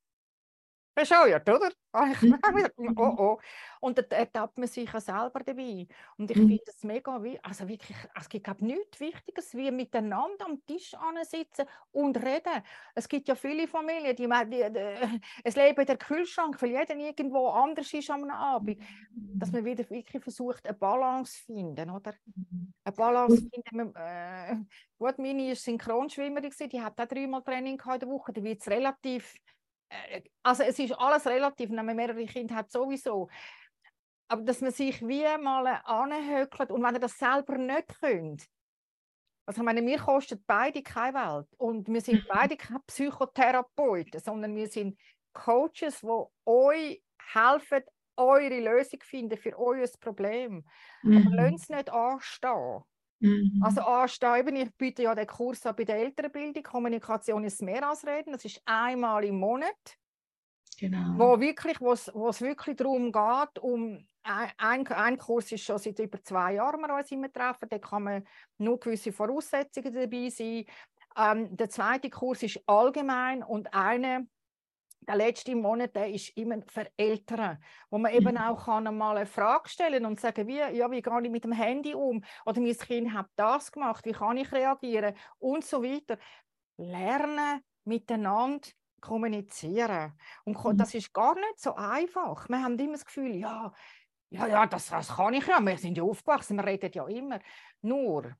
bescheuert, 0.94 1.48
oder? 1.48 1.70
Mhm. 1.92 2.38
oh, 2.96 3.14
oh. 3.18 3.38
Und 3.80 3.98
da 3.98 4.02
ertappt 4.16 4.58
man 4.58 4.68
sich 4.68 4.92
ja 4.92 5.00
selber 5.00 5.40
dabei. 5.40 5.86
Und 6.16 6.30
ich 6.30 6.36
mhm. 6.36 6.48
finde 6.48 6.62
es 6.66 6.84
mega 6.84 7.22
wichtig, 7.22 7.40
also 7.44 7.68
wirklich, 7.68 7.96
es 8.14 8.28
gibt 8.28 8.44
glaube 8.44 8.64
nichts 8.64 9.00
Wichtiges, 9.00 9.54
wie 9.54 9.70
miteinander 9.70 10.46
am 10.46 10.64
Tisch 10.66 10.94
sitzen 11.22 11.66
und 11.92 12.16
reden. 12.16 12.62
Es 12.94 13.08
gibt 13.08 13.28
ja 13.28 13.34
viele 13.34 13.66
Familien, 13.66 14.14
die, 14.14 14.28
die, 14.28 14.72
die 14.72 15.20
es 15.44 15.56
leben 15.56 15.86
der 15.86 15.96
Kühlschrank, 15.96 16.60
weil 16.62 16.70
jeder 16.70 16.96
irgendwo 16.96 17.48
anders 17.48 17.92
ist 17.92 18.10
am 18.10 18.30
Abend. 18.30 18.80
Dass 19.10 19.50
man 19.52 19.64
wieder 19.64 19.88
wirklich 19.90 20.22
versucht, 20.22 20.66
eine 20.66 20.76
Balance 20.76 21.38
zu 21.38 21.44
finden, 21.46 21.90
oder? 21.90 22.14
Mhm. 22.26 22.72
Eine 22.84 22.96
Balance 22.96 23.48
finden. 23.50 23.94
Äh, 23.96 24.56
gut, 24.98 25.18
meine 25.18 25.48
war 25.48 25.56
Synchronschwimmerin, 25.56 26.52
die 26.70 26.80
hat 26.80 27.00
auch 27.00 27.06
dreimal 27.06 27.42
Training 27.42 27.80
in 27.80 27.98
der 27.98 28.08
Woche, 28.08 28.32
da 28.32 28.42
wird 28.42 28.60
es 28.60 28.68
relativ 28.68 29.34
also 30.42 30.62
es 30.62 30.78
ist 30.78 30.92
alles 30.92 31.26
relativ, 31.26 31.70
wenn 31.70 31.84
man 31.84 31.96
mehrere 31.96 32.24
Kinder 32.26 32.56
hat, 32.56 32.70
sowieso. 32.70 33.28
Aber 34.28 34.42
dass 34.42 34.60
man 34.60 34.70
sich 34.70 35.06
wie 35.06 35.24
mal 35.38 35.66
anhöckelt 35.84 36.70
und 36.70 36.82
wenn 36.82 36.94
ihr 36.94 37.00
das 37.00 37.18
selber 37.18 37.58
nicht 37.58 38.00
könnt, 38.00 38.46
also 39.46 39.62
ich 39.62 39.64
meine, 39.64 39.84
wir 39.84 39.98
kosten 39.98 40.42
beide 40.46 40.82
keine 40.82 41.14
Welt 41.14 41.48
und 41.56 41.88
wir 41.88 42.00
sind 42.00 42.24
beide 42.28 42.56
keine 42.56 42.80
Psychotherapeuten, 42.86 44.20
sondern 44.20 44.54
wir 44.54 44.68
sind 44.68 44.96
Coaches, 45.32 46.00
die 46.02 46.24
euch 46.46 47.02
helfen, 47.32 47.82
eure 48.16 48.60
Lösung 48.60 49.00
finden 49.02 49.36
für 49.36 49.58
euer 49.58 49.88
Problem. 50.00 50.64
Mhm. 51.02 51.16
Aber 51.16 51.36
lasst 51.36 51.64
es 51.64 51.68
nicht 51.68 51.90
anstehen. 51.90 52.82
Mhm. 53.20 53.60
Also 53.62 53.82
ansteigen, 53.82 54.56
ich 54.56 54.74
biete 54.76 55.02
ja 55.02 55.14
den 55.14 55.26
Kurs 55.26 55.64
an 55.66 55.76
bei 55.76 55.84
der 55.84 55.96
Elternbildung, 55.96 56.62
Kommunikation 56.62 57.44
ist 57.44 57.62
mehr 57.62 57.88
als 57.88 58.06
Reden, 58.06 58.32
das 58.32 58.44
ist 58.44 58.62
einmal 58.64 59.24
im 59.24 59.38
Monat. 59.38 59.98
Genau. 60.78 61.18
Wo 61.18 61.40
wirklich, 61.40 61.80
wo 61.80 61.92
es 61.92 62.40
wirklich 62.40 62.76
darum 62.76 63.12
geht, 63.12 63.58
um 63.60 64.06
ein, 64.22 64.86
ein 64.86 65.18
Kurs 65.18 65.52
ist 65.52 65.64
schon 65.64 65.78
seit 65.78 65.98
über 65.98 66.22
zwei 66.22 66.54
Jahren 66.54 66.80
wir 66.80 66.94
uns 66.94 67.10
immer 67.10 67.30
treffen, 67.30 67.68
da 67.68 67.78
kann 67.78 68.02
man 68.04 68.24
nur 68.58 68.80
gewisse 68.80 69.12
Voraussetzungen 69.12 69.92
dabei 69.92 70.30
sein. 70.30 70.64
Ähm, 71.16 71.56
der 71.56 71.68
zweite 71.68 72.08
Kurs 72.08 72.42
ist 72.42 72.60
allgemein 72.66 73.42
und 73.42 73.74
eine 73.74 74.26
der 75.00 75.16
letzte 75.16 75.54
Monat 75.54 75.94
der 75.96 76.10
ist 76.10 76.36
immer 76.36 76.58
für 76.66 76.86
Eltern, 76.96 77.62
wo 77.90 77.98
man 77.98 78.12
eben 78.12 78.34
mhm. 78.34 78.36
auch 78.36 78.64
kann 78.64 78.96
mal 78.96 79.16
eine 79.16 79.26
Frage 79.26 79.68
stellen 79.68 80.04
und 80.04 80.20
sagen, 80.20 80.46
wie, 80.46 80.58
ja, 80.58 80.90
wie 80.90 81.02
gehe 81.02 81.22
ich 81.22 81.30
mit 81.30 81.44
dem 81.44 81.52
Handy 81.52 81.94
um? 81.94 82.22
Oder 82.44 82.60
mein 82.60 82.76
Kind 82.76 83.12
hat 83.12 83.26
das 83.36 83.72
gemacht, 83.72 84.04
wie 84.04 84.12
kann 84.12 84.36
ich 84.36 84.52
reagieren? 84.52 85.14
Und 85.38 85.64
so 85.64 85.82
weiter. 85.82 86.18
Lernen 86.76 87.62
miteinander 87.84 88.68
kommunizieren. 89.00 90.12
Und 90.44 90.62
mhm. 90.62 90.76
das 90.76 90.94
ist 90.94 91.12
gar 91.12 91.34
nicht 91.34 91.58
so 91.58 91.74
einfach. 91.74 92.48
Wir 92.48 92.62
haben 92.62 92.78
immer 92.78 92.92
das 92.92 93.04
Gefühl, 93.04 93.36
ja, 93.36 93.72
ja, 94.30 94.46
ja, 94.46 94.66
das, 94.66 94.88
das 94.88 95.08
kann 95.08 95.34
ich 95.34 95.46
ja. 95.46 95.60
Wir 95.60 95.76
sind 95.76 95.96
ja 95.96 96.04
aufgewachsen, 96.04 96.56
wir 96.56 96.66
reden 96.66 96.90
ja 96.92 97.06
immer. 97.08 97.40
Nur, 97.82 98.36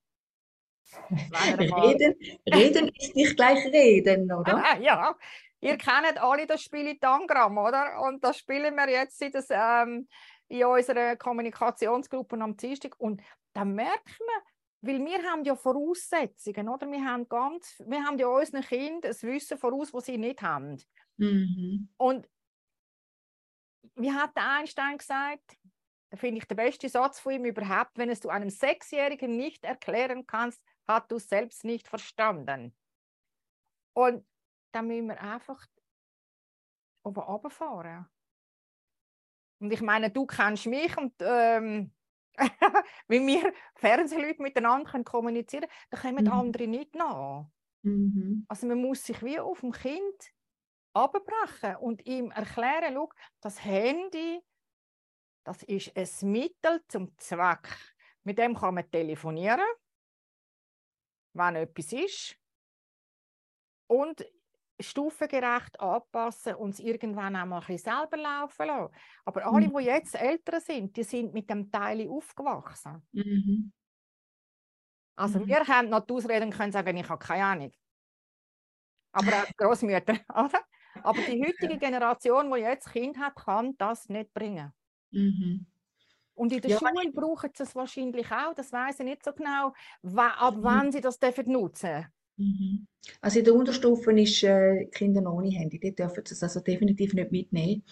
reden, 1.11 2.15
reden 2.53 2.89
ist 2.89 3.15
nicht 3.15 3.37
gleich 3.37 3.65
reden, 3.67 4.31
oder? 4.33 4.79
ja, 4.81 5.17
Ihr 5.61 5.77
kennt 5.77 6.19
alle 6.19 6.47
das 6.47 6.63
Spiel 6.63 6.99
Tangram, 6.99 7.59
oder? 7.59 8.01
Und 8.03 8.25
das 8.25 8.39
spielen 8.39 8.75
wir 8.75 8.89
jetzt 8.89 9.19
seit 9.19 9.35
das, 9.35 9.49
ähm, 9.51 10.09
in 10.49 10.65
unserer 10.65 11.17
Kommunikationsgruppe 11.17 12.41
am 12.41 12.57
Dienstag. 12.57 12.99
Und 12.99 13.23
da 13.53 13.65
merkt 13.65 14.19
man, 14.21 14.43
weil 14.83 15.05
wir 15.05 15.23
haben 15.31 15.45
ja 15.45 15.55
Voraussetzungen, 15.55 16.69
oder? 16.69 16.91
Wir 16.91 17.05
haben, 17.05 17.29
ganz, 17.29 17.83
wir 17.87 18.03
haben 18.03 18.19
ja 18.19 18.27
unseren 18.27 18.63
Kindern 18.63 19.13
ein 19.13 19.29
Wissen 19.29 19.59
voraus, 19.59 19.93
das 19.93 20.07
sie 20.07 20.17
nicht 20.17 20.41
haben. 20.41 20.83
Mhm. 21.19 21.91
Und 21.99 22.29
wie 23.97 24.13
hat 24.13 24.35
der 24.37 24.51
Einstein 24.51 24.97
gesagt? 24.97 25.59
Da 26.09 26.17
finde 26.17 26.39
ich 26.39 26.49
der 26.49 26.57
beste 26.57 26.89
Satz 26.89 27.21
von 27.21 27.33
ihm 27.33 27.45
überhaupt, 27.45 27.97
wenn 27.97 28.11
es 28.11 28.21
du 28.21 28.31
einem 28.31 28.51
Sechsjährigen 28.51 29.37
nicht 29.37 29.65
erklären 29.65 30.27
kannst, 30.27 30.61
hat 30.89 31.11
du 31.11 31.17
es 31.17 31.29
selbst 31.29 31.65
nicht 31.65 31.87
verstanden. 31.87 32.75
Und 33.93 34.25
dann 34.73 34.87
müssen 34.87 35.09
wir 35.09 35.21
einfach 35.21 35.67
oben 37.03 37.21
runterfahren. 37.21 38.07
Und 39.61 39.73
ich 39.73 39.81
meine, 39.81 40.11
du 40.11 40.27
kennst 40.27 40.67
mich 40.67 40.97
und 40.97 41.15
ähm, 41.21 41.93
wenn 43.09 43.27
wir 43.27 43.53
Fernsehleute 43.75 44.43
miteinander 44.43 44.91
können 44.91 45.05
kommunizieren 45.05 45.65
können, 45.91 45.91
dann 45.91 46.01
kommen 46.01 46.25
mhm. 46.25 46.33
andere 46.33 46.67
nicht 46.67 46.95
nach. 46.95 47.47
Mhm. 47.83 48.47
Also 48.49 48.67
man 48.67 48.81
muss 48.81 49.05
sich 49.05 49.23
wie 49.23 49.39
auf 49.39 49.61
dem 49.61 49.73
Kind 49.73 50.33
abbrechen 50.95 51.77
und 51.77 52.07
ihm 52.07 52.31
erklären, 52.31 52.95
schau, 52.95 53.11
das 53.41 53.65
Handy, 53.65 54.41
das 55.45 55.63
ist 55.63 55.97
ein 55.97 56.31
Mittel 56.31 56.83
zum 56.89 57.17
Zweck. 57.19 57.69
Mit 58.25 58.39
dem 58.39 58.55
kann 58.55 58.75
man 58.75 58.91
telefonieren, 58.91 59.67
wenn 61.33 61.57
etwas 61.57 61.93
ist. 61.93 62.37
Und 63.87 64.25
stufengerecht 64.83 65.79
anpassen 65.81 66.55
und 66.55 66.71
es 66.71 66.81
irgendwann 66.81 67.37
auch 67.37 67.47
mal 67.47 67.63
ein 67.67 67.79
selber 67.79 68.17
laufen 68.17 68.67
lassen. 68.67 68.95
Aber 69.25 69.47
alle, 69.47 69.69
mhm. 69.69 69.77
die 69.77 69.85
jetzt 69.85 70.15
älter 70.15 70.61
sind, 70.61 70.97
die 70.97 71.03
sind 71.03 71.33
mit 71.33 71.49
dem 71.51 71.71
Teil 71.71 72.09
aufgewachsen. 72.09 73.03
Mhm. 73.13 73.73
Also 75.17 75.41
mhm. 75.41 75.47
wir 75.47 75.67
haben 75.67 75.89
noch 75.89 76.01
die 76.01 76.13
Ausrede 76.15 76.47
und 76.47 76.55
können 76.55 76.73
sagen, 76.73 76.97
ich 76.97 77.09
habe 77.09 77.25
keine 77.25 77.45
Ahnung. 77.45 77.73
Aber 79.13 79.31
auch 79.31 79.57
Großmütter, 79.57 80.15
oder? 80.29 80.61
Aber 81.03 81.21
die 81.21 81.43
heutige 81.47 81.79
Generation, 81.79 82.53
die 82.53 82.61
jetzt 82.61 82.91
Kind 82.91 83.19
hat, 83.19 83.37
kann 83.37 83.77
das 83.77 84.09
nicht 84.09 84.33
bringen. 84.33 84.73
Mhm. 85.11 85.67
Und 86.35 86.53
in 86.53 86.61
der 86.63 86.71
ja. 86.71 86.79
Schule 86.79 87.13
brauchen 87.13 87.51
sie 87.55 87.65
es 87.65 87.75
wahrscheinlich 87.75 88.31
auch. 88.33 88.55
Das 88.55 88.73
weiß 88.73 89.01
ich 89.01 89.05
nicht 89.05 89.23
so 89.23 89.33
genau, 89.33 89.75
ab 90.17 90.57
mhm. 90.57 90.63
wann 90.63 90.93
sie 90.93 91.01
das 91.01 91.19
dürfen 91.19 91.53
nutzen 91.53 92.07
Mhm. 92.41 92.87
Also 93.21 93.39
in 93.39 93.45
der 93.45 93.55
Unterstufe 93.55 94.19
ist 94.19 94.43
äh, 94.43 94.87
Kinder 94.87 95.31
ohne 95.31 95.51
Handy, 95.51 95.79
die 95.79 95.95
dürfen 95.95 96.25
es 96.25 96.43
also 96.43 96.61
definitiv 96.61 97.13
nicht 97.13 97.31
mitnehmen. 97.31 97.85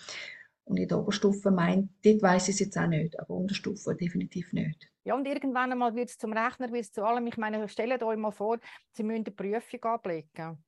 Und 0.65 0.79
in 0.79 0.89
der 0.89 0.99
Oberstufe 0.99 1.51
meint, 1.51 1.91
dort 2.05 2.23
weiß 2.23 2.49
ich 2.49 2.55
es 2.55 2.61
jetzt 2.61 2.79
auch 2.79 2.87
nicht, 2.87 3.19
aber 3.19 3.35
Unterstufe 3.35 3.95
definitiv 3.95 4.53
nicht. 4.53 4.89
Ja, 5.05 5.15
und 5.15 5.27
irgendwann 5.27 5.73
einmal 5.73 5.95
wird 5.95 6.11
es 6.11 6.19
zum 6.19 6.33
Rechner, 6.33 6.71
wird 6.73 6.83
es 6.83 6.93
zu 6.93 7.05
allem. 7.05 7.27
Ich 7.27 7.39
meine, 7.39 7.67
stellt 7.69 8.03
euch 8.03 8.19
mal 8.19 8.31
vor, 8.31 8.59
Sie 8.93 9.03
müssen 9.03 9.25
eine 9.25 9.35
Prüfung 9.35 9.83
ablegen. 9.85 10.63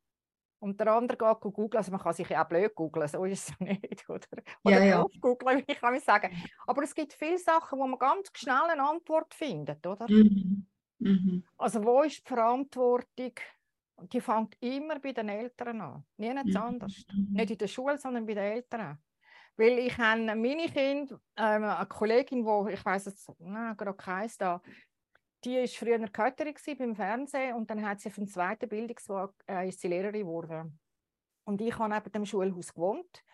Und 0.58 0.78
der 0.78 0.92
andere 0.92 1.16
geht 1.16 1.40
googeln, 1.40 1.78
also 1.78 1.90
man 1.90 2.00
kann 2.00 2.12
sich 2.12 2.28
ja 2.28 2.44
auch 2.44 2.48
blöd 2.48 2.74
googeln, 2.74 3.08
so 3.08 3.24
ist 3.24 3.48
es 3.48 3.60
nicht, 3.60 4.08
oder? 4.08 4.26
Oder 4.62 4.84
ja, 4.84 4.84
ja. 4.84 5.06
googeln, 5.20 5.64
wie 5.66 5.74
kann 5.74 5.94
ich 5.94 6.04
sagen. 6.04 6.30
Aber 6.66 6.82
es 6.82 6.94
gibt 6.94 7.14
viele 7.14 7.38
Sachen, 7.38 7.78
wo 7.78 7.86
man 7.86 7.98
ganz 7.98 8.30
schnell 8.34 8.68
eine 8.70 8.86
Antwort 8.86 9.32
findet, 9.32 9.86
oder? 9.86 10.06
Mhm. 10.08 10.66
Mhm. 10.98 11.44
Also 11.56 11.82
wo 11.82 12.02
ist 12.02 12.18
die 12.18 12.28
Verantwortung 12.28 13.32
und 14.00 14.12
die 14.12 14.20
fängt 14.20 14.56
immer 14.60 14.98
bei 14.98 15.12
den 15.12 15.28
Eltern 15.28 15.80
an. 15.80 16.04
Nichts 16.16 16.54
mhm. 16.54 16.56
anders. 16.56 17.04
Nicht 17.14 17.50
in 17.50 17.58
der 17.58 17.68
Schule, 17.68 17.98
sondern 17.98 18.26
bei 18.26 18.34
den 18.34 18.44
Eltern. 18.44 18.98
Weil 19.56 19.78
ich 19.78 19.96
habe 19.98 20.20
meine 20.20 20.68
Kinder, 20.68 21.20
ähm, 21.36 21.64
eine 21.64 21.86
Kollegin, 21.86 22.44
wo 22.44 22.66
ich 22.68 22.84
weiß 22.84 23.06
jetzt 23.06 23.30
na, 23.38 23.74
gerade 23.74 23.96
keins 23.96 24.38
da, 24.38 24.62
die 25.44 25.56
war 25.56 25.66
früher 25.66 25.98
Kötterin 26.08 26.54
beim 26.78 26.94
Fernsehen 26.94 27.54
und 27.54 27.70
dann 27.70 27.84
hat 27.84 28.00
sie 28.00 28.08
auf 28.08 28.14
dem 28.14 28.26
zweiten 28.26 28.68
Bildungsweg 28.68 29.30
äh, 29.48 29.68
ist 29.68 29.80
sie 29.80 29.88
Lehrerin 29.88 30.22
geworden. 30.22 30.78
Und 31.44 31.60
ich 31.60 31.78
habe 31.78 31.92
neben 31.92 32.12
dem 32.12 32.26
Schulhaus 32.26 32.72
gewohnt 32.72 33.24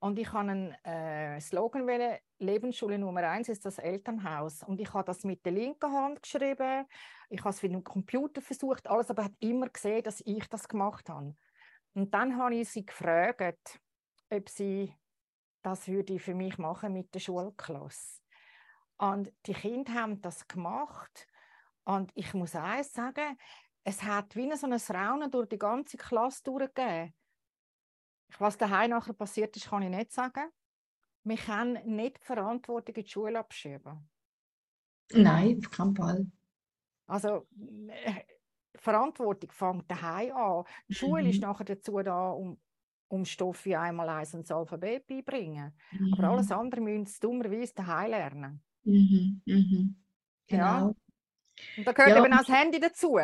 und 0.00 0.18
ich 0.18 0.32
habe 0.32 0.50
einen 0.50 0.72
äh, 0.84 1.38
Slogan 1.40 1.86
wählen, 1.86 2.18
Lebensschule 2.38 2.98
Nummer 2.98 3.22
eins 3.22 3.50
ist 3.50 3.66
das 3.66 3.78
Elternhaus. 3.78 4.62
Und 4.62 4.80
ich 4.80 4.92
habe 4.94 5.04
das 5.04 5.24
mit 5.24 5.44
der 5.44 5.52
linken 5.52 5.92
Hand 5.92 6.22
geschrieben. 6.22 6.86
Ich 7.28 7.40
habe 7.40 7.50
es 7.50 7.62
mit 7.62 7.72
dem 7.72 7.84
Computer 7.84 8.40
versucht, 8.40 8.88
alles, 8.88 9.10
aber 9.10 9.24
hat 9.24 9.34
immer 9.40 9.68
gesehen, 9.68 10.02
dass 10.02 10.22
ich 10.24 10.48
das 10.48 10.66
gemacht 10.66 11.10
habe. 11.10 11.36
Und 11.92 12.14
dann 12.14 12.38
habe 12.38 12.54
ich 12.54 12.70
sie 12.70 12.86
gefragt, 12.86 13.78
ob 14.30 14.48
sie 14.48 14.94
das 15.62 15.86
würde 15.86 16.18
für 16.18 16.34
mich 16.34 16.56
machen 16.56 16.94
mit 16.94 17.14
der 17.14 17.20
Schulklasse. 17.20 18.22
Und 18.96 19.30
die 19.44 19.52
Kinder 19.52 19.92
haben 19.92 20.22
das 20.22 20.48
gemacht. 20.48 21.26
Und 21.84 22.10
ich 22.14 22.32
muss 22.32 22.54
eines 22.54 22.94
sagen, 22.94 23.36
es 23.84 24.02
hat 24.02 24.34
wie 24.34 24.50
so 24.56 24.66
ein 24.66 24.72
Raunen 24.72 25.30
durch 25.30 25.50
die 25.50 25.58
ganze 25.58 25.98
Klasse 25.98 26.42
durchgegeben. 26.44 27.12
Was 28.38 28.56
daheim 28.56 28.90
nachher 28.90 29.12
passiert 29.12 29.56
ist, 29.56 29.68
kann 29.68 29.82
ich 29.82 29.90
nicht 29.90 30.12
sagen. 30.12 30.50
Wir 31.24 31.36
können 31.36 31.96
nicht 31.96 32.18
die 32.18 32.24
Verantwortung 32.24 32.94
in 32.94 33.04
die 33.04 33.10
Schule 33.10 33.38
abschieben. 33.38 34.08
Nein, 35.12 35.58
auf 35.58 35.70
keinen 35.70 35.94
Fall. 35.94 36.26
Also 37.06 37.46
äh, 37.88 38.22
Verantwortung 38.76 39.50
fängt 39.50 39.90
daheim 39.90 40.34
an. 40.34 40.64
Die 40.88 40.94
Schule 40.94 41.28
ist 41.28 41.36
mhm. 41.36 41.48
nachher 41.48 41.64
dazu 41.64 42.00
da, 42.02 42.30
um, 42.30 42.58
um 43.08 43.24
Stoff 43.24 43.64
wie 43.64 43.76
einmal 43.76 44.08
eins 44.08 44.30
das 44.30 44.50
Alphabet 44.50 45.06
beibringen. 45.06 45.72
Mhm. 45.92 46.14
Aber 46.14 46.30
alles 46.30 46.52
andere 46.52 46.80
müssen 46.80 47.06
sie 47.06 47.20
dummerweise 47.20 47.74
daheim 47.74 48.10
lernen. 48.10 48.62
Mhm. 48.84 49.42
Mhm. 49.44 49.96
Genau. 50.46 50.62
Ja. 50.62 50.94
Und 51.76 51.86
da 51.86 51.92
gehört 51.92 52.16
ja. 52.16 52.24
eben 52.24 52.32
auch 52.32 52.38
das 52.38 52.48
Handy 52.48 52.80
dazu. 52.80 53.18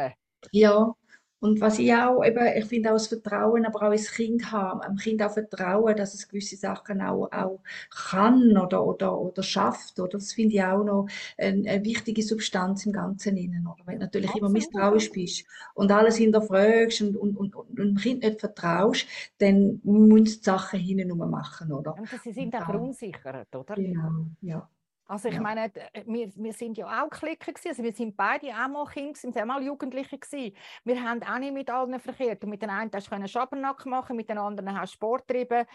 Ja, 0.53 0.95
und 1.41 1.61
was 1.61 1.79
ich 1.79 1.93
auch, 1.93 2.25
eben, 2.25 2.47
ich 2.57 2.65
finde 2.65 2.91
auch 2.91 2.95
das 2.95 3.09
Vertrauen, 3.09 3.67
aber 3.67 3.83
auch 3.83 3.93
ins 3.93 4.11
Kind 4.11 4.51
haben, 4.53 4.81
dem 4.81 4.97
Kind 4.97 5.23
auch 5.23 5.33
vertrauen, 5.33 5.95
dass 5.95 6.15
es 6.15 6.29
gewisse 6.29 6.57
Sachen 6.57 7.03
auch, 7.03 7.31
auch 7.31 7.61
kann 7.91 8.57
oder, 8.57 8.85
oder, 8.85 9.19
oder 9.19 9.43
schafft, 9.43 10.01
oder? 10.01 10.19
Das 10.19 10.33
finde 10.33 10.55
ich 10.55 10.63
auch 10.63 10.83
noch 10.83 11.09
eine, 11.37 11.69
eine 11.71 11.85
wichtige 11.85 12.23
Substanz 12.23 12.87
im 12.87 12.93
Ganzen 12.93 13.37
innen, 13.37 13.67
oder? 13.67 13.87
Wenn 13.87 13.99
du 13.99 14.07
natürlich 14.07 14.31
Absolut. 14.31 14.49
immer 14.49 14.59
misstrauisch 14.59 15.13
bist 15.13 15.45
und 15.75 15.93
alles 15.93 16.17
hinterfragst 16.17 17.03
und, 17.03 17.17
und, 17.17 17.37
und, 17.37 17.55
und 17.55 17.79
dem 17.79 17.97
Kind 17.97 18.23
nicht 18.23 18.41
vertraust, 18.41 19.07
dann 19.39 19.81
musst 19.85 20.37
du 20.37 20.39
die 20.39 20.45
Sachen 20.45 20.81
hinten 20.81 21.17
machen, 21.17 21.71
oder? 21.73 21.97
Und 21.99 22.09
sie 22.23 22.33
sind 22.33 22.55
auch 22.55 22.65
verunsichert, 22.65 23.55
oder? 23.55 23.75
Genau, 23.75 24.27
ja. 24.41 24.69
Also 25.09 25.29
ich 25.29 25.35
ja. 25.35 25.41
meine, 25.41 25.75
äh, 25.75 26.05
wir, 26.07 26.35
wir 26.35 26.53
sind 26.53 26.77
ja 26.77 27.05
auch 27.05 27.11
Klicker 27.11 27.53
gewesen. 27.53 27.69
Also 27.69 27.83
wir 27.83 27.93
sind 27.93 28.17
beide 28.17 28.49
auch 28.49 28.69
mal 28.69 28.87
Kinder, 28.87 29.15
sind 29.15 29.39
auch 29.39 29.45
mal 29.45 29.63
Jugendliche 29.63 30.19
gewesen. 30.19 30.57
Wir 30.85 31.03
haben 31.03 31.23
auch 31.23 31.39
nicht 31.39 31.55
mit 31.55 31.71
allen 31.71 31.99
verkehrt. 32.01 32.43
Und 32.43 32.51
mit 32.51 32.63
den 32.63 32.71
einen 32.71 32.91
hast 32.93 33.11
du 33.11 33.29
Schabernack 33.29 33.87
machen, 33.87 34.17
mit 34.17 34.29
den 34.29 34.39
anderen 34.39 34.79
hast 34.79 34.95
du 34.95 34.97
Sport 34.97 35.29
treiben. 35.29 35.67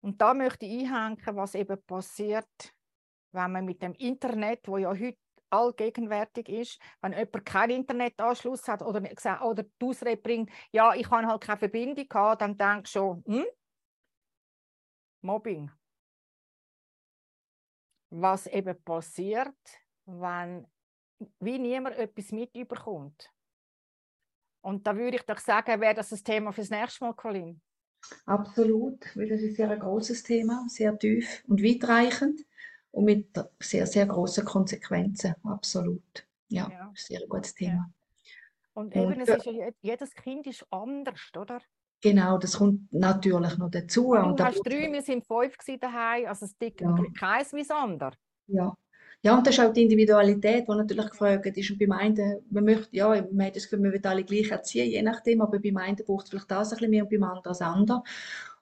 Und 0.00 0.20
da 0.20 0.34
möchte 0.34 0.66
ich 0.66 0.88
einhängen, 0.88 1.36
was 1.36 1.54
eben 1.54 1.80
passiert, 1.84 2.74
wenn 3.32 3.52
man 3.52 3.64
mit 3.64 3.82
dem 3.82 3.92
Internet, 3.94 4.66
wo 4.66 4.78
ja 4.78 4.90
heute 4.90 5.18
allgegenwärtig 5.50 6.48
ist, 6.48 6.80
wenn 7.00 7.12
jemand 7.12 7.44
keinen 7.44 7.70
Internetanschluss 7.70 8.66
hat 8.66 8.82
oder, 8.82 9.00
oder 9.42 9.62
die 9.62 9.86
Ausrede 9.86 10.20
bringt, 10.20 10.50
ja, 10.72 10.92
ich 10.94 11.08
habe 11.08 11.26
halt 11.26 11.40
keine 11.40 11.58
Verbindung 11.58 12.08
gehabt, 12.08 12.42
dann 12.42 12.56
denkst 12.56 12.92
du 12.92 12.98
schon, 12.98 13.24
hm? 13.26 13.46
Mobbing 15.22 15.70
was 18.10 18.46
eben 18.46 18.80
passiert, 18.82 19.56
wenn 20.06 20.66
wie 21.40 21.58
niemand 21.58 21.96
etwas 21.96 22.32
mitbekommt. 22.32 23.32
Und 24.60 24.86
da 24.86 24.96
würde 24.96 25.16
ich 25.16 25.22
doch 25.22 25.38
sagen, 25.38 25.80
wäre 25.80 25.94
das 25.94 26.12
ein 26.12 26.24
Thema 26.24 26.52
fürs 26.52 26.70
nächste 26.70 27.04
Mal, 27.04 27.14
Colin. 27.14 27.60
Absolut, 28.26 29.16
weil 29.16 29.28
das 29.28 29.40
ist 29.40 29.56
sehr 29.56 29.70
ein 29.70 29.78
großes 29.78 30.22
Thema, 30.22 30.64
sehr 30.68 30.96
tief 30.98 31.44
und 31.46 31.62
weitreichend 31.62 32.40
und 32.90 33.04
mit 33.04 33.28
sehr, 33.60 33.86
sehr 33.86 34.06
großen 34.06 34.44
Konsequenzen. 34.44 35.34
Absolut. 35.44 36.26
Ja, 36.48 36.68
ja. 36.70 36.92
sehr 36.94 37.26
gutes 37.26 37.54
Thema. 37.54 37.72
Ja. 37.72 37.90
Und 38.74 38.94
eben, 38.94 39.06
und, 39.06 39.20
es 39.20 39.28
ist 39.28 39.46
ja, 39.46 39.70
jedes 39.80 40.14
Kind 40.14 40.46
ist 40.46 40.66
anders, 40.70 41.30
oder? 41.36 41.60
Genau, 42.06 42.38
das 42.38 42.56
kommt 42.56 42.92
natürlich 42.92 43.58
noch 43.58 43.68
dazu. 43.68 44.14
Du 44.14 44.20
und 44.20 44.40
hast 44.40 44.62
drei, 44.64 44.92
wir 44.92 45.02
sind 45.02 45.26
fünf 45.26 45.56
daheim, 45.80 46.26
also 46.26 46.44
es 46.44 46.56
deckt 46.56 46.80
ja. 46.80 46.96
keins 47.18 47.52
wie 47.52 47.62
das 47.62 47.70
andere. 47.72 48.12
Ja. 48.46 48.76
Ja, 49.22 49.36
und 49.36 49.44
das 49.44 49.58
ist 49.58 49.64
auch 49.64 49.72
die 49.72 49.82
Individualität, 49.82 50.68
die 50.68 50.72
natürlich 50.72 51.10
gefragt 51.10 51.46
ist. 51.46 51.70
Und 51.72 51.80
beim 51.80 51.90
einen, 51.90 52.44
man 52.48 52.64
möchte, 52.64 52.94
ja, 52.94 53.08
man 53.08 53.46
hat 53.46 53.56
das 53.56 53.64
Gefühl, 53.64 53.80
man 53.80 53.92
will 53.92 54.00
alle 54.04 54.22
gleich 54.22 54.52
erziehen, 54.52 54.88
je 54.88 55.02
nachdem, 55.02 55.40
aber 55.40 55.58
beim 55.58 55.78
einen 55.78 55.96
braucht 55.96 56.26
es 56.26 56.30
vielleicht 56.30 56.48
das 56.48 56.68
ein 56.68 56.76
bisschen 56.76 56.90
mehr 56.90 57.02
und 57.02 57.10
beim 57.10 57.24
anderen 57.24 57.42
das 57.42 57.60
andere. 57.60 58.04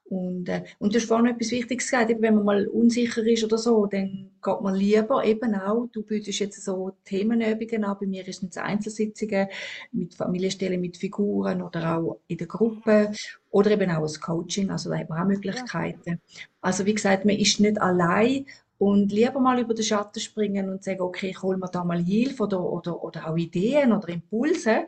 Und, 0.07 0.49
äh, 0.51 0.65
und 0.79 0.95
du 0.95 0.99
hast 0.99 1.07
vorhin 1.07 1.35
etwas 1.35 1.51
Wichtiges 1.51 1.87
gesagt, 1.87 2.11
eben, 2.11 2.21
wenn 2.21 2.35
man 2.35 2.45
mal 2.45 2.67
unsicher 2.67 3.25
ist 3.27 3.43
oder 3.43 3.57
so, 3.57 3.87
dann 3.87 4.31
geht 4.43 4.61
man 4.61 4.75
lieber 4.75 5.25
eben 5.25 5.55
auch, 5.55 5.87
du 5.93 6.03
bietest 6.03 6.41
jetzt 6.41 6.63
so 6.63 6.93
Themenübungen 7.05 7.85
an, 7.85 7.97
bei 7.99 8.07
mir 8.07 8.27
ist 8.29 8.43
es 8.43 8.57
Einzelsitzungen 8.59 9.49
mit 9.93 10.15
Familienstellen, 10.15 10.81
mit 10.81 10.99
Figuren 10.99 11.63
oder 11.63 11.97
auch 11.97 12.21
in 12.27 12.37
der 12.37 12.47
Gruppe 12.47 13.13
oder 13.51 13.71
eben 13.71 13.91
auch 13.91 14.03
das 14.03 14.21
Coaching, 14.21 14.71
also 14.71 14.91
da 14.91 14.99
haben 14.99 15.09
wir 15.09 15.23
auch 15.23 15.27
Möglichkeiten. 15.27 16.21
Also 16.61 16.85
wie 16.85 16.95
gesagt, 16.95 17.25
man 17.25 17.37
ist 17.37 17.61
nicht 17.61 17.81
allein 17.81 18.45
und 18.77 19.11
lieber 19.11 19.41
mal 19.41 19.59
über 19.59 19.73
den 19.73 19.85
Schatten 19.85 20.21
springen 20.21 20.69
und 20.69 20.85
sagen, 20.85 21.01
okay, 21.01 21.31
ich 21.31 21.43
hole 21.43 21.57
mir 21.57 21.71
da 21.71 21.83
mal 21.83 22.03
Hilfe 22.03 22.43
oder, 22.43 22.63
oder, 22.63 23.03
oder 23.03 23.31
auch 23.31 23.37
Ideen 23.37 23.93
oder 23.93 24.09
Impulse, 24.11 24.87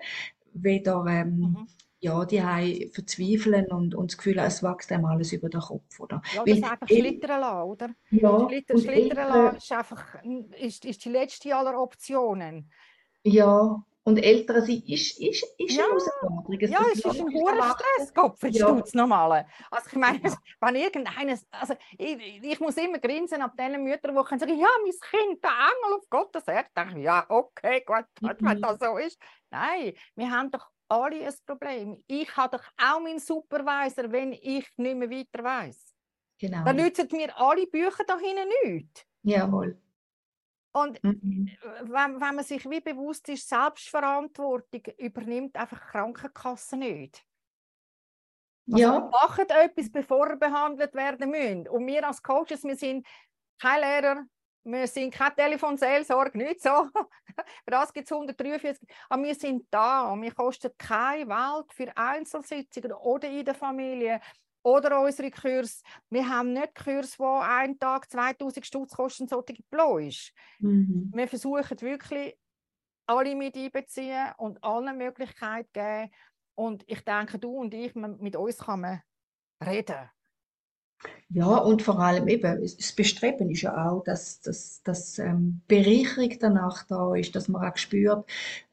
weder 0.52 1.06
ähm, 1.08 1.38
mhm 1.38 1.66
ja, 1.98 2.24
die 2.24 2.42
haben 2.42 2.90
verzweifeln 2.92 3.66
und, 3.66 3.94
und 3.94 4.10
das 4.10 4.18
Gefühl, 4.18 4.38
es 4.38 4.62
wächst 4.62 4.92
einem 4.92 5.06
alles 5.06 5.32
über 5.32 5.48
den 5.48 5.60
Kopf. 5.60 5.98
Oder? 5.98 6.22
Ja, 6.34 6.44
das 6.44 6.62
Weil, 6.62 6.70
einfach 6.70 6.88
schlittern 6.88 7.40
lassen, 7.40 7.70
oder? 7.70 7.90
Ja, 8.10 8.48
Schlitter, 8.48 8.78
schlittern 8.78 9.28
lassen 9.28 9.56
ist 9.56 9.72
einfach 9.72 10.04
ist, 10.58 10.84
ist 10.84 11.04
die 11.04 11.08
letzte 11.08 11.56
aller 11.56 11.80
Optionen. 11.80 12.70
Ja, 13.22 13.82
und 14.04 14.18
ältere 14.18 14.62
sind 14.62 14.88
ist, 14.88 15.18
ist, 15.18 15.44
ist 15.58 15.76
ja. 15.76 15.82
eine 15.82 15.94
Herausforderung. 15.94 16.60
Ja, 16.60 16.84
es 16.92 16.98
ist 16.98 17.20
ein 17.20 17.34
hoher 17.34 17.74
Stresskopf, 17.74 18.40
ja. 18.50 18.80
normale. 18.92 19.46
Also 19.68 19.88
ich 19.90 19.98
meine, 19.98 20.20
wenn 20.60 20.74
irgendeines, 20.76 21.44
also 21.50 21.74
ich, 21.98 22.40
ich 22.40 22.60
muss 22.60 22.76
immer 22.76 23.00
grinsen 23.00 23.42
ab 23.42 23.56
den 23.58 23.82
Müttern, 23.82 24.14
die 24.14 24.22
können 24.22 24.38
sagen, 24.38 24.58
ja, 24.60 24.68
mein 24.84 24.92
Kind, 25.10 25.42
der 25.42 25.50
Engel 25.50 25.98
auf 25.98 26.08
Gottes 26.08 26.46
Erde. 26.46 26.68
denke 26.76 26.98
ich, 26.98 27.04
ja, 27.04 27.26
okay, 27.28 27.82
gut, 27.84 28.04
mhm. 28.20 28.36
wenn 28.40 28.62
das 28.62 28.78
so 28.78 28.96
ist. 28.96 29.18
Nein, 29.50 29.94
wir 30.14 30.30
haben 30.30 30.52
doch 30.52 30.68
alle 30.88 31.26
ein 31.26 31.34
Problem. 31.44 32.02
Ich 32.06 32.36
habe 32.36 32.58
doch 32.58 32.64
auch 32.76 33.00
meinen 33.00 33.18
Supervisor, 33.18 34.10
wenn 34.10 34.32
ich 34.32 34.66
nicht 34.76 34.96
mehr 34.96 35.10
weiter 35.10 35.42
weiß. 35.42 35.94
Genau. 36.38 36.64
Dann 36.64 36.76
nützen 36.76 37.08
mir 37.12 37.36
alle 37.38 37.66
Bücher 37.66 38.04
da 38.06 38.18
hinten 38.18 38.48
nichts. 38.64 39.06
Jawohl. 39.22 39.80
Und 40.72 41.02
mhm. 41.02 41.50
wenn, 41.84 42.20
wenn 42.20 42.34
man 42.34 42.44
sich 42.44 42.68
wie 42.68 42.80
bewusst 42.80 43.28
ist, 43.30 43.48
Selbstverantwortung 43.48 44.82
übernimmt 44.98 45.56
einfach 45.56 45.80
Krankenkasse 45.80 46.76
nicht. 46.76 47.24
Also 48.70 48.82
ja. 48.82 49.10
Macht 49.10 49.50
etwas, 49.50 49.90
bevor 49.90 50.28
ihr 50.28 50.36
behandelt 50.36 50.92
werden 50.94 51.30
müsst. 51.30 51.70
Und 51.70 51.86
wir 51.86 52.06
als 52.06 52.22
Coaches, 52.22 52.64
wir 52.64 52.76
sind 52.76 53.06
kein 53.58 53.80
Lehrer, 53.80 54.26
wir 54.66 54.86
sind 54.88 55.14
kein 55.14 55.34
Telefonseelsorge, 55.34 56.38
nicht 56.38 56.60
so. 56.60 56.70
Für 57.64 57.70
das 57.70 57.92
gibt 57.92 58.06
es 58.06 58.12
143. 58.12 58.88
Aber 59.08 59.22
wir 59.22 59.34
sind 59.34 59.66
da 59.70 60.10
und 60.10 60.22
wir 60.22 60.32
kosten 60.32 60.70
keine 60.76 61.28
Welt 61.28 61.72
für 61.72 61.96
Einzelsitzungen 61.96 62.92
oder 62.92 63.28
in 63.28 63.44
der 63.44 63.54
Familie 63.54 64.20
oder 64.62 65.00
unsere 65.00 65.30
Kurs. 65.30 65.82
Wir 66.10 66.28
haben 66.28 66.52
nicht 66.52 66.74
Kurs, 66.74 67.18
wo 67.18 67.38
ein 67.38 67.78
Tag 67.78 68.10
2000 68.10 68.66
Stutz 68.66 68.94
kosten, 68.94 69.28
solche 69.28 69.54
ist. 70.00 70.32
Mhm. 70.58 71.12
Wir 71.14 71.28
versuchen 71.28 71.80
wirklich, 71.80 72.36
alle 73.06 73.36
mit 73.36 73.56
einbeziehen 73.56 74.32
und 74.38 74.62
allen 74.64 74.98
Möglichkeiten 74.98 75.70
geben. 75.72 76.10
Und 76.56 76.82
ich 76.88 77.04
denke, 77.04 77.38
du 77.38 77.50
und 77.50 77.74
ich, 77.74 77.94
mit 77.94 78.34
uns 78.34 78.58
kann 78.58 78.80
man 78.80 79.02
reden. 79.64 80.10
Ja, 81.28 81.56
und 81.56 81.82
vor 81.82 81.98
allem 81.98 82.28
eben, 82.28 82.60
das 82.62 82.92
Bestreben 82.92 83.50
ist 83.50 83.62
ja 83.62 83.88
auch, 83.90 84.04
dass, 84.04 84.40
dass, 84.40 84.82
dass 84.84 85.18
ähm, 85.18 85.60
Bereicherung 85.66 86.32
danach 86.38 86.84
da 86.84 87.14
ist, 87.16 87.34
dass 87.34 87.48
man 87.48 87.68
auch 87.68 87.76
spürt, 87.76 88.24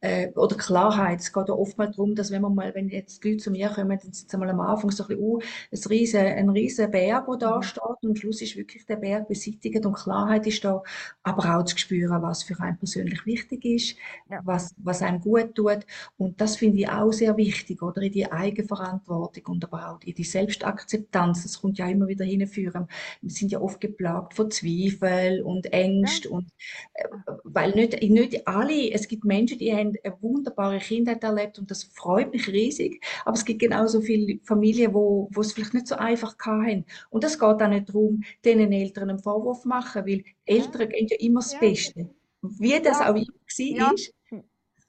äh, 0.04 0.32
oder 0.36 0.58
Klarheit. 0.58 1.22
Es 1.22 1.32
geht 1.32 1.48
ja 1.48 1.54
oftmals 1.54 1.96
darum, 1.96 2.14
dass 2.14 2.30
wenn 2.30 2.42
man 2.42 2.54
mal, 2.54 2.76
wenn 2.76 2.90
jetzt 2.90 3.24
die 3.24 3.30
Leute 3.32 3.44
zu 3.44 3.52
mir 3.52 3.70
kommen, 3.70 3.98
dann 3.98 4.12
sind 4.12 4.30
sie 4.30 4.38
mal 4.38 4.50
am 4.50 4.60
Anfang 4.60 4.92
so 4.92 5.04
ein 5.04 5.08
bisschen, 5.08 5.24
uh, 5.24 5.40
ein 5.40 5.80
riesen, 5.90 6.20
ein 6.20 6.50
riesen 6.50 6.92
Berg, 6.92 7.26
der 7.26 7.38
da 7.38 7.56
mhm. 7.58 7.62
steht, 7.64 7.84
und 8.02 8.10
am 8.10 8.16
Schluss 8.16 8.42
ist 8.42 8.58
wirklich 8.58 8.86
der 8.86 8.98
Berg 8.98 9.30
beseitigt 9.30 9.86
und 9.86 9.94
Klarheit 9.94 10.46
ist 10.46 10.64
da, 10.66 10.84
aber 11.24 11.58
auch 11.58 11.64
zu 11.64 11.78
spüren, 11.78 12.22
was 12.22 12.44
für 12.44 12.60
einen 12.60 12.78
persönlich 12.78 13.26
wichtig 13.26 13.64
ist, 13.64 13.96
ja. 14.30 14.42
was, 14.44 14.76
was 14.78 15.02
einem 15.02 15.22
gut 15.22 15.56
tut. 15.56 15.86
Und 16.18 16.42
das 16.42 16.58
finde 16.58 16.80
ich 16.80 16.90
auch 16.90 17.14
sehr 17.14 17.38
wichtig, 17.38 17.82
oder 17.82 18.02
in 18.02 18.12
die 18.12 18.30
Eigenverantwortung 18.30 19.46
und 19.48 19.64
aber 19.64 19.90
auch 19.90 20.02
in 20.02 20.16
die 20.16 20.26
Selbstakzeptanz. 20.26 21.44
Das 21.44 21.62
kommt 21.62 21.78
ja 21.78 21.88
immer 21.88 22.08
wieder 22.08 22.26
hinführen. 22.26 22.88
Wir 23.22 23.32
sind 23.32 23.54
ja 23.54 23.62
oft 23.62 23.80
geplagt 23.80 24.34
von 24.34 24.52
Zweifel 24.52 25.42
und 25.44 25.72
Ängsten 25.72 26.30
ja. 26.30 26.38
und 26.38 26.48
äh, 26.94 27.06
weil 27.46 27.72
nicht, 27.72 28.02
nicht 28.02 28.46
alle, 28.48 28.92
es 28.92 29.08
gibt 29.08 29.24
Menschen, 29.24 29.60
die 29.60 29.74
haben 29.74 29.93
eine 30.04 30.22
wunderbare 30.22 30.80
Kindheit 30.80 31.24
erlebt 31.24 31.60
und 31.60 31.70
das 31.70 31.84
freut 31.84 32.32
mich 32.32 32.48
riesig, 32.48 33.04
aber 33.26 33.36
es 33.36 33.46
gibt 33.46 33.60
genauso 33.60 34.02
viele 34.02 34.40
Familien, 34.44 34.94
wo, 34.94 35.30
wo 35.32 35.42
es 35.42 35.54
vielleicht 35.54 35.74
nicht 35.74 35.88
so 35.88 35.96
einfach 35.96 36.36
haben. 36.46 36.86
Und 37.10 37.24
das 37.24 37.40
geht 37.40 37.62
auch 37.62 37.68
nicht 37.68 37.90
darum, 37.90 38.24
den 38.46 38.72
Eltern 38.72 39.10
einen 39.10 39.20
Vorwurf 39.20 39.66
machen, 39.66 40.06
weil 40.06 40.24
Eltern 40.46 40.90
gehen 40.90 41.08
ja 41.08 41.18
immer 41.20 41.42
das 41.42 41.60
Beste. 41.60 42.10
Wie 42.42 42.80
das 42.82 43.00
auch 43.00 43.16
immer 43.16 43.26
war. 43.26 43.94
Ist. 43.94 44.14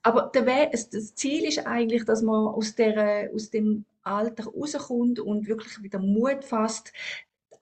Aber 0.03 0.31
das 0.35 1.15
Ziel 1.15 1.45
ist 1.45 1.67
eigentlich, 1.67 2.05
dass 2.05 2.21
man 2.23 2.49
aus, 2.49 2.75
der, 2.75 3.31
aus 3.35 3.51
dem 3.51 3.87
Alter 4.03 4.45
rauskommt 4.45 5.19
und 5.19 5.47
wirklich 5.47 5.83
wieder 5.83 5.99
Mut 5.99 6.45
fasst, 6.45 6.93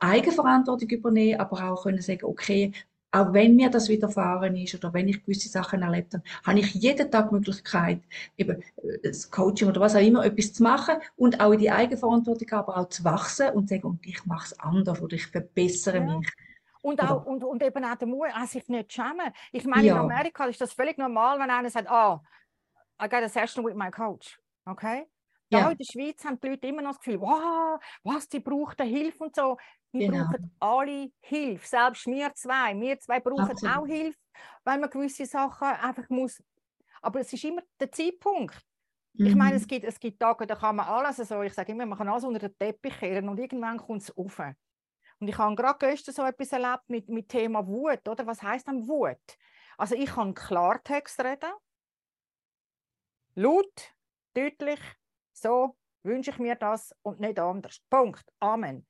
Eigenverantwortung 0.01 0.89
übernehmen, 0.89 1.39
aber 1.39 1.71
auch 1.71 1.85
können 1.85 2.03
sagen, 2.03 2.25
okay, 2.25 2.73
auch 3.13 3.33
wenn 3.33 3.57
mir 3.57 3.69
das 3.71 3.89
widerfahren 3.89 4.57
ist 4.57 4.75
oder 4.75 4.93
wenn 4.95 5.07
ich 5.07 5.23
gewisse 5.23 5.49
Sachen 5.49 5.83
erlebt 5.83 6.15
habe, 6.15 6.25
habe 6.45 6.59
ich 6.59 6.75
jeden 6.75 7.11
Tag 7.11 7.29
die 7.29 7.35
Möglichkeit, 7.35 8.01
eben 8.37 8.63
äh, 8.63 8.99
das 9.03 9.31
Coaching 9.31 9.69
oder 9.69 9.81
was 9.81 9.95
auch 9.95 10.01
immer, 10.01 10.25
etwas 10.25 10.55
zu 10.55 10.63
machen 10.63 10.97
und 11.17 11.41
auch 11.41 11.53
in 11.53 11.61
die 11.61 11.71
Eigenverantwortung, 11.71 12.51
aber 12.53 12.79
auch 12.79 12.89
zu 12.89 13.05
wachsen 13.05 13.51
und 13.51 13.69
zu 13.69 13.75
sagen, 13.75 13.87
und 13.87 14.07
ich 14.07 14.25
mache 14.25 14.47
es 14.47 14.59
anders 14.59 15.01
oder 15.01 15.15
ich 15.15 15.27
verbessere 15.27 15.99
ja. 15.99 16.19
mich. 16.19 16.33
Und, 16.81 17.01
auch, 17.01 17.25
und, 17.27 17.45
und 17.45 17.63
eben 17.63 17.85
auch 17.85 17.95
der 17.95 18.09
Mut, 18.09 18.29
auch 18.35 18.47
sich 18.47 18.67
nicht 18.69 18.93
schämen. 18.93 19.33
Ich 19.53 19.65
meine, 19.65 19.87
ja. 19.87 19.95
in 19.95 20.01
Amerika 20.01 20.47
ist 20.47 20.61
das 20.61 20.73
völlig 20.73 20.99
normal, 20.99 21.39
wenn 21.39 21.49
einer 21.49 21.71
sagt, 21.71 21.89
ah, 21.89 22.15
oh, 22.15 23.05
I 23.05 23.09
got 23.09 23.23
a 23.23 23.29
session 23.29 23.65
with 23.65 23.75
my 23.75 23.91
coach. 23.91 24.41
Okay? 24.65 25.07
Da 25.49 25.59
ja. 25.59 25.71
in 25.71 25.77
der 25.77 25.85
Schweiz 25.85 26.25
haben 26.25 26.41
die 26.41 26.49
Leute 26.49 26.67
immer 26.67 26.83
noch 26.83 26.93
das 26.93 27.01
Gefühl, 27.01 27.21
wow, 27.21 27.79
was, 28.03 28.29
die 28.29 28.41
brauchen 28.41 28.87
Hilfe 28.87 29.25
und 29.25 29.37
so. 29.37 29.59
Wir 29.93 30.11
genau. 30.11 30.25
brauchen 30.25 30.57
alle 30.59 31.13
Hilfe, 31.21 31.67
selbst 31.67 32.07
wir 32.07 32.35
zwei. 32.35 32.79
Wir 32.81 32.99
zwei 32.99 33.21
brauchen 33.21 33.51
Absolut. 33.51 33.77
auch 33.77 33.87
Hilfe, 33.87 34.19
weil 34.65 34.79
man 34.79 34.91
gewisse 34.91 35.27
Sachen 35.27 35.69
einfach 35.69 36.09
muss. 36.09 36.43
Aber 37.03 37.21
es 37.21 37.33
ist 37.33 37.45
immer 37.45 37.63
der 37.79 37.93
Zeitpunkt. 37.93 38.59
Mhm. 39.15 39.27
Ich 39.27 39.35
meine, 39.35 39.57
es 39.57 39.63
mhm. 39.63 39.69
gibt, 39.69 39.85
es 39.85 40.01
gibt 40.01 40.19
Tage, 40.19 40.47
da 40.47 40.55
kann 40.55 40.77
man 40.77 40.87
alles, 40.87 41.21
also 41.21 41.43
ich 41.43 41.53
sage 41.53 41.73
immer, 41.73 41.85
man 41.85 41.99
kann 41.99 42.09
alles 42.09 42.25
unter 42.25 42.39
den 42.39 42.57
Teppich 42.59 42.99
kehren 42.99 43.29
und 43.29 43.39
irgendwann 43.39 43.77
kommt 43.77 44.03
es 44.03 44.17
rauf. 44.17 44.41
Und 45.19 45.29
ich 45.29 45.37
habe 45.37 45.55
gerade 45.55 45.79
gestern 45.79 46.15
so 46.15 46.25
etwas 46.25 46.53
erlebt 46.53 46.89
mit, 46.89 47.09
mit 47.09 47.29
Thema 47.29 47.67
Wut, 47.67 48.09
oder? 48.09 48.27
Was 48.27 48.43
heißt 48.43 48.67
dann 48.67 48.89
Wut? 48.89 49.21
Also 49.77 49.95
ich 49.95 50.11
kann 50.11 50.35
Klartext 50.35 51.21
reden, 51.21 51.53
laut, 53.35 53.95
deutlich, 54.35 54.81
so 55.33 55.77
wünsche 56.03 56.31
ich 56.31 56.39
mir 56.39 56.57
das 56.57 56.95
und 57.03 57.21
nicht 57.21 57.39
anders. 57.39 57.81
Punkt. 57.91 58.25
Amen. 58.41 58.87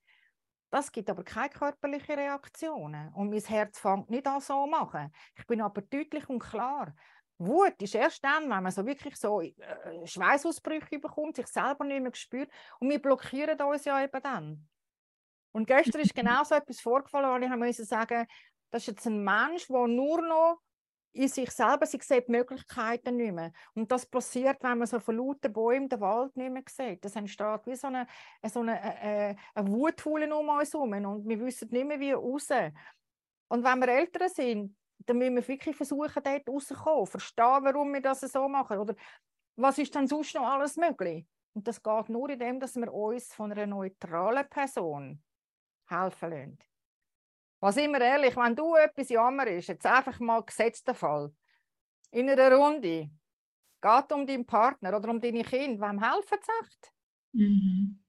Das 0.73 0.91
gibt 0.91 1.11
aber 1.11 1.23
keine 1.23 1.51
körperlichen 1.51 2.15
Reaktionen. 2.15 3.13
Und 3.13 3.29
mein 3.29 3.43
Herz 3.43 3.79
fängt 3.79 4.09
nicht 4.09 4.27
an 4.27 4.41
so 4.41 4.65
zu 4.65 4.71
machen. 4.71 5.13
Ich 5.37 5.47
bin 5.47 5.61
aber 5.61 5.83
deutlich 5.83 6.27
und 6.31 6.39
klar. 6.39 6.95
Wut 7.37 7.75
ist 7.83 7.95
erst 7.95 8.25
dann, 8.25 8.45
wenn 8.45 8.63
man 8.63 8.73
so 8.73 8.87
wirklich 8.87 9.17
so 9.17 9.43
äh, 9.43 9.53
Schweißausbrüche 10.07 10.99
bekommt, 10.99 11.37
sich 11.37 11.47
selber 11.49 11.85
nicht 11.85 12.03
mehr 12.03 12.15
spürt. 12.15 12.51
Und 12.81 12.89
wir 12.89 13.03
blockieren 13.03 13.61
uns 13.61 13.85
ja 13.85 14.03
eben 14.03 14.23
dann. 14.23 14.67
Und 15.53 15.67
gestern 15.67 16.01
ist 16.01 16.15
genau 16.15 16.43
so 16.45 16.55
etwas 16.55 16.81
vorgefallen, 16.81 17.29
wo 17.43 17.45
ich 17.45 17.69
musste 17.69 17.85
sagen, 17.85 18.27
das 18.71 18.85
ist 18.85 18.87
jetzt 18.87 19.07
ein 19.07 19.23
Mensch, 19.23 19.67
der 19.67 19.87
nur 19.87 20.23
noch 20.23 20.63
in 21.13 21.29
sich 21.29 21.51
selber, 21.51 21.87
sie 21.87 21.99
sieht 22.01 22.29
die 22.29 22.33
Möglichkeiten 22.33 23.17
nicht 23.17 23.33
mehr. 23.33 23.53
Und 23.75 23.91
das 23.93 24.07
passiert, 24.07 24.63
wenn 24.63 24.79
man 24.79 24.87
so 24.87 24.99
von 24.99 25.17
lauter 25.17 25.49
Bäumen 25.49 25.89
den 25.89 26.01
Wald 26.01 26.37
nicht 26.37 26.51
mehr 26.51 26.63
sieht. 26.69 27.05
Das 27.05 27.17
entsteht 27.17 27.67
wie 27.67 27.77
so 27.77 27.89
eine, 27.89 28.07
so 28.45 28.61
eine, 28.61 28.81
äh, 28.81 29.31
äh 29.31 29.37
eine 29.55 29.69
Wutfuhle 29.69 30.35
um 30.35 30.49
uns 30.49 30.73
herum 30.73 30.93
und 30.93 31.29
wir 31.29 31.41
wissen 31.41 31.69
nicht 31.71 31.87
mehr, 31.87 32.01
wie 32.01 32.13
raus. 32.13 32.49
Und 33.49 33.65
wenn 33.65 33.81
wir 33.81 33.89
älter 33.89 34.29
sind, 34.29 34.75
dann 35.07 35.19
müssen 35.19 35.37
wir 35.37 35.47
wirklich 35.47 35.77
versuchen, 35.77 36.23
dort 36.23 36.49
rauszukommen, 36.49 37.07
verstehen, 37.07 37.65
warum 37.65 37.93
wir 37.93 38.01
das 38.01 38.21
so 38.21 38.49
machen. 38.49 38.79
Oder 38.79 38.95
was 39.57 39.79
ist 39.79 39.95
denn 39.95 40.07
sonst 40.07 40.35
noch 40.35 40.47
alles 40.47 40.77
möglich? 40.77 41.27
Und 41.55 41.69
das 41.69 41.83
geht 41.83 42.09
nur 42.09 42.31
in 42.31 42.39
dem, 42.39 42.61
dass 42.61 42.77
wir 42.77 42.93
uns 42.93 43.35
von 43.35 43.53
einer 43.53 43.67
neutralen 43.67 44.49
Person 44.49 45.23
helfen 45.87 46.31
lassen. 46.31 46.59
Was 47.63 47.77
immer 47.77 48.01
ehrlich, 48.01 48.37
wenn 48.37 48.57
du 48.57 48.75
etwas 48.75 49.09
jammerst, 49.09 49.69
jetzt 49.69 49.87
einfach 49.87 50.19
mal 50.19 50.43
gesetzter 50.43 50.97
Fall, 50.97 51.33
in 52.11 52.29
einer 52.29 52.53
Runde, 52.57 53.09
geht 53.81 54.13
um 54.13 54.27
deinen 54.27 54.45
Partner 54.45 54.97
oder 54.97 55.09
um 55.09 55.21
deine 55.21 55.45
Kinder, 55.45 55.89
wem 55.89 56.03
helfen 56.03 56.39
sie? 56.43 57.39
Mhm. 57.39 58.03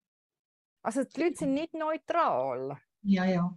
Also 0.82 1.04
die 1.04 1.22
Leute 1.22 1.36
sind 1.36 1.54
nicht 1.54 1.76
neutral. 1.76 2.80
Ja, 3.04 3.26
ja. 3.26 3.56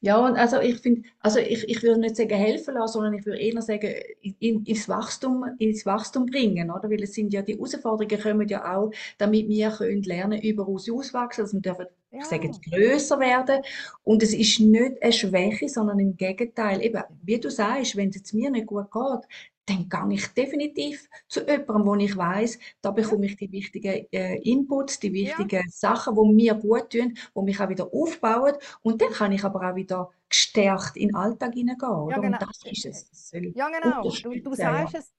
Ja, 0.00 0.18
und 0.18 0.36
also 0.36 0.60
ich 0.60 0.78
finde, 0.80 1.02
also 1.20 1.38
ich, 1.38 1.68
ich 1.68 1.82
würde 1.82 2.00
nicht 2.00 2.16
sagen 2.16 2.34
helfen 2.34 2.74
lassen, 2.74 2.94
sondern 2.94 3.14
ich 3.14 3.24
würde 3.24 3.40
eher 3.40 3.62
sagen, 3.62 3.94
in, 4.40 4.64
ins, 4.64 4.88
Wachstum, 4.88 5.44
ins 5.58 5.86
Wachstum 5.86 6.26
bringen, 6.26 6.70
oder? 6.70 6.90
Weil 6.90 7.02
es 7.02 7.14
sind 7.14 7.32
ja, 7.32 7.42
die 7.42 7.54
Herausforderungen 7.54 8.20
kommen 8.20 8.48
ja 8.48 8.76
auch, 8.76 8.90
damit 9.18 9.48
wir 9.48 9.70
können 9.70 10.02
lernen, 10.02 10.40
überaus 10.42 10.90
auswachsen, 10.90 11.44
dass 11.44 11.52
wir 11.52 11.60
dürfen, 11.60 11.86
ja. 12.10 12.18
ich 12.18 12.24
sage 12.26 12.50
grösser 12.70 13.20
werden. 13.20 13.62
Und 14.02 14.22
es 14.22 14.34
ist 14.34 14.60
nicht 14.60 15.02
eine 15.02 15.12
Schwäche, 15.12 15.68
sondern 15.68 15.98
im 16.00 16.16
Gegenteil. 16.16 16.82
Eben, 16.82 17.02
wie 17.22 17.38
du 17.38 17.50
sagst, 17.50 17.96
wenn 17.96 18.08
es 18.08 18.16
jetzt 18.16 18.34
mir 18.34 18.50
nicht 18.50 18.66
gut 18.66 18.90
geht, 18.90 19.28
dann 19.66 19.88
gehe 19.88 20.14
ich 20.16 20.26
definitiv 20.28 21.08
zu 21.28 21.40
jemandem, 21.46 21.86
wo 21.86 21.94
ich 21.94 22.16
weiß, 22.16 22.58
da 22.80 22.90
bekomme 22.90 23.26
ich 23.26 23.36
die 23.36 23.50
wichtigen 23.52 24.06
äh, 24.10 24.36
Inputs, 24.38 24.98
die 24.98 25.12
wichtigen 25.12 25.62
ja. 25.64 25.68
Sachen, 25.68 26.14
die 26.16 26.34
mir 26.34 26.54
gut 26.54 26.90
tun, 26.90 27.16
die 27.34 27.42
mich 27.42 27.60
auch 27.60 27.68
wieder 27.68 27.88
aufbauen. 27.92 28.54
Und 28.82 29.00
dann 29.00 29.12
kann 29.12 29.32
ich 29.32 29.44
aber 29.44 29.70
auch 29.70 29.76
wieder 29.76 30.10
gestärkt 30.28 30.96
in 30.96 31.08
den 31.08 31.16
Alltag 31.16 31.54
hineingehen. 31.54 32.08
Ja, 32.10 32.18
genau. 32.18 32.38
Und 32.38 32.42
das 32.42 32.60
ist 32.64 32.86
es. 32.86 33.10
Das 33.10 33.32
ja, 33.32 33.68
genau. 33.68 34.02
Du, 34.02 34.40
du 34.40 34.54
sagst 34.54 34.94
ja. 34.94 34.98
es. 34.98 35.12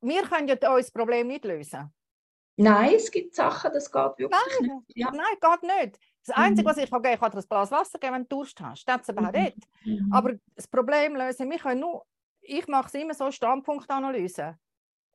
Wir 0.00 0.22
können 0.22 0.48
ja 0.48 0.74
unser 0.74 0.92
Problem 0.92 1.28
nicht 1.28 1.44
lösen. 1.44 1.90
Nein, 2.58 2.94
es 2.94 3.10
gibt 3.10 3.34
Sachen, 3.34 3.70
das 3.72 3.90
geht 3.90 4.18
wirklich 4.18 4.30
nein, 4.60 4.70
nicht. 4.86 4.96
Ja. 4.96 5.10
Nein, 5.10 5.24
geht 5.40 5.62
nicht. 5.62 6.00
Das 6.26 6.36
Einzige, 6.36 6.62
mhm. 6.62 6.70
was 6.70 6.78
ich 6.78 6.90
kann 6.90 7.02
geben 7.02 7.14
ich 7.14 7.20
kann 7.20 7.30
dir 7.30 7.38
ein 7.38 7.48
Glas 7.48 7.70
Wasser 7.70 7.98
geben, 7.98 8.14
wenn 8.14 8.22
du 8.22 8.36
Durst 8.36 8.60
hast. 8.60 8.84
Das 8.86 9.02
ist 9.02 9.10
aber 9.10 9.30
nicht. 9.30 9.58
Mhm. 9.84 10.10
Aber 10.12 10.34
das 10.54 10.66
Problem 10.66 11.16
lösen, 11.16 11.50
wir 11.50 11.58
können 11.58 11.80
nur 11.80 12.04
ich 12.46 12.66
mache 12.68 12.88
es 12.88 12.94
immer 12.94 13.14
so, 13.14 13.30
Standpunktanalyse. 13.30 14.58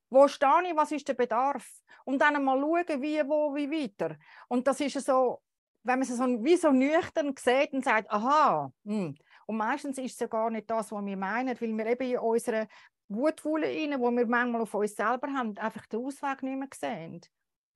Wo 0.09 0.27
stehe 0.27 0.69
ich, 0.69 0.75
was 0.75 0.91
ist 0.91 1.07
der 1.07 1.13
Bedarf? 1.13 1.67
Und 2.03 2.19
dann 2.19 2.43
mal 2.43 2.59
schauen, 2.59 3.01
wie, 3.01 3.21
wo, 3.27 3.55
wie 3.55 3.71
weiter. 3.71 4.17
Und 4.49 4.67
das 4.67 4.79
ist 4.81 4.99
so, 5.05 5.41
wenn 5.83 5.99
man 5.99 6.07
es 6.07 6.15
so, 6.15 6.23
wie 6.43 6.57
so 6.57 6.71
nüchtern 6.71 7.33
sieht 7.37 7.73
und 7.73 7.85
sagt, 7.85 8.11
aha, 8.11 8.71
hm. 8.85 9.15
und 9.45 9.57
meistens 9.57 9.97
ist 9.97 10.13
es 10.13 10.19
ja 10.19 10.27
gar 10.27 10.49
nicht 10.49 10.69
das, 10.69 10.91
was 10.91 11.05
wir 11.05 11.17
meinen, 11.17 11.59
weil 11.59 11.77
wir 11.77 11.85
eben 11.85 12.11
in 12.11 12.19
unserer 12.19 12.67
Wutwolle 13.07 13.67
rein, 13.67 13.99
wo 13.99 14.11
wir 14.11 14.25
manchmal 14.25 14.61
auf 14.61 14.73
uns 14.73 14.95
selber 14.95 15.27
haben, 15.33 15.57
einfach 15.57 15.85
den 15.87 16.05
Ausweg 16.05 16.43
nicht 16.43 16.57
mehr 16.57 16.69
sehen. 16.73 17.21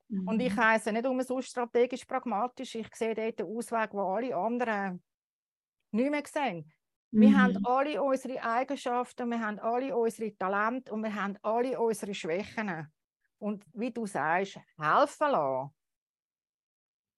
Mhm. 0.08 0.28
Und 0.28 0.40
ich 0.40 0.56
mhm. 0.56 0.64
heiße 0.64 0.92
nicht 0.92 1.06
um 1.06 1.22
so 1.22 1.42
strategisch 1.42 2.06
pragmatisch, 2.06 2.76
ich 2.76 2.94
sehe 2.96 3.14
dort 3.14 3.40
den 3.40 3.48
Ausweg, 3.48 3.94
wo 3.94 4.02
alle 4.16 4.36
anderen 4.36 5.04
nicht 5.92 6.12
mehr 6.12 6.24
sehen. 6.26 6.72
Wir 7.16 7.30
mhm. 7.30 7.38
haben 7.38 7.66
alle 7.66 8.04
unsere 8.04 8.44
Eigenschaften, 8.44 9.30
wir 9.30 9.40
haben 9.40 9.58
alle 9.60 9.96
unsere 9.96 10.36
Talente 10.36 10.92
und 10.92 11.02
wir 11.02 11.16
haben 11.16 11.38
alle 11.44 11.80
unsere 11.80 12.14
Schwächen. 12.14 12.92
Und 13.38 13.64
wie 13.74 13.90
du 13.90 14.06
sagst, 14.06 14.60
helfen 14.78 15.32
lassen, 15.32 15.74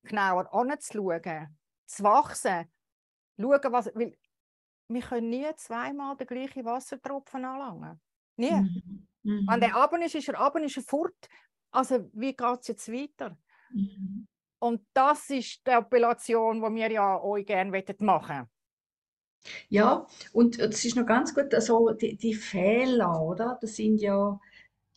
genauer 0.04 0.54
anzuschauen, 0.54 1.58
zu 1.88 2.04
wachsen, 2.04 2.72
schauen, 3.40 3.72
was. 3.72 3.88
Weil 3.96 4.16
wir 4.88 5.02
können 5.02 5.30
nie 5.30 5.48
zweimal 5.56 6.16
den 6.16 6.28
gleichen 6.28 6.64
Wassertropfen 6.64 7.44
anlangen. 7.44 8.00
Nie. 8.36 8.52
Mhm. 8.52 9.08
Mhm. 9.24 9.48
Wenn 9.50 9.60
der 9.62 9.76
Abend 9.76 10.06
ist, 10.06 10.14
ist 10.14 10.30
er 10.30 10.40
Abend, 10.40 10.66
ist 10.66 10.78
er 10.78 10.84
fort. 10.84 11.28
Also, 11.72 12.08
wie 12.14 12.36
geht 12.36 12.60
es 12.62 12.68
jetzt 12.68 12.92
weiter? 12.92 13.36
Mhm. 13.72 14.28
Und 14.60 14.86
das 14.94 15.28
ist 15.32 15.66
die 15.66 15.72
Appellation, 15.72 16.62
die 16.62 16.76
wir 16.76 16.92
ja 16.92 17.20
euch 17.20 17.48
gerne 17.48 17.72
machen 17.72 18.06
möchten. 18.06 18.57
Ja, 19.70 20.08
und 20.34 20.60
es 20.60 20.86
ist 20.86 20.96
noch 20.96 21.06
ganz 21.06 21.34
gut, 21.34 21.54
also 21.54 21.92
die, 21.92 22.16
die 22.16 22.34
Fehler, 22.34 23.22
oder? 23.22 23.58
Das 23.62 23.76
sind 23.76 23.98
ja, 24.00 24.40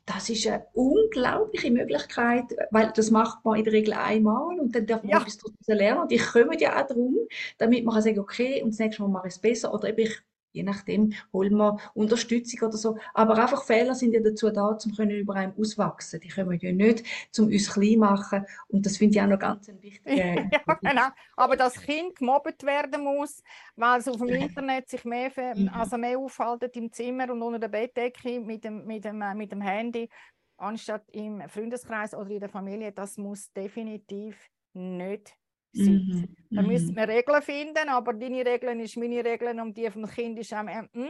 das 0.07 0.29
ist 0.31 0.47
eine 0.47 0.67
unglaubliche 0.75 1.71
Möglichkeit, 1.71 2.45
weil 2.71 2.93
das 2.95 3.11
macht 3.11 3.45
man 3.45 3.59
in 3.59 3.65
der 3.65 3.73
Regel 3.73 3.95
einmal 3.95 4.59
und 4.59 4.75
dann 4.75 4.87
darf 4.87 5.03
man 5.03 5.11
ja. 5.11 5.19
etwas 5.21 5.39
daraus 5.39 5.55
lernen. 5.67 6.03
Und 6.03 6.13
ich 6.13 6.27
komme 6.27 6.59
ja 6.59 6.83
auch 6.83 6.87
darum, 6.87 7.17
damit 7.59 7.85
man 7.85 7.95
kann 7.95 8.03
sagen, 8.03 8.19
okay, 8.19 8.63
und 8.63 8.71
das 8.73 8.79
nächste 8.79 9.03
Mal 9.03 9.09
mache 9.09 9.29
ich 9.29 9.35
es 9.35 9.41
besser 9.41 9.73
oder 9.73 9.89
eben 9.89 10.01
ich 10.01 10.21
je 10.53 10.63
nachdem 10.63 11.13
holen 11.33 11.57
wir 11.57 11.79
Unterstützung 11.95 12.69
oder 12.69 12.77
so. 12.77 12.99
Aber 13.15 13.37
einfach 13.39 13.65
Fehler 13.65 13.95
sind 13.95 14.13
ja 14.13 14.21
dazu 14.21 14.51
da, 14.51 14.67
um 14.69 14.93
können 14.95 15.11
über 15.13 15.35
einem 15.35 15.55
auswachsen. 15.59 16.21
Die 16.21 16.29
können 16.29 16.51
wir 16.51 16.59
ja 16.59 16.73
nicht, 16.73 17.05
um 17.39 17.47
uns 17.47 17.73
klein 17.73 17.99
machen. 17.99 18.45
Und 18.69 18.87
das 18.87 18.97
finde 18.97 19.17
ich 19.17 19.23
auch 19.23 19.27
noch 19.27 19.39
ganz 19.39 19.69
ein 19.69 19.83
wichtiger. 19.83 20.15
ja, 20.17 20.49
genau. 20.81 21.09
Aber 21.37 21.57
das 21.57 21.75
Kind 21.81 22.17
gemobbt 22.17 22.65
werden 22.65 23.05
muss, 23.05 23.43
weil 23.77 24.01
es 24.01 24.09
auf 24.09 24.19
dem 24.19 24.29
Internet 24.29 24.89
sich 24.89 25.05
mehr, 25.05 25.31
mhm. 25.55 25.69
also 25.69 25.97
mehr 25.97 26.19
aufhaltet 26.19 26.77
im 26.77 26.93
Zimmer 26.93 27.31
und 27.31 27.43
unter 27.43 27.59
der 27.59 27.69
Bettdecke 27.69 28.41
mit 28.41 28.65
dem, 28.65 28.87
mit 28.87 29.05
dem, 29.05 29.23
äh, 29.23 29.35
mit 29.35 29.53
dem 29.53 29.61
Handy, 29.61 30.09
anstatt 30.57 31.09
im 31.13 31.49
Freundeskreis 31.49 32.15
oder 32.15 32.31
in 32.31 32.41
der 32.41 32.49
Familie, 32.49 32.93
das 32.93 33.17
muss 33.17 33.53
definitiv 33.53 34.37
nicht 34.73 35.37
Mhm. 35.73 36.37
Da 36.51 36.63
müssen 36.63 36.93
mhm. 36.93 36.97
wir 36.97 37.09
Regeln 37.09 37.43
finden, 37.43 37.89
aber 37.89 38.13
deine 38.13 38.45
Regeln 38.45 38.81
ist 38.81 38.97
meine 38.97 39.25
Regeln 39.25 39.61
und 39.61 39.77
die 39.77 39.91
vom 39.91 40.07
Kind 40.07 40.39
ist 40.39 40.53
auch 40.53 40.65
mm. 40.65 41.07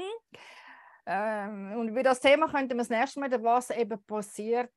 ähm, 1.07 1.73
Und 1.79 1.89
über 1.89 2.03
das 2.03 2.21
Thema 2.21 2.47
könnten 2.47 2.75
wir 2.77 2.79
das 2.79 2.91
nächste 2.91 3.21
Mal, 3.21 3.43
was 3.43 3.71
eben 3.71 4.03
passiert, 4.05 4.75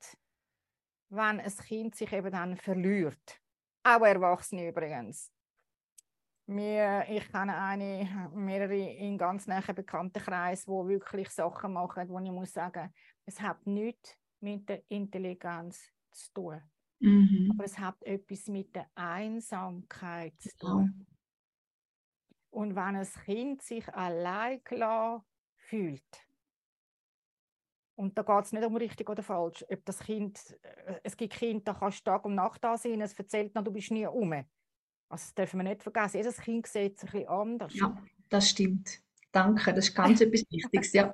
wenn 1.09 1.39
ein 1.39 1.57
Kind 1.67 1.95
sich 1.95 2.11
eben 2.13 2.31
dann 2.31 2.55
verliert. 2.55 3.39
Auch 3.83 4.05
Erwachsene 4.05 4.69
übrigens. 4.69 5.31
Wir, 6.45 7.05
ich 7.09 7.29
kenne 7.31 7.55
eine, 7.55 8.29
mehrere 8.33 8.75
in 8.75 9.17
ganz 9.17 9.47
nahen 9.47 9.75
Bekanntenkreis, 9.75 10.67
wo 10.67 10.87
wirklich 10.87 11.29
Sachen 11.29 11.73
machen, 11.73 12.09
wo 12.09 12.19
ich 12.19 12.31
muss 12.31 12.51
sagen, 12.51 12.93
es 13.25 13.39
hat 13.39 13.65
nichts 13.65 14.17
mit 14.41 14.67
der 14.67 14.83
Intelligenz 14.89 15.89
zu 16.11 16.33
tun. 16.33 16.61
Mhm. 17.03 17.51
Aber 17.51 17.65
es 17.65 17.77
hat 17.77 18.01
etwas 18.03 18.47
mit 18.47 18.73
der 18.73 18.87
Einsamkeit 18.95 20.33
zu 20.39 20.55
tun. 20.57 20.95
Ja. 20.97 21.05
Und 22.49 22.75
wenn 22.75 22.95
ein 22.95 23.07
Kind 23.25 23.61
sich 23.61 23.87
allein 23.93 24.63
klar 24.63 25.25
fühlt, 25.55 26.27
und 27.95 28.17
da 28.17 28.23
geht 28.23 28.45
es 28.45 28.53
nicht 28.53 28.65
um 28.65 28.75
richtig 28.77 29.09
oder 29.09 29.21
falsch, 29.21 29.65
ob 29.69 29.85
das 29.85 29.99
Kind, 29.99 30.57
äh, 30.63 30.99
es 31.03 31.17
gibt 31.17 31.33
Kinder, 31.33 31.73
da 31.73 31.73
kannst 31.73 31.99
du 31.99 32.11
Tag 32.11 32.25
und 32.25 32.35
Nacht 32.35 32.63
da 32.63 32.77
sein, 32.77 33.01
es 33.01 33.13
erzählt 33.13 33.53
noch, 33.53 33.63
du 33.63 33.71
bist 33.71 33.91
nie 33.91 34.07
um. 34.07 34.31
Also 34.33 34.45
das 35.09 35.33
dürfen 35.35 35.59
wir 35.59 35.63
nicht 35.63 35.83
vergessen, 35.83 36.17
jedes 36.17 36.37
Kind 36.37 36.65
sieht 36.67 36.97
es 36.97 37.03
ein 37.03 37.11
bisschen 37.11 37.27
anders. 37.27 37.73
Ja. 37.75 38.01
das 38.29 38.49
stimmt. 38.49 39.01
Danke, 39.31 39.73
das 39.73 39.89
ist 39.89 39.95
ganz 39.95 40.21
etwas 40.21 40.45
Wichtiges, 40.49 40.93
ja. 40.93 41.11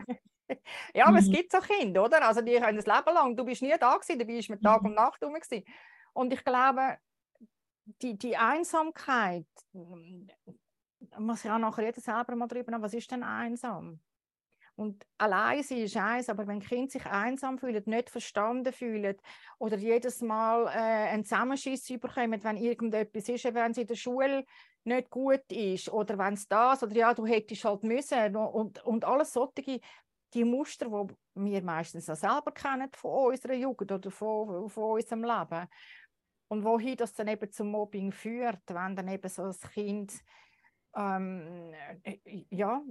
ja, 0.94 1.06
aber 1.06 1.14
mhm. 1.14 1.18
es 1.18 1.32
gibt 1.32 1.52
so 1.52 1.60
Kinder, 1.60 2.06
oder? 2.06 2.26
Also 2.26 2.42
die 2.42 2.56
können 2.56 2.78
das 2.78 2.86
Leben 2.86 3.14
lang, 3.14 3.36
du 3.36 3.46
bist 3.46 3.62
nie 3.62 3.76
da 3.80 3.96
gewesen, 3.96 4.20
dabei 4.20 4.34
ist 4.34 4.50
mit 4.50 4.62
Tag 4.62 4.82
und 4.82 4.90
mhm. 4.90 4.96
Nacht 4.96 5.24
rum 5.24 5.34
gewesen. 5.34 5.64
Und 6.14 6.34
ich 6.34 6.44
glaube, 6.44 6.98
die, 8.02 8.18
die 8.18 8.36
Einsamkeit, 8.38 9.46
muss 11.18 11.46
ich 11.46 11.52
auch 11.52 11.58
nachher 11.58 11.86
jeder 11.86 12.02
selber 12.02 12.36
mal 12.36 12.48
drüber 12.48 12.72
nach, 12.72 12.82
was 12.82 12.94
ist 12.94 13.12
denn 13.12 13.24
einsam? 13.24 14.00
Und 14.80 15.06
allein 15.18 15.62
sein 15.62 15.80
ist 15.80 15.98
eins, 15.98 16.30
aber 16.30 16.48
wenn 16.48 16.62
Kind 16.62 16.90
sich 16.90 17.06
einsam 17.06 17.58
fühlt, 17.58 17.86
nicht 17.86 18.10
verstanden 18.10 18.72
fühlt 18.72 19.20
oder 19.58 19.76
jedes 19.76 20.22
Mal 20.22 20.68
äh, 20.68 21.10
einen 21.10 21.26
Zusammenschiss 21.26 21.86
bekommen, 22.00 22.42
wenn 22.42 22.56
irgendetwas 22.56 23.28
ist, 23.28 23.44
wenn 23.54 23.74
sie 23.74 23.82
in 23.82 23.88
der 23.88 23.96
Schule 23.96 24.46
nicht 24.86 25.10
gut 25.10 25.44
ist 25.52 25.90
oder 25.90 26.18
wenn 26.18 26.36
es 26.36 26.48
das 26.48 26.82
oder 26.82 26.96
ja, 26.96 27.14
du 27.14 27.26
hättest 27.26 27.66
halt 27.66 27.84
müssen 27.84 28.38
und, 28.38 28.82
und 28.86 29.04
alles 29.04 29.34
solche 29.34 29.82
die 30.34 30.44
Muster, 30.44 30.86
die 30.86 31.16
wir 31.36 31.62
meistens 31.64 32.10
auch 32.10 32.16
selber 32.16 32.52
kennen 32.52 32.90
von 32.94 33.32
unserer 33.32 33.54
Jugend 33.54 33.92
oder 33.92 34.12
von, 34.12 34.70
von 34.70 34.92
unserem 34.92 35.24
Leben. 35.24 35.68
Und 36.48 36.64
wohin 36.64 36.98
das 36.98 37.14
dann 37.14 37.28
eben 37.28 37.52
zum 37.52 37.70
Mobbing 37.72 38.12
führt, 38.12 38.62
wenn 38.68 38.96
dann 38.96 39.08
eben 39.08 39.30
so 39.30 39.44
ein 39.44 39.56
Kind 39.74 40.14
ähm, 40.96 41.72
äh, 42.04 42.18
ja, 42.50 42.82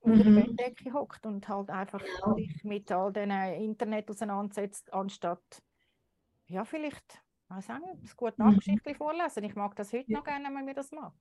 unter 0.00 0.24
der 0.24 0.32
mhm. 0.32 0.56
Bettdecke 0.56 0.92
hockt 0.92 1.26
und 1.26 1.48
halt 1.48 1.70
einfach 1.70 2.02
sich 2.36 2.64
mit 2.64 2.90
all 2.92 3.12
diesen 3.12 3.30
Internet 3.30 4.10
auseinandersetzt, 4.10 4.92
anstatt 4.92 5.62
ja, 6.46 6.64
vielleicht, 6.64 7.22
weiß 7.48 7.70
auch 7.70 7.78
nicht, 7.78 8.02
ein 8.02 8.16
gutes 8.16 8.38
Nachgeschichte 8.38 8.90
mhm. 8.90 8.96
vorlesen. 8.96 9.44
Ich 9.44 9.54
mag 9.54 9.74
das 9.76 9.92
heute 9.92 10.12
noch 10.12 10.24
gerne, 10.24 10.46
wenn 10.46 10.54
man 10.54 10.64
mir 10.64 10.74
das 10.74 10.90
macht. 10.92 11.16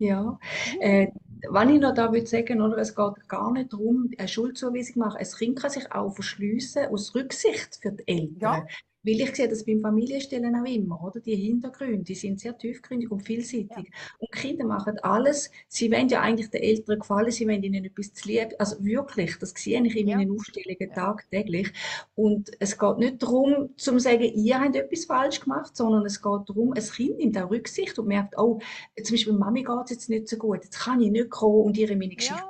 Ja, 0.00 0.38
äh, 0.80 1.08
wenn 1.50 1.70
ich 1.70 1.80
noch 1.80 1.94
da 1.94 2.12
würde 2.12 2.26
sagen, 2.26 2.62
oder, 2.62 2.78
es 2.78 2.94
geht 2.94 3.28
gar 3.28 3.52
nicht 3.52 3.72
darum, 3.72 4.10
eine 4.16 4.28
Schuldzuweisung 4.28 4.92
zu 4.94 4.98
machen. 5.00 5.16
Ein 5.18 5.26
Kind 5.26 5.58
kann 5.58 5.70
sich 5.70 5.90
auch 5.92 6.10
verschliessen 6.14 6.86
aus 6.86 7.14
Rücksicht 7.14 7.78
für 7.82 7.92
die 7.92 8.06
Eltern. 8.06 8.38
Ja. 8.40 8.66
Weil 9.08 9.22
ich 9.22 9.34
sehe 9.34 9.48
das 9.48 9.64
beim 9.64 9.80
Familienstellen 9.80 10.54
auch 10.54 10.66
immer, 10.66 11.02
oder? 11.02 11.20
Die 11.20 11.34
Hintergründe, 11.34 12.04
die 12.04 12.14
sind 12.14 12.40
sehr 12.40 12.56
tiefgründig 12.56 13.10
und 13.10 13.20
vielseitig. 13.20 13.70
Ja. 13.70 13.84
Und 14.18 14.32
Kinder 14.32 14.66
machen 14.66 14.98
alles. 14.98 15.50
Sie 15.66 15.90
wollen 15.90 16.08
ja 16.08 16.20
eigentlich 16.20 16.50
den 16.50 16.62
Eltern 16.62 16.98
gefallen, 16.98 17.30
sie 17.30 17.46
wollen 17.46 17.62
ihnen 17.62 17.86
etwas 17.86 18.12
zu 18.12 18.28
lieb. 18.28 18.54
Also 18.58 18.84
wirklich, 18.84 19.38
das 19.38 19.54
sehe 19.56 19.82
ich 19.82 19.96
in 19.96 20.06
meinen 20.06 20.30
Aufstellungen 20.30 20.92
tagtäglich. 20.94 21.72
Und 22.16 22.50
es 22.58 22.78
geht 22.78 22.98
nicht 22.98 23.22
darum, 23.22 23.70
zu 23.76 23.98
sagen, 23.98 24.24
ihr 24.24 24.60
habt 24.60 24.76
etwas 24.76 25.06
falsch 25.06 25.40
gemacht, 25.40 25.74
sondern 25.74 26.04
es 26.04 26.20
geht 26.20 26.42
darum, 26.46 26.74
ein 26.74 26.82
Kind 26.82 27.18
nimmt 27.18 27.38
auch 27.38 27.50
Rücksicht 27.50 27.98
und 27.98 28.08
merkt, 28.08 28.36
oh, 28.36 28.58
zum 29.02 29.14
Beispiel 29.14 29.32
Mami 29.32 29.62
geht 29.62 29.84
es 29.84 29.90
jetzt 29.90 30.10
nicht 30.10 30.28
so 30.28 30.36
gut, 30.36 30.64
jetzt 30.64 30.80
kann 30.80 31.00
ich 31.00 31.10
nicht 31.10 31.30
kommen 31.30 31.64
und 31.64 31.78
ihre 31.78 31.96
meine 31.96 32.14
Geschichte 32.14 32.44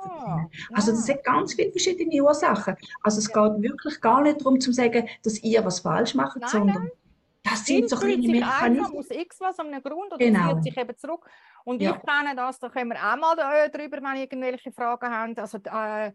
Also 0.73 0.91
das 0.91 1.09
hat 1.09 1.23
ganz 1.23 1.53
viele 1.53 1.71
verschiedene 1.71 2.21
Ursachen. 2.21 2.75
Also 3.03 3.19
es 3.19 3.27
geht 3.27 3.61
wirklich 3.61 4.01
gar 4.01 4.21
nicht 4.21 4.41
darum, 4.41 4.59
zu 4.59 4.71
sagen, 4.71 5.07
dass 5.23 5.41
ihr 5.43 5.63
was 5.65 5.79
falsch 5.79 6.15
macht, 6.15 6.37
sondern 6.47 6.91
das 7.43 7.65
sind 7.65 7.89
so 7.89 7.95
kleine 7.95 8.27
Mechanismen. 8.27 8.97
aus 8.97 9.09
x 9.09 9.39
was 9.39 9.59
an 9.59 9.67
einem 9.67 9.81
Grund 9.81 10.13
oder 10.13 10.17
genau. 10.17 10.55
zieht 10.55 10.63
sich 10.63 10.77
eben 10.77 10.97
zurück. 10.97 11.29
Und 11.63 11.81
ja. 11.81 11.91
ich 11.91 12.01
kenne 12.05 12.35
das, 12.35 12.59
da 12.59 12.69
können 12.69 12.91
wir 12.91 12.97
auch 12.97 13.17
mal 13.17 13.35
darüber, 13.35 13.97
wenn 14.01 14.17
irgendwelche 14.17 14.71
Fragen 14.71 15.09
haben. 15.09 15.37
Also 15.37 15.57
äh, 15.57 16.11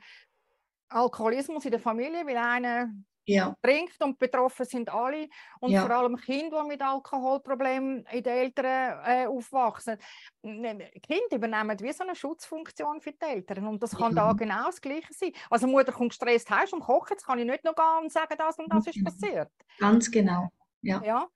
Alkoholismus 0.89 1.65
in 1.65 1.71
der 1.73 1.81
Familie, 1.81 2.27
weil 2.27 2.37
einer 2.37 2.91
ja. 3.27 3.57
trinkt 3.63 4.03
und 4.03 4.19
betroffen 4.19 4.67
sind 4.67 4.89
alle. 4.93 5.29
Und 5.61 5.71
ja. 5.71 5.83
vor 5.83 5.91
allem 5.91 6.17
Kinder, 6.17 6.63
die 6.63 6.69
mit 6.69 6.83
Alkoholproblemen 6.83 8.05
in 8.13 8.23
den 8.23 8.33
Eltern 8.33 9.01
äh, 9.05 9.27
aufwachsen. 9.27 9.99
Kinder 10.43 11.33
übernehmen 11.33 11.79
wie 11.81 11.93
so 11.93 12.05
eine 12.05 12.15
Schutzfunktion 12.15 13.01
für 13.01 13.13
die 13.13 13.25
Eltern. 13.25 13.67
Und 13.67 13.83
das 13.83 13.97
kann 13.97 14.15
ja. 14.15 14.27
da 14.29 14.33
genau 14.33 14.67
das 14.67 14.81
Gleiche 14.81 15.13
sein. 15.13 15.33
Also 15.51 15.67
Mutter 15.67 15.93
kommt 15.93 16.11
gestresst 16.11 16.51
heim 16.51 16.67
und 16.73 16.81
kocht, 16.81 17.11
jetzt 17.11 17.27
kann 17.27 17.39
ich 17.39 17.47
nicht 17.47 17.65
noch 17.65 17.75
gehen 17.75 18.03
und 18.03 18.13
sagen, 18.13 18.35
das 18.37 18.59
und 18.59 18.73
das 18.73 18.87
ist 18.87 18.97
mhm. 18.97 19.05
passiert. 19.05 19.51
Ganz 19.79 20.11
genau. 20.11 20.51
Ja. 20.83 21.03
ja. 21.03 21.29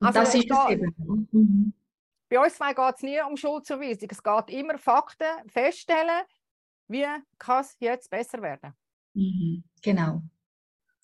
Also 0.00 0.20
das 0.20 0.34
ist 0.34 0.50
es 0.50 0.70
eben. 0.70 1.28
Mhm. 1.32 1.72
Bei 2.28 2.40
uns 2.40 2.54
zwei 2.54 2.72
geht 2.72 2.94
es 2.96 3.02
nie 3.02 3.20
um 3.20 3.36
Schuldzuweisung. 3.36 4.08
Es 4.10 4.22
geht 4.22 4.50
immer 4.50 4.78
Fakten 4.78 5.48
feststellen, 5.48 6.22
wie 6.88 7.06
kann 7.38 7.60
es 7.60 7.76
jetzt 7.78 8.08
besser 8.08 8.40
werden. 8.40 8.72
Mhm. 9.14 9.64
Genau. 9.82 10.22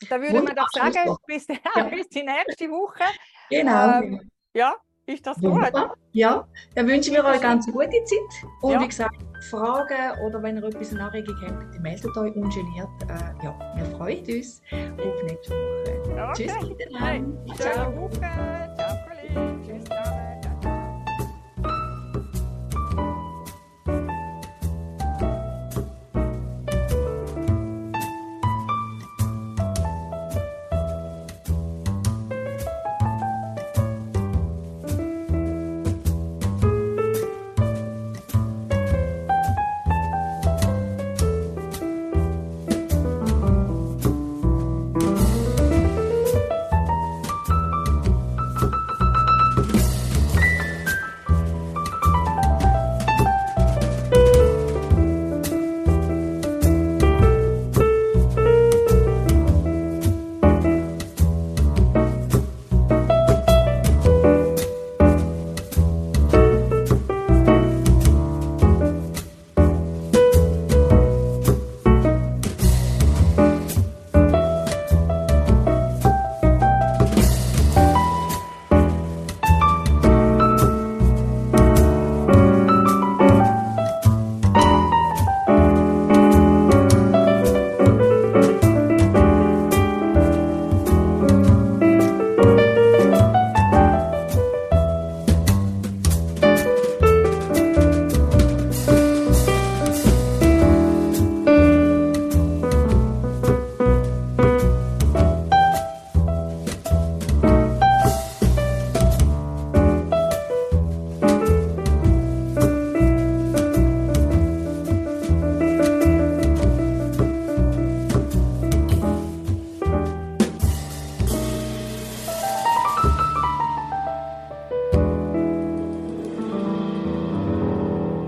Da 0.09 0.21
würde 0.21 0.43
man 0.43 0.55
doch 0.55 0.69
sagen, 0.73 1.17
bis, 1.27 1.47
ja. 1.49 1.83
bis 1.91 2.09
die 2.09 2.23
nächste 2.23 2.69
Woche. 2.71 3.05
Genau. 3.51 4.01
Ähm, 4.01 4.31
ja, 4.55 4.75
ist 5.07 5.27
das 5.27 5.43
Wunderbar. 5.43 5.89
gut? 5.89 5.99
Ja, 6.13 6.47
dann 6.75 6.87
wünschen 6.87 7.15
wir 7.15 7.25
euch 7.25 7.33
eine 7.33 7.41
ganz 7.41 7.67
gute 7.67 7.89
Zeit. 7.89 8.47
Und 8.61 8.73
ja. 8.73 8.81
wie 8.81 8.89
gesagt, 8.89 9.17
Fragen 9.51 10.21
oder 10.27 10.43
wenn 10.43 10.57
ihr 10.57 10.65
etwas 10.65 10.93
in 10.93 11.01
Anregung 11.01 11.37
habt, 11.43 11.81
meldet 11.81 12.17
euch 12.17 12.35
ungeniert. 12.35 12.89
Äh, 13.09 13.45
ja, 13.45 13.59
wir 13.77 13.85
freuen 13.97 14.19
uns 14.21 14.63
auf 14.73 15.23
nächste 15.23 15.55
Woche. 15.55 16.31
Okay. 16.31 16.47
Tschüss 16.47 16.69
miteinander. 16.69 17.39
Hey, 17.47 17.57
Ciao. 17.57 17.97
Woche. 17.97 18.21
Ciao, 18.21 18.99
Kollegen. 19.07 19.63
Tschüss. 19.65 19.85
Ciao. 19.85 20.38